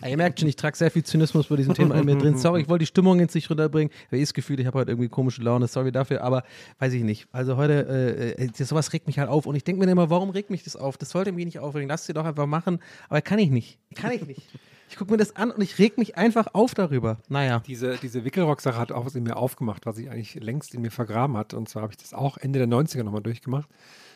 [0.02, 2.38] Ah, ihr merkt schon, ich trage sehr viel Zynismus bei diesem Thema in mir drin.
[2.38, 3.92] Sorry, ich wollte die Stimmung jetzt nicht runterbringen.
[3.92, 5.68] Ich habe eh das Gefühl, ich habe heute irgendwie komische Laune.
[5.68, 6.44] Sorry dafür, aber
[6.78, 7.28] weiß ich nicht.
[7.32, 9.48] Also heute, äh, äh, sowas regt mich halt auf.
[9.48, 10.98] Und ich denke mir immer, warum regt mich das auf?
[10.98, 11.90] Das sollte mich nicht aufregen.
[11.90, 12.78] Lass sie doch einfach machen.
[13.10, 13.55] Aber kann ich nicht.
[13.96, 14.42] Kann ich nicht.
[14.90, 17.18] Ich gucke mir das an und ich reg mich einfach auf darüber.
[17.28, 17.62] Naja.
[17.66, 20.92] Diese, diese Wickelrock-Sache hat auch was in mir aufgemacht, was ich eigentlich längst in mir
[20.92, 21.58] vergraben hatte.
[21.58, 23.68] Und zwar habe ich das auch Ende der 90er nochmal durchgemacht.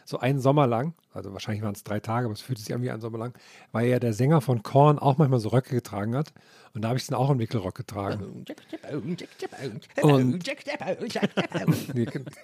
[0.06, 2.82] So einen Sommer lang, also wahrscheinlich waren es drei Tage, aber es fühlte sich an
[2.82, 3.38] wie ein Sommer lang,
[3.72, 6.34] weil ja der Sänger von Korn auch manchmal so Röcke getragen hat.
[6.74, 8.24] Und da habe ich dann auch einen Wickelrock getragen.
[8.24, 8.50] Und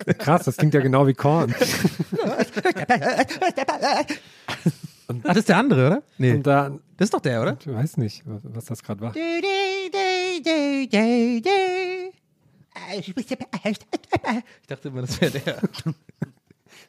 [0.19, 1.55] krass, das klingt ja genau wie Korn.
[5.08, 6.03] Ah, das ist der andere, oder?
[6.18, 6.34] Nee.
[6.34, 7.58] Und da, Das ist doch der, oder?
[7.60, 9.14] ich weiß nicht, was, was das gerade war.
[14.62, 15.62] Ich dachte immer, das wäre der.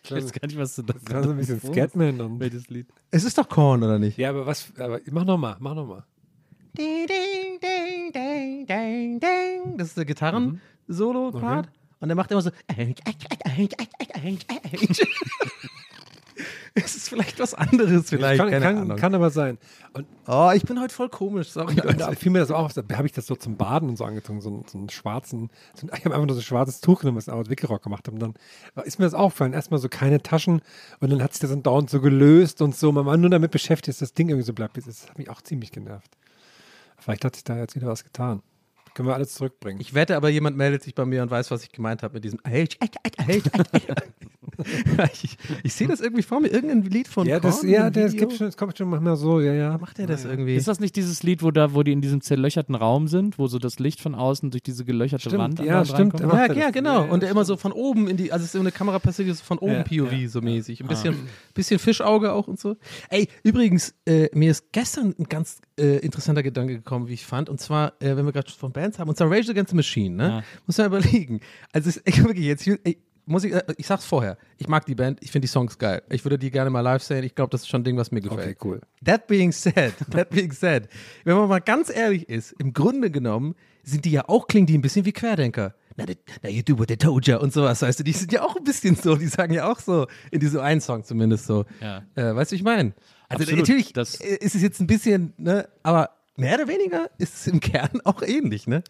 [0.02, 2.40] Ich weiß gar nicht, was du das Das war so ein bisschen Scatman und.
[2.40, 2.86] Welches Lied?
[3.10, 4.18] Es ist doch Korn, oder nicht?
[4.18, 6.04] Ja, aber was, aber mach nochmal, mach nochmal.
[9.76, 11.68] Das ist der Gitarren-Solo-Part.
[12.00, 12.50] Und der macht immer so.
[16.76, 18.38] es ist vielleicht was anderes, vielleicht.
[18.38, 19.58] Kann, kann, kann aber sein.
[19.92, 21.50] Und oh, ich bin heute voll komisch.
[21.50, 21.80] Sorry.
[21.80, 23.96] Und da fiel mir das auch auf, da habe ich das so zum Baden und
[23.96, 26.80] so angezogen, so, einen- so einen schwarzen, so, ich habe einfach nur so ein schwarzes
[26.80, 28.14] Tuch genommen, was ich aus Wickelrock gemacht habe.
[28.14, 28.20] Und
[28.76, 30.60] dann ist mir das aufgefallen, erstmal so keine Taschen
[31.00, 32.92] und dann hat sich das dann dauernd so gelöst und so.
[32.92, 34.76] Man war nur damit beschäftigt, dass das Ding irgendwie so bleibt.
[34.76, 36.10] Das hat mich auch ziemlich genervt.
[36.98, 38.42] Vielleicht hat sich da jetzt wieder was getan.
[38.94, 39.78] Können wir alles zurückbringen.
[39.78, 42.24] Ich wette aber, jemand meldet sich bei mir und weiß, was ich gemeint habe mit
[42.24, 42.40] diesem.
[45.22, 48.14] ich ich sehe das irgendwie vor mir, irgendein Lied von ja, das, Korn, ja, das
[48.14, 49.78] gibt schon, es kommt schon manchmal so, ja, ja.
[49.78, 50.56] Macht er das irgendwie?
[50.56, 53.46] Ist das nicht dieses Lied, wo da, wo die in diesem zerlöcherten Raum sind, wo
[53.46, 56.20] so das Licht von außen durch diese gelöcherte Stimmt, Wand ja, stimmt.
[56.20, 56.56] Ja, das?
[56.56, 57.00] ja, genau.
[57.00, 58.72] Ja, ja, und der immer so von oben in die, also es ist so eine
[58.72, 60.80] Kamera passiert so von oben Ja, POV ja, so mäßig.
[60.80, 61.16] Ein bisschen,
[61.54, 62.76] bisschen Fischauge auch und so.
[63.10, 67.48] Ey, übrigens, äh, mir ist gestern ein ganz äh, interessanter Gedanke gekommen, wie ich fand.
[67.48, 70.16] Und zwar, äh, wenn wir gerade von Bands haben, und zwar Rage Against the Machine,
[70.16, 70.28] ne?
[70.28, 70.42] Ja.
[70.66, 71.40] Muss man überlegen.
[71.72, 75.18] Also echt wirklich jetzt, ey, muss ich, äh, ich sag's vorher, ich mag die Band,
[75.22, 76.02] ich finde die Songs geil.
[76.10, 77.24] Ich würde die gerne mal live sehen.
[77.24, 78.40] Ich glaube, das ist schon ein Ding, was mir gefällt.
[78.40, 78.80] Okay, cool.
[79.04, 80.88] That being said, that being said,
[81.24, 84.76] wenn man mal ganz ehrlich ist, im Grunde genommen sind die ja auch, klingen die
[84.78, 85.74] ein bisschen wie Querdenker.
[85.98, 86.04] Na,
[86.42, 88.54] na you do what they told you und sowas, weißt du, die sind ja auch
[88.56, 91.64] ein bisschen so, die sagen ja auch so, in diesem einen Song zumindest so.
[91.80, 92.02] Ja.
[92.16, 92.92] Äh, weißt du, wie ich meine?
[93.28, 97.08] Also Absolut, natürlich das- äh, ist es jetzt ein bisschen, ne, aber mehr oder weniger
[97.16, 98.82] ist es im Kern auch ähnlich, ne?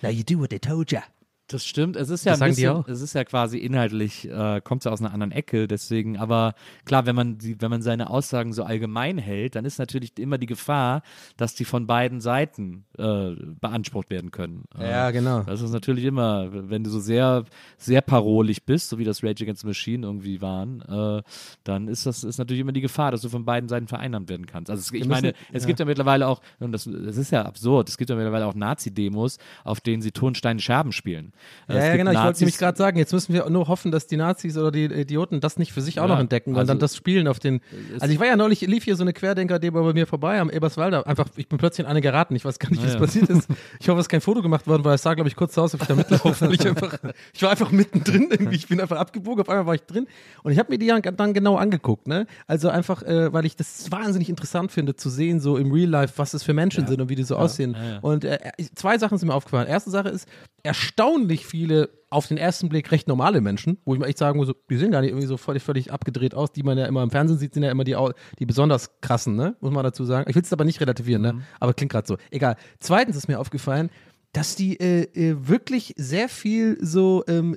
[0.00, 1.00] Now you do what they told you.
[1.48, 1.96] Das stimmt.
[1.96, 4.92] Es ist ja Das ein bisschen, es ist ja quasi inhaltlich, äh, kommt es ja
[4.92, 6.54] aus einer anderen Ecke, deswegen, aber
[6.86, 10.38] klar, wenn man die, wenn man seine Aussagen so allgemein hält, dann ist natürlich immer
[10.38, 11.02] die Gefahr,
[11.36, 14.64] dass die von beiden Seiten äh, beansprucht werden können.
[14.78, 15.42] Äh, Ja, genau.
[15.42, 17.44] Das ist natürlich immer, wenn du so sehr,
[17.76, 21.22] sehr parolig bist, so wie das Rage Against the Machine irgendwie waren, äh,
[21.64, 24.46] dann ist das ist natürlich immer die Gefahr, dass du von beiden Seiten vereinnahmt werden
[24.46, 24.70] kannst.
[24.70, 27.42] Also es, ich müssen- meine, es gibt ja mittlerweile auch, und das, das ist ja
[27.44, 31.32] absurd, es gibt ja mittlerweile auch Nazi-Demos, auf denen sie Tonsteine Scherben spielen.
[31.68, 32.10] Äh, Ja, es ja genau.
[32.10, 34.70] Ich wollte Nazis- nämlich gerade sagen, jetzt müssen wir nur hoffen, dass die Nazis oder
[34.70, 37.28] die Idioten das nicht für sich auch Ja, noch entdecken und also- dann das Spielen
[37.28, 37.60] auf den.
[38.00, 41.06] Also ich war ja neulich, lief hier so eine Querdenker-Demo bei mir vorbei am Eberswalder.
[41.06, 42.34] Einfach, ich bin plötzlich in eine geraten.
[42.36, 43.00] Ich weiß gar nicht, wie es ja.
[43.00, 43.48] passiert ist.
[43.80, 45.62] Ich hoffe, es ist kein Foto gemacht worden, weil es sah, glaube ich, kurz so
[45.62, 46.48] aus, als ich da mitlaufe.
[46.52, 46.98] Ich, einfach,
[47.32, 48.56] ich war einfach mittendrin irgendwie.
[48.56, 49.42] Ich bin einfach abgebogen.
[49.42, 50.06] Auf einmal war ich drin.
[50.42, 52.06] Und ich habe mir die dann- genau angeguckt.
[52.06, 52.26] Ne?
[52.46, 56.14] Also einfach, äh, weil ich das wahnsinnig interessant finde, zu sehen, so im Real Life,
[56.16, 57.76] was das für Menschen sind und wie die so aussehen.
[58.02, 58.38] Und äh,
[58.74, 59.66] zwei Sachen sind mir aufgefallen.
[59.68, 60.28] Erste Sache ist,
[60.62, 64.52] erstaunlich viele auf den ersten Blick recht normale Menschen, wo ich mal echt sagen muss,
[64.70, 67.10] die sehen gar nicht irgendwie so völlig, völlig abgedreht aus, die man ja immer im
[67.10, 67.96] Fernsehen sieht, sind ja immer die,
[68.38, 69.56] die besonders krassen, ne?
[69.60, 70.28] Muss man dazu sagen.
[70.28, 71.42] Ich will es aber nicht relativieren, ne?
[71.58, 72.16] Aber klingt gerade so.
[72.30, 72.56] Egal.
[72.78, 73.90] Zweitens ist mir aufgefallen,
[74.32, 77.56] dass die äh, äh, wirklich sehr viel so, ähm,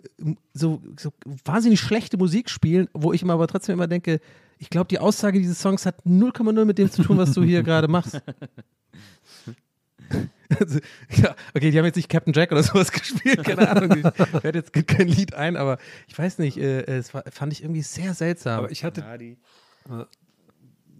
[0.53, 1.11] so, so
[1.43, 4.19] wahnsinnig schlechte Musik spielen, wo ich mir aber trotzdem immer denke,
[4.59, 7.63] ich glaube, die Aussage dieses Songs hat 0,0 mit dem zu tun, was du hier
[7.63, 8.21] gerade machst.
[10.59, 10.79] Also,
[11.11, 13.97] ja, okay, die haben jetzt nicht Captain Jack oder sowas gespielt, keine Ahnung.
[13.97, 15.77] Ich werde jetzt kein Lied ein, aber
[16.07, 18.59] ich weiß nicht, äh, es war, fand ich irgendwie sehr seltsam.
[18.59, 19.03] Aber ich hatte,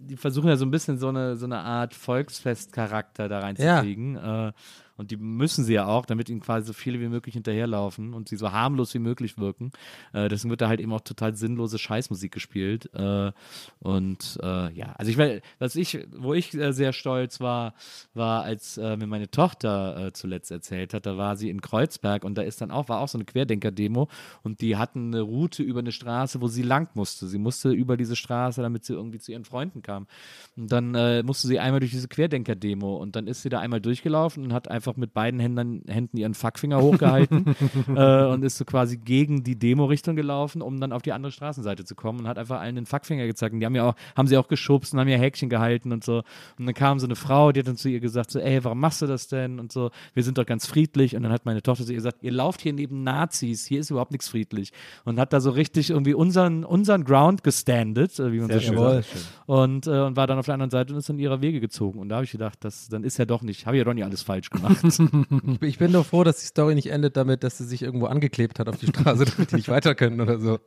[0.08, 4.16] die versuchen ja so ein bisschen so eine, so eine Art Volksfestcharakter da reinzukriegen.
[4.16, 4.52] Äh,
[4.98, 8.28] und die müssen sie ja auch, damit ihnen quasi so viele wie möglich hinterherlaufen und
[8.28, 9.70] sie so harmlos wie möglich wirken.
[10.12, 12.92] Äh, deswegen wird da halt eben auch total sinnlose Scheißmusik gespielt.
[12.94, 13.32] Äh,
[13.78, 17.74] und äh, ja, also ich will, was ich, wo ich äh, sehr stolz war,
[18.14, 22.24] war, als äh, mir meine Tochter äh, zuletzt erzählt hat, da war sie in Kreuzberg
[22.24, 24.08] und da ist dann auch, war auch so eine Querdenker-Demo
[24.42, 27.28] und die hatten eine Route über eine Straße, wo sie lang musste.
[27.28, 30.08] Sie musste über diese Straße, damit sie irgendwie zu ihren Freunden kam.
[30.56, 34.44] Und dann musste sie einmal durch diese Querdenker-Demo und dann ist sie da einmal durchgelaufen
[34.44, 37.54] und hat einfach mit beiden Händen, Händen ihren Fuckfinger hochgehalten
[37.94, 41.84] äh, und ist so quasi gegen die Demo-Richtung gelaufen, um dann auf die andere Straßenseite
[41.84, 43.52] zu kommen und hat einfach allen den Fuckfinger gezeigt.
[43.52, 46.04] Und die haben ja auch, haben sie auch geschubst und haben ihr Häkchen gehalten und
[46.04, 46.22] so.
[46.58, 48.80] Und dann kam so eine Frau, die hat dann zu ihr gesagt, so, ey, warum
[48.80, 49.58] machst du das denn?
[49.60, 51.16] Und so, wir sind doch ganz friedlich.
[51.16, 53.90] Und dann hat meine Tochter zu ihr gesagt, ihr lauft hier neben Nazis, hier ist
[53.90, 54.72] überhaupt nichts friedlich.
[55.04, 58.78] Und hat da so richtig irgendwie unseren, unseren Ground gestandet, äh, wie man so schön
[58.78, 59.08] sagt.
[59.46, 61.98] Und, äh, und war dann auf der anderen Seite und ist dann ihrer Wege gezogen.
[61.98, 63.94] Und da habe ich gedacht, das, dann ist ja doch nicht, habe ich ja doch
[63.94, 64.77] nicht alles falsch gemacht.
[64.82, 64.98] Ich,
[65.62, 68.58] ich bin doch froh, dass die Story nicht endet damit, dass sie sich irgendwo angeklebt
[68.58, 70.58] hat auf die Straße, damit die nicht weiter können oder so.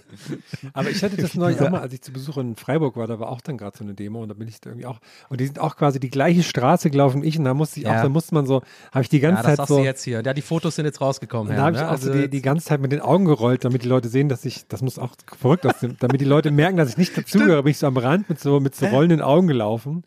[0.72, 3.18] aber ich hatte das neulich auch mal, als ich zu Besuch in Freiburg war, da
[3.20, 4.98] war auch dann gerade so eine Demo und da bin ich da irgendwie auch,
[5.28, 7.86] und die sind auch quasi die gleiche Straße gelaufen wie ich und da musste ich
[7.86, 8.02] auch, Ja.
[8.02, 10.04] da musste man so, habe ich die ganze Ja, das Zeit sagst so, du jetzt
[10.04, 10.22] hier.
[10.24, 11.50] Ja, die Fotos sind jetzt rausgekommen.
[11.50, 11.88] und da habe ich ne?
[11.90, 14.28] auch so Also die, die ganze Zeit mit den Augen gerollt, damit die Leute sehen,
[14.28, 17.62] dass ich, das muss auch verrückt aussehen, damit die Leute merken, dass ich nicht dazugehöre,
[17.62, 20.04] bin ich so am Rand mit so, mit so rollenden Augen gelaufen.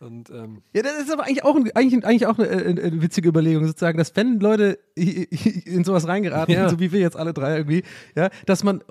[0.00, 3.02] Und ähm, Ja, das ist aber eigentlich auch, ein, eigentlich, eigentlich auch eine, äh, eine
[3.02, 6.68] witzige Überlegung, sozusagen, dass wenn Leute in sowas reingeraten, Ja.
[6.68, 7.82] so wie wir jetzt alle drei irgendwie,
[8.14, 8.82] ja, dass man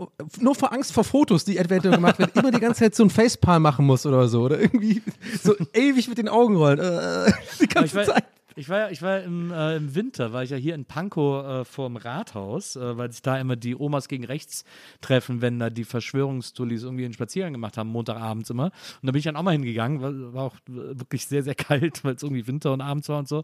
[0.41, 3.09] nur vor Angst vor Fotos, die eventuell gemacht werden, immer die ganze Zeit so ein
[3.09, 4.41] Facepalm machen muss oder so.
[4.41, 5.01] Oder irgendwie
[5.41, 6.79] so ewig mit den Augen rollen.
[6.79, 7.31] Äh,
[7.61, 8.25] die ganze Zeit.
[8.57, 11.45] Ich war, ja- ich war im, äh, im Winter, war ich ja hier in Pankow
[11.45, 14.65] äh, vorm Rathaus, äh, weil sich da immer die Omas gegen rechts
[14.99, 18.65] treffen, wenn da die Verschwörungstullis irgendwie einen Spaziergang gemacht haben, Montagabends immer.
[18.65, 22.03] Und da bin ich dann auch mal hingegangen, war, war auch wirklich sehr, sehr kalt,
[22.03, 23.43] weil es irgendwie Winter und abends war und so.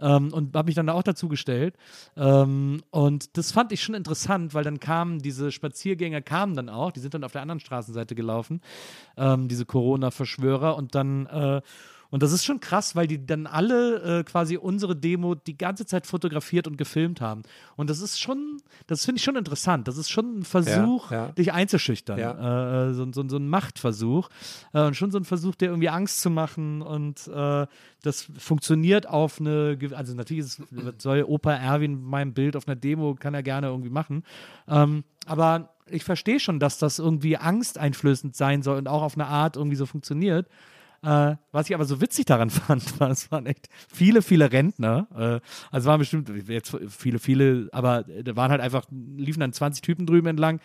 [0.00, 1.76] Ähm, und habe mich dann da auch dazu gestellt.
[2.16, 6.90] Ähm, und das fand ich schon interessant, weil dann kamen diese Spaziergänger, kamen dann auch,
[6.90, 8.60] die sind dann auf der anderen Straßenseite gelaufen,
[9.16, 11.60] ähm, diese Corona-Verschwörer und dann äh,
[12.14, 15.84] und das ist schon krass, weil die dann alle äh, quasi unsere Demo die ganze
[15.84, 17.42] Zeit fotografiert und gefilmt haben.
[17.74, 19.88] Und das ist schon, das finde ich schon interessant.
[19.88, 21.32] Das ist schon ein Versuch, ja.
[21.32, 22.16] dich einzuschüchtern.
[22.20, 22.90] Ja.
[22.90, 24.28] Äh, so, so, so ein Machtversuch.
[24.72, 26.82] Äh, und schon so ein Versuch, dir irgendwie Angst zu machen.
[26.82, 27.66] Und äh,
[28.02, 32.76] das funktioniert auf eine, also natürlich ist, es- soll Opa Erwin mein Bild auf einer
[32.76, 34.22] Demo, kann er gerne irgendwie machen.
[34.68, 39.26] Ähm, aber ich verstehe schon, dass das irgendwie angsteinflößend sein soll und auch auf eine
[39.26, 40.46] Art irgendwie so funktioniert.
[41.04, 45.06] Äh, was ich aber so witzig daran fand, war, es waren echt viele, viele Rentner.
[45.14, 49.82] Äh, also waren bestimmt jetzt viele, viele, aber da waren halt einfach, liefen dann 20
[49.82, 50.60] Typen drüben entlang.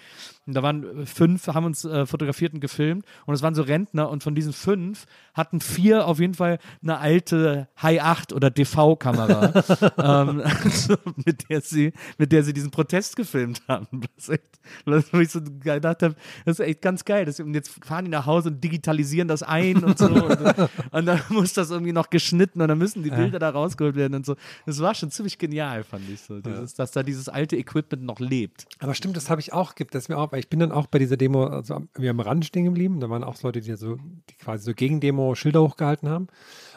[0.49, 3.05] Und da waren fünf, haben uns äh, fotografiert und gefilmt.
[3.27, 4.09] Und es waren so Rentner.
[4.09, 5.05] Und von diesen fünf
[5.35, 9.53] hatten vier auf jeden Fall eine alte High 8 oder DV-Kamera,
[9.99, 14.01] ähm, also mit, der sie, mit der sie diesen Protest gefilmt haben.
[14.01, 16.15] Das ist echt, wo ich so gedacht habe,
[16.45, 17.25] das ist echt ganz geil.
[17.25, 20.07] Das, und jetzt fahren die nach Hause und digitalisieren das ein und so.
[20.07, 20.39] und,
[20.91, 24.15] und dann muss das irgendwie noch geschnitten und dann müssen die Bilder da rausgeholt werden
[24.15, 24.35] und so.
[24.65, 26.39] Das war schon ziemlich genial, fand ich so.
[26.39, 28.65] Dieses, Dass da dieses alte Equipment noch lebt.
[28.79, 30.87] Aber stimmt, das habe ich auch, gibt das mir auch, weil ich bin dann auch
[30.87, 33.97] bei dieser Demo, also wir am Rand stehen geblieben, da waren auch Leute, die so,
[34.29, 36.27] die quasi so gegen Demo Schilder hochgehalten haben.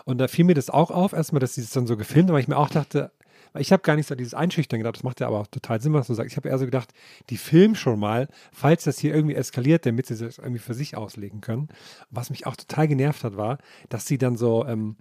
[0.05, 2.35] Und da fiel mir das auch auf, erstmal, dass sie es dann so gefilmt haben,
[2.35, 3.13] weil ich mir auch dachte,
[3.53, 5.81] weil ich habe gar nicht so dieses Einschüchtern gedacht, das macht ja aber auch total
[5.81, 6.31] Sinn, was du sagst.
[6.33, 6.93] Ich habe eher so gedacht,
[7.31, 10.97] die filmen schon mal, falls das hier irgendwie eskaliert, damit sie das irgendwie für sich
[10.97, 11.69] auslegen können.
[12.11, 13.59] Was mich auch total genervt hat, war,
[13.89, 14.97] dass sie dann so, ähm,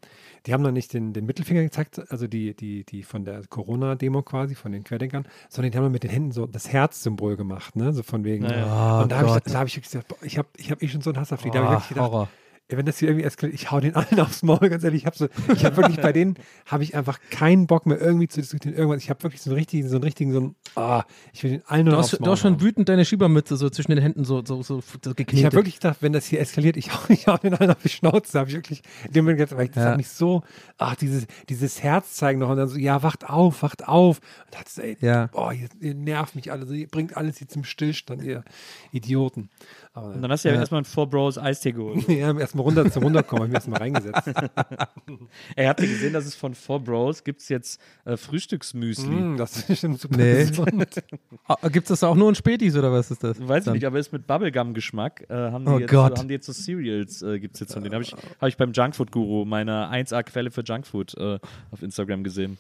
[0.46, 4.22] die haben dann nicht den, den Mittelfinger gezeigt, also die, die, die von der Corona-Demo
[4.24, 7.76] quasi, von den Querdenkern, sondern die haben dann mit den Händen so das Herz-Symbol gemacht,
[7.76, 7.94] ne?
[7.94, 8.46] So von wegen.
[8.46, 9.02] Ja.
[9.02, 10.88] und da habe ich, da hab ich wirklich gesagt, boah, ich habe ich hab eh
[10.88, 11.52] schon so einen Hass auf die.
[11.52, 12.30] Da habe ich Oh, gedacht, Horror.
[12.78, 15.02] Wenn das hier irgendwie eskaliert, ich hau den allen aufs Maul, ganz ehrlich.
[15.02, 16.36] Ich habe so, ich habe wirklich bei denen,
[16.66, 19.02] habe ich einfach keinen Bock mehr irgendwie zu diskutieren, irgendwas.
[19.04, 21.04] Ich habe wirklich so einen richtigen, so einen richtigen, so einen, ah,
[21.34, 23.58] ich will den allen nur Du hast, aufs du Maul hast schon wütend deine Schiebermütze
[23.58, 25.34] so zwischen den Händen so, so, so, so geknetet.
[25.34, 27.82] Ich habe wirklich gedacht, wenn das hier eskaliert, ich hau, ich hau den allen auf
[27.84, 28.40] die Schnauze.
[28.40, 29.90] Habe ich wirklich, in dem Moment gedacht, weil ich, das Ja.
[29.92, 30.44] hat mich so,
[30.78, 34.20] ach, dieses, dieses Herz zeigen noch und dann so, ja, wacht auf, wacht auf.
[34.58, 35.28] Und so, ey, Ja.
[35.28, 38.44] boah, ihr, ihr nervt mich alle, so, ihr bringt alles hier zum Stillstand, ihr
[38.92, 39.50] Idioten.
[39.94, 40.62] Aber Und dann hast du ja, Ja.
[40.62, 42.08] erstmal einen Four Bros Eistee geholt.
[42.08, 44.26] ja, erstmal runter zum Runterkommen, habe ich mir erstmal reingesetzt.
[45.58, 49.10] Ey, habt ihr gesehen, dass es von Four Bros gibt es jetzt äh, Frühstücksmüsli?
[49.10, 50.46] Mm, das ist bestimmt super Nee.
[50.46, 50.86] gesund.
[51.48, 53.46] Ah, Gibt es das auch nur in Spätis oder was ist das?
[53.46, 55.26] Weiß ich nicht, aber ist mit Bubblegum-Geschmack.
[55.30, 56.18] Äh, haben, die Oh jetzt, Gott.
[56.20, 57.94] haben die jetzt so Cereals, äh, gibt es jetzt von denen.
[57.96, 61.40] Habe ich, hab ich beim Junkfood-Guru, meine 1A-Quelle für Junkfood, äh,
[61.72, 62.58] auf Instagram gesehen.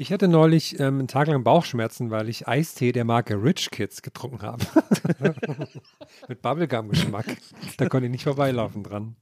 [0.00, 4.00] Ich hatte neulich ähm, einen Tag lang Bauchschmerzen, weil ich Eistee der Marke Rich Kids
[4.00, 4.64] getrunken habe.
[6.28, 7.26] Mit Bubblegum-Geschmack.
[7.76, 9.16] Da konnte ich nicht vorbeilaufen dran.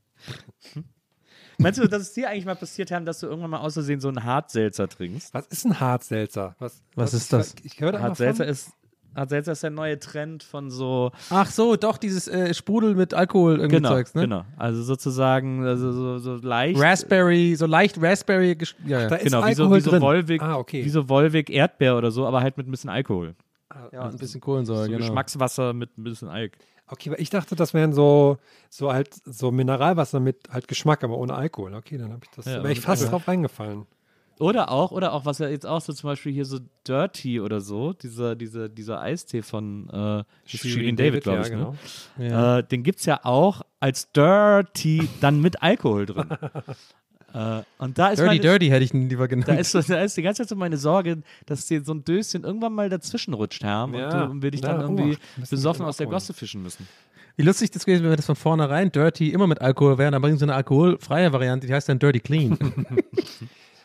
[1.57, 4.01] Meinst du, dass es dir eigentlich mal passiert haben, dass du irgendwann mal aus Versehen
[4.01, 5.33] so einen Hartselzer trinkst?
[5.33, 6.57] Was ist ein Hartselzer?
[6.59, 7.55] Was, Was ist das?
[7.61, 8.73] Ich, ich höre Hartselzer von.
[9.17, 13.15] Ist, Hartselzer ist der neue Trend von so Ach so, doch, dieses äh, Sprudel mit
[13.15, 14.23] Alkohol irgendwie Genau, Zeugs, ne?
[14.23, 14.45] genau.
[14.57, 16.81] Also sozusagen also so, so leicht.
[16.81, 18.57] Raspberry, so leicht Raspberry.
[18.87, 19.09] Ja, ja.
[19.09, 20.03] Da ist genau, wie so, Alkohol wie so drin.
[20.03, 20.85] Wolwig, Ah, okay.
[20.85, 23.35] wie so Wolwig Erdbeer oder so, aber halt mit ein bisschen Alkohol.
[23.93, 24.99] ja, und ein bisschen Kohlensäure, So genau.
[24.99, 26.53] Geschmackswasser mit ein bisschen Alk.
[26.89, 28.39] Okay, aber ich dachte, das wären so,
[28.71, 31.75] so halt so Mineralwasser mit halt Geschmack, aber ohne Alkohol.
[31.75, 32.45] Okay, dann habe ich das.
[32.47, 33.87] Ja, wäre ich fast drauf reingefallen.
[34.39, 37.61] Oder auch, oder auch, was ja jetzt auch so zum Beispiel hier so Dirty oder
[37.63, 41.49] so, dieser, dieser, dieser Eistee von äh, Shirin David, glaube ich.
[41.49, 41.75] ja, genau.
[42.19, 42.29] Ne?
[42.29, 42.59] Ja.
[42.59, 46.27] Äh, den gibt es ja auch als Dirty dann mit Alkohol drin.
[47.33, 49.49] äh, und da ist Dirty meine, Dirty hätte ich ihn lieber genannt.
[49.49, 52.45] Da ist, da ist die ganze Zeit so meine Sorge, dass dir so ein Döschen
[52.45, 54.25] irgendwann mal dazwischen rutscht, Herr, Ja.
[54.25, 56.09] und, und wir dich dann oh, irgendwie wir besoffen aus der.
[56.09, 56.87] Gosse fischen müssen.
[57.39, 60.21] Wie lustig das gewesen wäre, wenn das von vornherein Dirty immer mit Alkohol wäre, dann
[60.21, 62.59] bringen sie eine alkoholfreie Variante, die heißt dann Dirty Clean.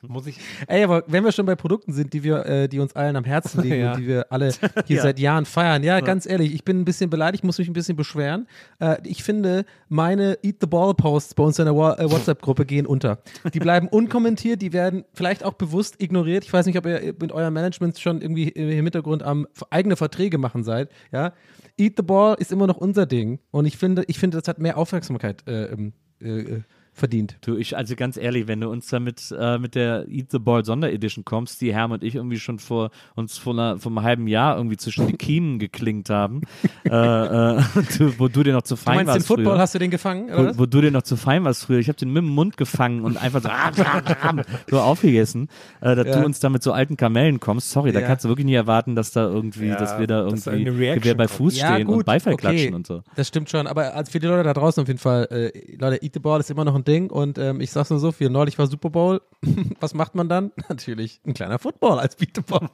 [0.08, 0.38] Muss ich.
[0.68, 3.24] Ey, aber wenn wir schon bei Produkten sind, die wir, äh, die uns allen am
[3.24, 3.92] Herzen liegen Ja.
[3.94, 4.52] und die wir alle
[4.86, 5.04] hier Ja.
[5.04, 7.96] seit Jahren feiern, ja, ganz ehrlich, ich bin ein bisschen beleidigt, muss mich ein bisschen
[7.96, 8.48] beschweren.
[8.80, 12.86] Äh, ich finde, meine Eat the Ball Posts bei uns in der äh, WhatsApp-Gruppe gehen
[12.88, 13.20] unter.
[13.54, 16.44] Die bleiben unkommentiert, die werden vielleicht auch bewusst ignoriert.
[16.46, 20.38] Ich weiß nicht, ob ihr mit eurem Management schon irgendwie im Hintergrund am eigene Verträge
[20.38, 21.34] machen seid, ja.
[21.78, 24.60] Eat the Ball ist immer noch unser Ding und ich finde, ich finde, das hat
[24.60, 25.92] mehr Aufmerksamkeit äh, äh,
[26.22, 26.62] äh,
[27.02, 27.36] verdient.
[27.42, 30.40] Du, ich, also ganz ehrlich, wenn du uns da mit, äh, mit der Eat the
[30.40, 34.04] Ball Sonderedition kommst, die Herm und ich irgendwie schon vor uns vor, einer, vor einem
[34.04, 36.42] halben Jahr irgendwie zwischen die Kiemen geklingt haben,
[36.86, 37.62] äh, äh,
[37.98, 39.60] du, wo du dir noch zu Du fein meinst den warst Football, früher.
[39.60, 40.30] hast du den gefangen?
[40.32, 41.80] Wo, wo du dir noch zu fein warst früher.
[41.80, 43.50] Ich habe den mit dem Mund gefangen und einfach so,
[44.70, 45.48] so aufgegessen,
[45.82, 46.20] äh, dass Ja.
[46.20, 47.72] du uns da mit so alten Kamellen kommst.
[47.72, 48.08] Sorry, da Ja.
[48.08, 51.16] kannst du wirklich nie erwarten, dass da irgendwie, Ja, dass wir da da irgendwie Gewehr
[51.16, 51.38] bei kommt.
[51.38, 53.02] Fuß stehen und Beifall klatschen und so.
[53.16, 56.04] Das stimmt schon, aber als für die Leute da draußen auf jeden Fall, äh, Leute,
[56.04, 58.30] Eat the Ball ist immer noch ein Ding und ähm, ich sag's nur so viel,
[58.30, 59.22] neulich war Super Bowl,
[59.80, 60.52] was macht man dann?
[60.70, 62.70] Natürlich ein kleiner Football als Beat the Ball.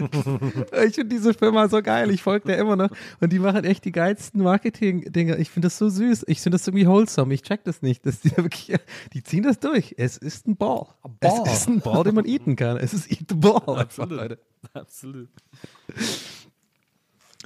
[0.87, 2.89] ich finde diese Firma so geil, ich folge der immer noch
[3.19, 5.37] und die machen echt die geilsten Marketing-Dinge.
[5.37, 8.21] Ich finde das so süß, ich finde das irgendwie wholesome, ich check das nicht, dass
[8.21, 8.73] die wirklich,
[9.13, 9.95] die ziehen das durch.
[9.97, 10.87] Es ist ein Ball.
[11.19, 11.43] Ball.
[11.45, 12.77] Es ist ein Ball, den man eaten kann.
[12.77, 13.77] Es ist Eat the Ball.
[13.77, 14.39] Einfach, Leute.
[14.73, 15.29] Absolut.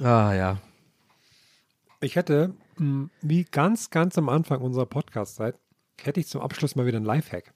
[0.00, 0.58] Ah ja.
[2.00, 5.54] Ich hätte, mh, wie ganz, ganz am Anfang unserer Podcast-Zeit,
[6.06, 7.52] hätte ich zum Abschluss mal wieder einen Lifehack.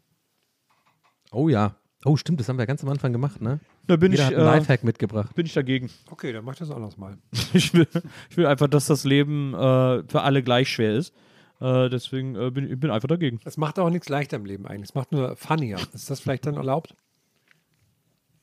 [1.33, 1.77] Oh ja.
[2.05, 3.59] Oh, stimmt, das haben wir ganz am Anfang gemacht, ne?
[3.87, 5.35] Da bin Jeder ich, hat einen äh, Lifehack mitgebracht.
[5.35, 5.91] bin ich dagegen.
[6.11, 7.19] Okay, dann mach ich das anders mal.
[7.53, 7.89] Ich will,
[8.31, 11.15] ich will einfach, dass das Leben äh, für alle gleich schwer ist.
[11.61, 13.41] Äh, deswegen äh, bin ich bin einfach dagegen.
[13.45, 14.91] Es macht auch nichts leichter im Leben eigentlich.
[14.91, 15.79] Es macht nur funnier.
[15.95, 16.95] Ist das vielleicht dann erlaubt?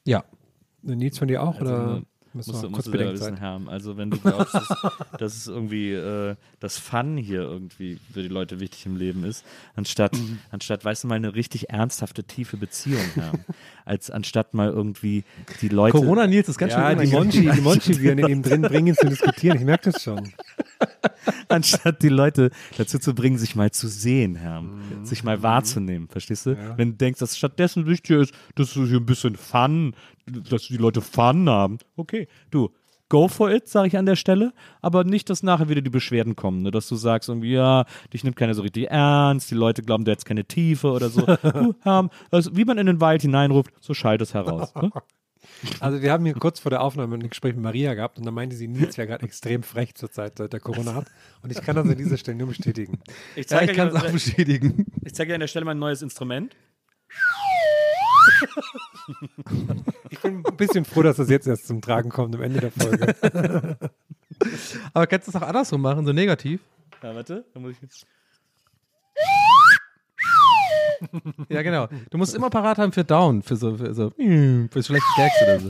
[0.05, 0.23] Ja.
[0.81, 1.59] Nils von dir auch?
[1.59, 2.01] Also, oder
[2.33, 3.69] müssen Musst, wir du- kurz musst du da wissen, Herm.
[3.69, 4.67] Also wenn du glaubst, dass,
[5.19, 9.45] dass es irgendwie äh, das Fun hier irgendwie für die Leute wichtig im Leben ist,
[9.75, 10.39] anstatt, Mhm.
[10.51, 13.39] anstatt, weißt du, mal eine richtig ernsthafte, tiefe Beziehung, Herm.
[13.85, 15.23] Als anstatt mal irgendwie
[15.61, 15.97] die Leute.
[15.97, 17.11] Corona Nils ist ganz Ja, schön die.
[17.15, 19.57] Monchi, die Monchi-Viren in ihm drin bringen ihn zu diskutieren.
[19.57, 20.31] Ich merke das schon.
[21.49, 24.81] anstatt die Leute dazu zu bringen, sich mal zu sehen, Herm.
[25.01, 25.05] Mhm.
[25.05, 26.57] Sich mal wahrzunehmen, verstehst du?
[26.77, 30.77] Wenn du denkst, dass stattdessen wichtig ist, dass es hier ein bisschen Fun, dass die
[30.77, 31.77] Leute Fun haben.
[31.95, 32.69] Okay, du,
[33.09, 36.35] go for it, sage ich an der Stelle, aber nicht, dass nachher wieder die Beschwerden
[36.35, 36.71] kommen, ne?
[36.71, 40.11] dass du sagst irgendwie, ja, dich nimmt keiner so richtig ernst, die Leute glauben, du
[40.11, 41.21] hättest keine Tiefe oder so.
[41.43, 44.73] du, Herm, also, wie man in den Wald hineinruft, so schallt es heraus.
[44.75, 44.91] Ne?
[45.81, 48.31] Also wir haben hier kurz vor der Aufnahme ein Gespräch mit Maria gehabt und da
[48.31, 51.07] meinte sie, Nils wäre gerade extrem frech zur Zeit, seit der Corona hat.
[51.41, 52.99] Und ich kann das an dieser Stelle nur bestätigen.
[53.35, 54.85] Ich Ja, zeige ich kann es auch bestätigen.
[55.03, 56.55] ich zeig dir an der Stelle mal ein neues Instrument.
[60.09, 62.71] Ich bin ein bisschen froh, dass das jetzt erst zum Tragen kommt am Ende der
[62.71, 63.15] Folge.
[64.93, 66.61] Aber kannst du es auch andersrum machen, so negativ?
[67.01, 68.05] Ja, warte, da muss ich jetzt.
[71.49, 71.87] Ja, genau.
[72.09, 75.59] Du musst immer parat haben für Down, für so, für so, für schlechte Gags oder
[75.59, 75.69] so.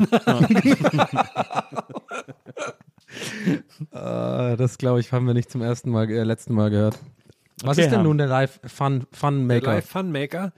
[3.92, 7.00] äh, das, glaube ich, haben wir nicht zum ersten Mal, äh, letzten Mal gehört.
[7.64, 9.74] Was Okay, ist denn nun der Live Fun, Fun Der Maker?
[9.74, 10.52] Live Fun Maker.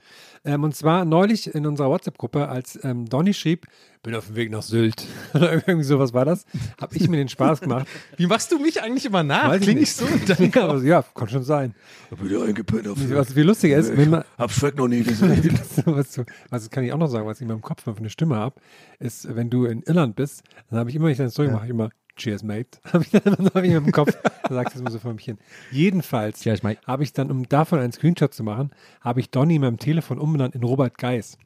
[0.46, 3.66] Ähm, und zwar neulich in unserer WhatsApp-Gruppe, als ähm, Donny schrieb,
[4.04, 5.04] bin auf dem Weg nach Sylt.
[5.34, 6.46] Oder irgendwie sowas war das.
[6.80, 7.88] Habe ich mir den Spaß gemacht.
[8.16, 9.48] Wie machst du mich eigentlich immer nach?
[9.48, 10.00] Weiß ich Klinge nicht.
[10.00, 10.44] ich so?
[10.44, 11.74] ja, aber, ja, kann schon sein.
[12.12, 15.58] Hab wieder eingepennt auf Was viel lustiger ist, wenn man, Hab's Schreck noch nie gesehen.
[15.84, 16.20] was,
[16.50, 18.36] was kann ich auch noch sagen, was ich in meinem Kopf noch für eine Stimme
[18.36, 18.54] habe,
[19.00, 21.64] ist, wenn du in Irland bist, dann habe ich immer, wenn ich dann Story mache,
[21.64, 22.80] ich immer Cheers, mate.
[22.92, 25.38] Habe ich dann ich im Kopf, dann sag ich das immer so vor mich hin.
[25.70, 28.70] Jedenfalls habe ich dann, um davon einen Screenshot zu machen,
[29.02, 31.38] habe ich Donny in meinem Telefon umbenannt in Robert Geis.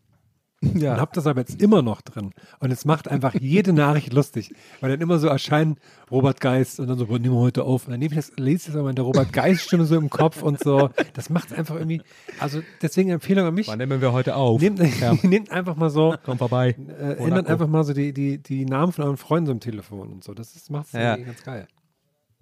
[0.63, 0.93] Ja.
[0.95, 2.33] Und habe das aber jetzt immer noch drin.
[2.59, 4.53] Und es macht einfach jede Nachricht lustig.
[4.81, 5.79] Weil dann immer so erscheinen
[6.11, 7.87] Robert Geist und dann so, nehmen wir heute auf.
[7.87, 10.11] Und dann nehme ich das, lese ich das aber in der Robert Geist-Stimme so im
[10.11, 10.91] Kopf und so.
[11.15, 12.03] Das macht es einfach irgendwie.
[12.39, 13.69] Also deswegen Empfehlung an mich.
[13.69, 14.61] Wann nehmen wir heute auf?
[14.61, 14.81] Nehmt,
[15.25, 16.77] nehmt einfach mal so, Komm vorbei.
[17.01, 20.09] äh, ändert einfach mal so die, die, die Namen von euren Freunden so im Telefon
[20.13, 20.35] und so.
[20.35, 21.13] Das macht es Ja.
[21.13, 21.69] irgendwie ganz geil.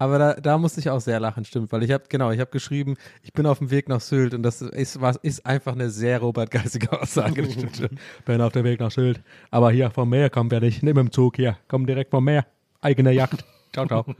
[0.01, 2.49] Aber da, da musste ich auch sehr lachen, stimmt, weil ich habe genau, ich habe
[2.51, 5.89] geschrieben, ich bin auf dem Weg nach Sylt und das ist was ist einfach eine
[5.89, 7.45] sehr Robert geistige Aussage.
[7.51, 7.89] Schon.
[8.25, 9.21] bin auf dem Weg nach Sylt,
[9.51, 12.45] aber hier vom Meer kommen wir nicht, nimm im Zug hier, komm direkt vom Meer,
[12.81, 13.43] eigene Yacht.
[13.73, 14.05] Ciao, ciao.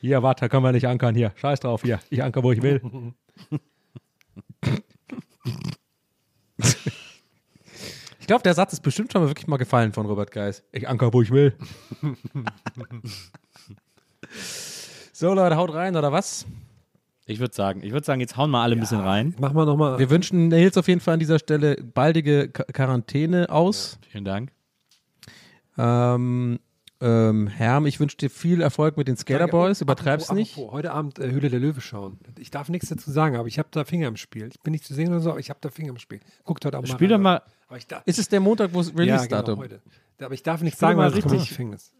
[0.00, 1.32] Hier, warte, können wir nicht ankern hier.
[1.34, 1.98] Scheiß drauf hier.
[2.10, 2.82] Ich anker, wo ich will.
[8.24, 10.62] Ich glaube, der Satz ist bestimmt schon mal wirklich mal gefallen von Robert Geis.
[10.72, 11.54] Ich anker, wo ich will.
[15.12, 16.46] so, Leute, haut rein, oder was?
[17.26, 19.34] Ich würde sagen, ich würde sagen, jetzt hauen wir alle ein bisschen rein.
[19.38, 19.98] Mach mal nochmal.
[19.98, 23.98] Wir wünschen Nils auf jeden Fall an dieser Stelle baldige Qu- Quarantäne aus.
[24.08, 24.52] Vielen Dank.
[25.76, 26.60] Ähm,
[27.02, 29.82] ähm, Herm, ich wünsche dir viel Erfolg mit den Skater Boys.
[29.82, 30.52] Übertreib's Apropos- nicht.
[30.54, 32.18] apropos, Heute Abend äh, Höhle der Löwe schauen.
[32.38, 34.48] Ich darf nichts dazu sagen, aber ich habe da Finger im Spiel.
[34.50, 36.20] Ich bin nicht zu sehen oder so, aber ich habe da Finger im Spiel.
[36.44, 37.22] Guckt heute Abend Spiel doch rein.
[37.22, 39.54] mal, Aber ich darf, Ist es der Montag, wo es ja, Release-Datum?
[39.60, 39.80] genau, heute.
[40.20, 41.48] Aber ich darf nichts Spiel sagen, weil komme ich richtig.
[41.48, 41.92] Gefängnis.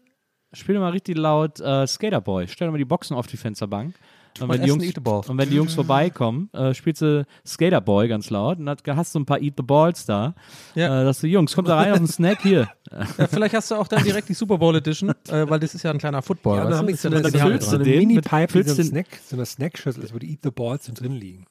[0.53, 2.47] spiel mal richtig laut äh, Skaterboy.
[2.47, 3.93] Stell doch mal die Boxen auf die Fensterbank.
[4.41, 5.21] Und wenn, Jungs, eat the ball.
[5.29, 9.19] und wenn die Jungs vorbeikommen, äh, spielst du Skaterboy ganz laut und dann hast du
[9.19, 10.35] ein paar Eat the Balls da.
[10.75, 11.01] Ja.
[11.01, 12.67] Äh, dass du, Jungs, kommt da rein auf den Snack hier.
[13.17, 15.83] Ja, vielleicht hast du auch dann direkt die Super Bowl Edition, äh, weil das ist
[15.83, 16.57] ja ein kleiner Football.
[16.57, 16.89] Ja, dann habe du?
[16.91, 18.07] ich Ist so ja eine, das dann so eine, füllst so du eine den mit-
[18.09, 21.45] Mini-Pipe, so, ein den- Snack, so eine Snackschüssel wo die Eat the Balls drin liegen.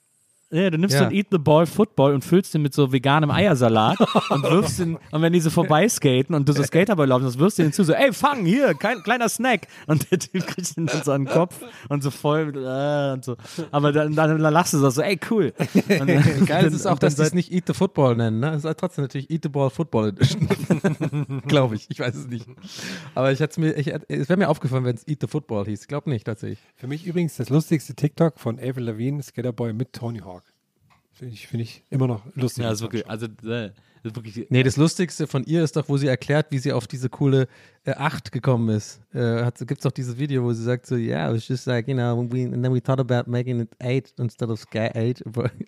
[0.55, 1.01] Ja, du nimmst Ja.
[1.01, 3.99] so ein Eat the Ball Football und füllst den mit so veganem Eiersalat
[4.31, 7.59] und wirfst den, und wenn die so vorbeiskaten und du so Skaterboy laufen, das wirfst
[7.59, 9.67] du hinzu, so, ey, fang, hier, kein kleiner Snack.
[9.89, 13.13] Und der Typ kriegt den dann so an den Kopf und so voll, mit, äh,
[13.15, 13.37] und so.
[13.73, 15.53] Aber dann, dann, dann lachst du so, so, ey, cool.
[15.75, 18.39] Und dann, Geil ist es auch, dass die es nicht Eat the Football nennen.
[18.39, 18.51] Ne?
[18.51, 20.49] Es ist trotzdem natürlich Eat the Ball Football Edition.
[21.49, 21.87] Glaube ich.
[21.91, 22.47] Ich weiß es nicht.
[23.17, 25.83] Aber ich hätte mir, ich, es wäre mir aufgefallen, wenn es Eat the Football hieß.
[25.83, 26.61] Ich glaube nicht, tatsächlich.
[26.77, 30.44] Für mich übrigens das lustigste TikTok von Avril Lavigne, Skaterboy mit Tony Hawk.
[31.15, 32.65] Finde ich, find ich immer noch lustig.
[32.65, 33.71] Ja, ist wirklich, also, äh,
[34.03, 36.89] ist wirklich, Nee, das Lustigste von ihr ist doch, wo sie erklärt, wie sie auf
[36.89, 37.47] diese coole
[37.87, 39.01] 8 gekommen ist.
[39.13, 41.87] Äh, Gibt es doch dieses Video, wo sie sagt so, yeah, it was just like,
[41.87, 45.23] you know, we, and then we thought about making it 8 instead of Sky 8.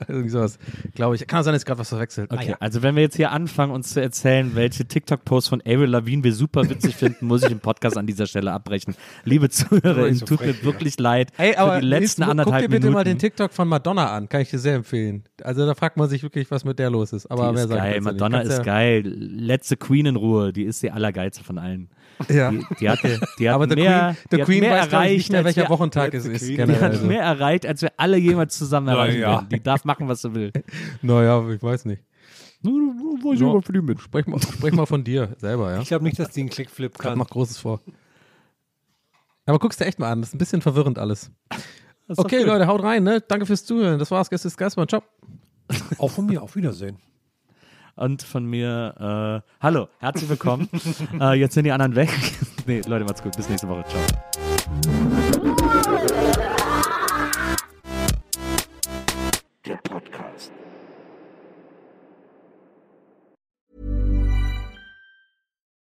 [0.09, 0.59] Irgendwie sowas,
[0.95, 1.27] glaube ich.
[1.27, 2.33] Kann sein, dass ich gerade was verwechselt.
[2.33, 2.57] Okay, Ah, ja.
[2.61, 6.33] also wenn wir jetzt hier anfangen, uns zu erzählen, welche TikTok-Posts von Avril Lavigne wir
[6.33, 8.95] super witzig finden, muss ich den Podcast an dieser Stelle abbrechen.
[9.25, 12.63] Liebe Zuhörer, so tut frech, mir wirklich leid Ey, aber die letzten Nils, anderthalb guck
[12.63, 12.95] dir bitte Minuten.
[12.95, 14.29] mal den TikTok von Madonna an.
[14.29, 15.25] Kann ich dir sehr empfehlen.
[15.43, 17.27] Also da fragt man sich wirklich, was mit der los ist.
[17.31, 18.01] Aber die mehr ist sagen geil.
[18.01, 19.03] Madonna ist ja- geil.
[19.05, 21.91] Letzte Queen in Ruhe, die ist die allergeilste von allen.
[22.29, 22.51] Ja.
[22.51, 25.31] Die, die hatte, die hat Aber der mehr, Queen, die hat Queen mehr erreicht, nicht
[25.31, 26.49] mehr, als welcher wir- Wochentag es ist.
[26.49, 29.31] Die hat mehr erreicht, als wir alle jemals zusammen erreichen ja.
[29.33, 29.49] werden.
[29.51, 30.53] Die darf machen, was sie will.
[31.03, 32.03] Naja, ich weiß nicht.
[32.63, 33.61] Weiß Ja.
[33.61, 34.01] für die mit.
[34.01, 35.81] Sprech mal, sprech mal von dir selber, ja?
[35.81, 37.19] Ich glaube nicht, dass die einen Klickflip Ich kann.
[37.19, 37.81] mach Großes vor.
[39.45, 41.31] Aber guckst dir echt mal an, das ist ein bisschen verwirrend alles.
[42.17, 43.21] Okay, Leute, haut rein, ne?
[43.21, 43.99] Danke fürs Zuhören.
[43.99, 44.89] Das war's, Gäste des Geistmann.
[44.89, 45.03] Ciao.
[45.99, 46.99] Auch von mir, auf Wiedersehen.
[47.97, 50.69] Und von mir, äh, hallo, herzlich willkommen.
[51.21, 52.11] äh, jetzt sind die anderen weg.
[52.67, 53.35] nee, Leute, macht's gut.
[53.37, 53.85] Bis nächste Woche.
[53.89, 54.01] Ciao.
[59.65, 60.53] Der Podcast.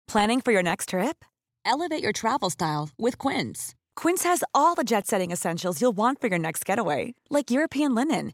[0.08, 1.26] Planning for your next trip?
[1.66, 3.74] Elevate your travel style with Quince.
[3.96, 7.96] Quince has all the jet setting essentials you'll want for your next getaway, like European
[7.96, 8.34] linen,